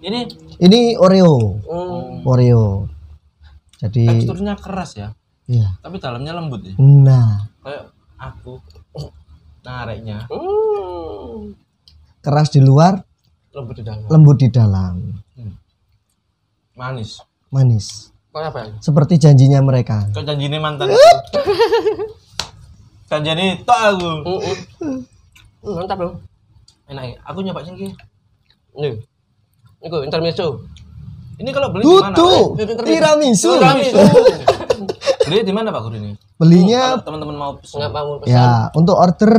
Ini 0.00 0.18
Ini 0.58 0.80
Oreo. 0.96 1.60
Hmm. 1.64 2.20
Oreo. 2.22 2.88
Jadi, 3.76 4.08
teksturnya 4.08 4.56
keras 4.56 4.96
ya, 4.96 5.12
iya. 5.44 5.76
tapi 5.84 6.00
dalamnya 6.00 6.32
lembut 6.32 6.64
ya. 6.64 6.72
Nah, 6.80 7.44
Kayak 7.60 7.92
aku 8.16 8.56
nareknya. 9.60 10.24
Hmm. 10.32 11.52
keras 12.24 12.48
di 12.48 12.64
luar, 12.64 13.04
Lembut 13.52 13.76
di 13.76 13.84
dalam. 13.84 14.08
lembut 14.08 14.36
di 14.40 14.48
dalam. 14.48 14.94
Manis. 16.72 17.20
Manis. 17.52 18.15
Apa? 18.36 18.68
Seperti 18.84 19.16
janjinya 19.16 19.64
mereka. 19.64 20.04
Kok 20.12 20.24
janjine 20.24 20.60
mantan 20.60 20.92
Janjine 23.06 23.62
tok 23.64 23.80
aku. 23.96 24.10
Mantap 25.64 25.98
loh. 26.02 26.14
Enak 26.86 27.04
ya. 27.06 27.16
Aku 27.24 27.38
nyoba 27.40 27.62
sing 27.62 27.74
iki. 27.78 27.88
Nih. 28.76 28.98
Iku 29.80 30.02
intermezzo. 30.02 30.66
Ini 31.36 31.50
kalau 31.52 31.68
beli 31.68 31.84
di 31.84 31.96
mana? 32.00 32.16
Tutu, 32.16 32.56
Itu 32.56 32.72
tiramisu. 32.80 33.50
Tiramisu. 33.60 33.98
Beli 35.28 35.38
di 35.44 35.52
mana 35.52 35.68
Pak 35.68 35.80
Guru 35.84 35.96
ini? 35.96 36.12
Belinya 36.36 36.96
Kalau 36.96 37.04
teman-teman 37.04 37.36
mau 37.36 37.52
pesen. 37.56 37.76
Enggak 37.80 37.92
mau 37.92 38.16
pesan. 38.20 38.32
ya 38.32 38.50
untuk 38.72 38.96
order 38.96 39.34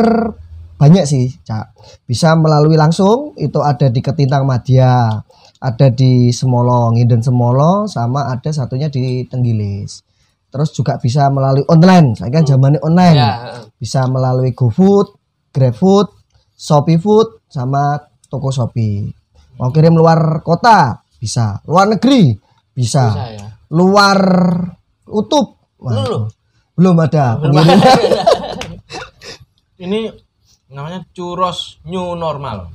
banyak 0.78 1.04
sih 1.10 1.34
cak. 1.44 1.74
Bisa 2.06 2.38
melalui 2.38 2.78
langsung 2.78 3.34
itu 3.36 3.60
ada 3.66 3.90
di 3.90 4.00
Ketintang 4.00 4.46
Madya 4.46 5.10
ada 5.58 5.90
di 5.90 6.30
Semolo 6.30 6.94
Nginden 6.94 7.26
Semolo 7.26 7.90
sama 7.90 8.30
ada 8.30 8.50
satunya 8.54 8.88
di 8.94 9.26
Tenggilis. 9.26 10.06
Terus 10.48 10.70
juga 10.72 10.96
bisa 11.02 11.28
melalui 11.34 11.66
online 11.68 12.14
saya 12.16 12.30
kan 12.32 12.46
zamannya 12.46 12.80
online. 12.86 13.18
Ya, 13.18 13.34
bisa 13.76 14.06
melalui 14.08 14.54
GoFood, 14.54 15.18
GrabFood, 15.52 16.08
Shopee 16.56 17.02
Food 17.02 17.50
sama 17.50 17.98
toko 18.30 18.54
Shopee. 18.54 19.10
Mau 19.58 19.74
kirim 19.74 19.98
luar 19.98 20.46
kota 20.46 21.02
bisa, 21.18 21.58
luar 21.66 21.90
negeri 21.90 22.38
bisa, 22.78 23.10
bisa 23.10 23.26
ya. 23.34 23.48
luar 23.74 24.20
utub 25.10 25.58
Wah, 25.78 25.94
Belum. 25.94 26.24
belum 26.74 26.96
ada. 27.06 27.38
Ini 29.78 30.10
namanya 30.68 31.04
churros 31.12 31.80
new 31.84 32.14
normal. 32.14 32.72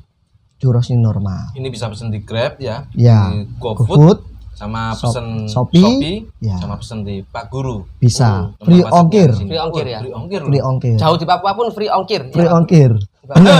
Churros 0.56 0.88
ini 0.88 0.98
normal. 0.98 1.52
Ini 1.52 1.68
bisa 1.68 1.86
pesen 1.86 2.08
di 2.08 2.22
Grab 2.22 2.56
ya. 2.56 2.86
Ya, 2.92 3.28
Di 3.28 3.50
GoFood 3.58 3.88
GoFood 3.88 4.18
sama 4.52 4.94
Shop- 4.94 5.10
pesen 5.10 5.26
Shopee, 5.44 5.82
Shopee, 5.82 6.16
ya. 6.38 6.56
sama 6.56 6.78
pesen 6.78 7.02
di 7.02 7.20
Pak 7.20 7.50
Guru. 7.50 7.82
bisa, 7.98 8.52
Nomor 8.52 8.62
free 8.62 8.82
ongkir. 8.84 9.30
Free 9.34 9.58
ongkir 9.58 9.86
ya? 9.88 9.98
Free 10.00 10.14
ongkir. 10.14 10.40
free 10.40 10.62
ongkir, 10.62 10.96
Jauh 10.96 11.16
di 11.16 11.26
Papua 11.26 11.52
pun 11.52 11.68
free 11.68 11.90
ongkir. 11.90 12.30
free 12.30 12.46
Ya. 12.46 12.54
ongkir. 12.54 12.90
Benar. 13.22 13.58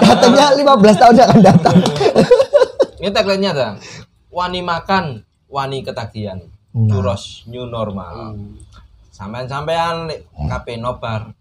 Katanya 0.00 0.44
15 0.52 0.96
tahun 0.96 1.14
akan 1.18 1.40
datang. 1.42 1.76
Ini 3.00 3.12
tagline-nya 3.12 3.50
ada. 3.52 3.68
Wani 4.28 4.60
makan, 4.60 5.20
wani 5.46 5.80
ketagihan. 5.80 6.40
Nah. 6.70 6.88
Churros 6.90 7.44
new 7.46 7.64
normal. 7.64 8.36
Sampean-sampean 9.08 10.08
nek 10.08 10.20
KP 10.36 10.76
nobar 10.76 11.32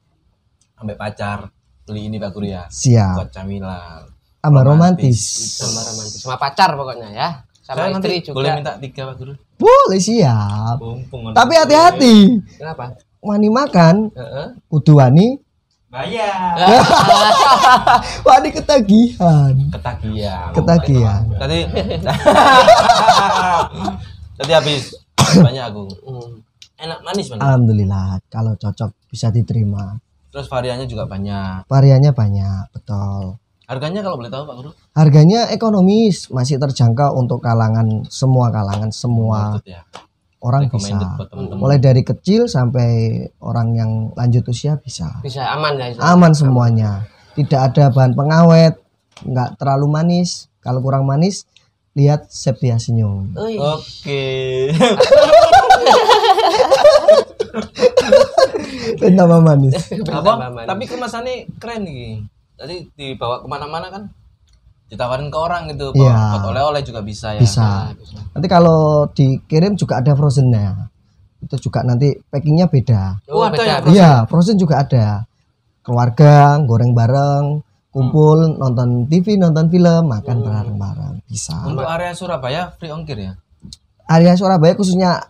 sampai 0.72 0.96
pacar 0.96 1.52
beli 1.86 2.10
ini 2.10 2.18
Pak 2.18 2.30
Guru 2.34 2.48
ya. 2.50 2.66
Siap. 2.68 3.16
Buat 3.22 3.30
camilan. 3.32 4.02
Tambah 4.42 4.64
romantis. 4.66 5.20
Sama 5.58 5.82
romantis. 5.86 6.20
Sama 6.22 6.38
pacar 6.38 6.74
pokoknya 6.74 7.10
ya. 7.14 7.30
Sama 7.66 7.90
Saya 7.90 7.98
istri 7.98 8.22
juga. 8.22 8.36
boleh 8.38 8.52
minta 8.58 8.74
tiga 8.78 9.02
Pak 9.10 9.16
Guru. 9.18 9.34
Boleh 9.58 10.00
siap. 10.02 10.78
Mumpung 10.82 11.34
Tapi 11.34 11.54
hati-hati. 11.56 12.16
Kenapa? 12.58 12.94
Wani 13.26 13.50
makan, 13.50 14.14
Heeh. 14.14 14.48
kudu 14.70 15.02
wani, 15.02 15.42
Bayar. 15.90 16.60
wani 18.28 18.50
ketagihan. 18.52 19.56
ketagihan. 19.74 20.52
Ketagihan. 20.54 21.24
Tadi 21.40 21.60
Tadi 24.38 24.52
habis 24.52 24.92
banyak 25.40 25.64
aku. 25.72 25.84
Hmm. 26.04 26.32
Enak 26.76 27.00
manis 27.02 27.32
banget. 27.32 27.42
Alhamdulillah 27.48 28.20
kalau 28.28 28.54
cocok 28.60 28.92
bisa 29.08 29.32
diterima. 29.32 29.96
Terus 30.36 30.52
variannya 30.52 30.84
juga 30.84 31.08
banyak. 31.08 31.64
Variannya 31.72 32.12
banyak, 32.12 32.76
betul. 32.76 33.40
Harganya 33.72 34.04
kalau 34.04 34.20
boleh 34.20 34.28
tahu 34.28 34.44
Pak 34.44 34.56
Guru? 34.60 34.70
Harganya 34.92 35.48
ekonomis, 35.48 36.28
masih 36.28 36.60
terjangkau 36.60 37.16
untuk 37.16 37.40
kalangan 37.40 38.04
semua 38.12 38.52
kalangan, 38.52 38.92
semua 38.92 39.64
it 39.64 39.80
ya. 39.80 39.82
orang 40.44 40.68
bisa. 40.68 41.16
buat 41.16 41.32
teman-teman. 41.32 41.64
Mulai 41.64 41.80
dari 41.80 42.04
kecil 42.04 42.52
sampai 42.52 43.24
orang 43.40 43.80
yang 43.80 43.92
lanjut 44.12 44.44
usia 44.52 44.76
bisa. 44.76 45.24
Bisa 45.24 45.48
aman 45.56 45.80
ya. 45.80 45.96
Aman 46.04 46.36
semuanya. 46.36 47.08
Tidak 47.40 47.72
ada 47.72 47.88
bahan 47.96 48.12
pengawet, 48.12 48.76
nggak 49.24 49.56
terlalu 49.56 49.88
manis. 49.88 50.52
Kalau 50.60 50.84
kurang 50.84 51.08
manis, 51.08 51.48
lihat 51.96 52.28
Septia 52.28 52.76
senyum. 52.76 53.32
Oke. 53.40 54.68
Dan 58.04 58.12
tambah 59.00 59.40
manis. 59.42 59.74
Apa? 60.08 60.32
Tapi 60.66 60.84
kemasannya 60.86 61.36
keren 61.60 61.82
nih. 61.86 62.24
Tadi 62.56 62.76
dibawa 62.96 63.44
ke 63.44 63.48
mana-mana 63.48 63.88
kan? 63.92 64.04
Ditawarin 64.86 65.34
ke 65.34 65.38
orang 65.38 65.68
gitu. 65.74 65.92
Iya. 65.98 66.38
buat 66.38 66.46
oleh-oleh 66.56 66.82
juga 66.86 67.02
bisa 67.02 67.34
ya. 67.36 67.42
Bisa. 67.42 67.92
Nanti 68.32 68.48
kalau 68.48 69.10
dikirim 69.12 69.76
juga 69.76 70.00
ada 70.00 70.14
frozennya. 70.14 70.88
Itu 71.42 71.58
juga 71.70 71.84
nanti 71.84 72.16
packingnya 72.30 72.70
beda. 72.70 73.22
Oh, 73.30 73.42
Oh, 73.42 73.44
ada 73.46 73.58
beda. 73.58 73.66
ya, 73.66 73.78
Iya, 73.92 74.12
frozen 74.30 74.56
juga 74.58 74.82
ada. 74.86 75.26
Keluarga 75.86 76.58
goreng 76.66 76.98
bareng, 76.98 77.62
kumpul 77.94 78.58
nonton 78.58 79.06
TV, 79.06 79.38
nonton 79.38 79.70
film, 79.70 80.10
makan 80.10 80.38
bareng-bareng 80.42 81.14
bisa. 81.30 81.54
Untuk 81.64 81.86
area 81.86 82.12
Surabaya 82.12 82.74
free 82.76 82.90
ongkir 82.90 83.18
ya. 83.22 83.34
Area 84.06 84.34
Surabaya 84.38 84.74
khususnya 84.78 85.22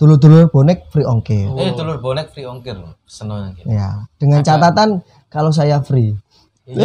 dulur-dulur 0.00 0.48
bonek 0.48 0.88
free 0.88 1.04
ongkir. 1.04 1.52
Eh, 1.60 1.76
telur 1.76 2.00
bonek 2.00 2.32
free 2.32 2.48
ongkir 2.48 2.72
loh. 2.80 2.96
Seneng 3.04 3.52
gitu. 3.52 3.68
Ya, 3.68 4.08
dengan 4.16 4.40
catatan 4.40 5.04
kalau 5.28 5.52
saya 5.52 5.84
free. 5.84 6.16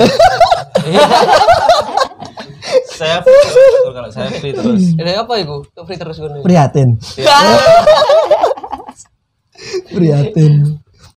saya 2.99 3.24
free 3.24 3.39
terus, 3.39 3.95
kalau 3.95 4.09
saya 4.11 4.30
free 4.36 4.51
terus. 4.51 4.84
Ini 4.99 5.16
apa 5.16 5.39
itu? 5.39 5.63
Free 5.88 5.95
terus 5.95 6.20
ngono. 6.20 6.43
Prihatin. 6.43 6.99
Prihatin. 9.95 10.53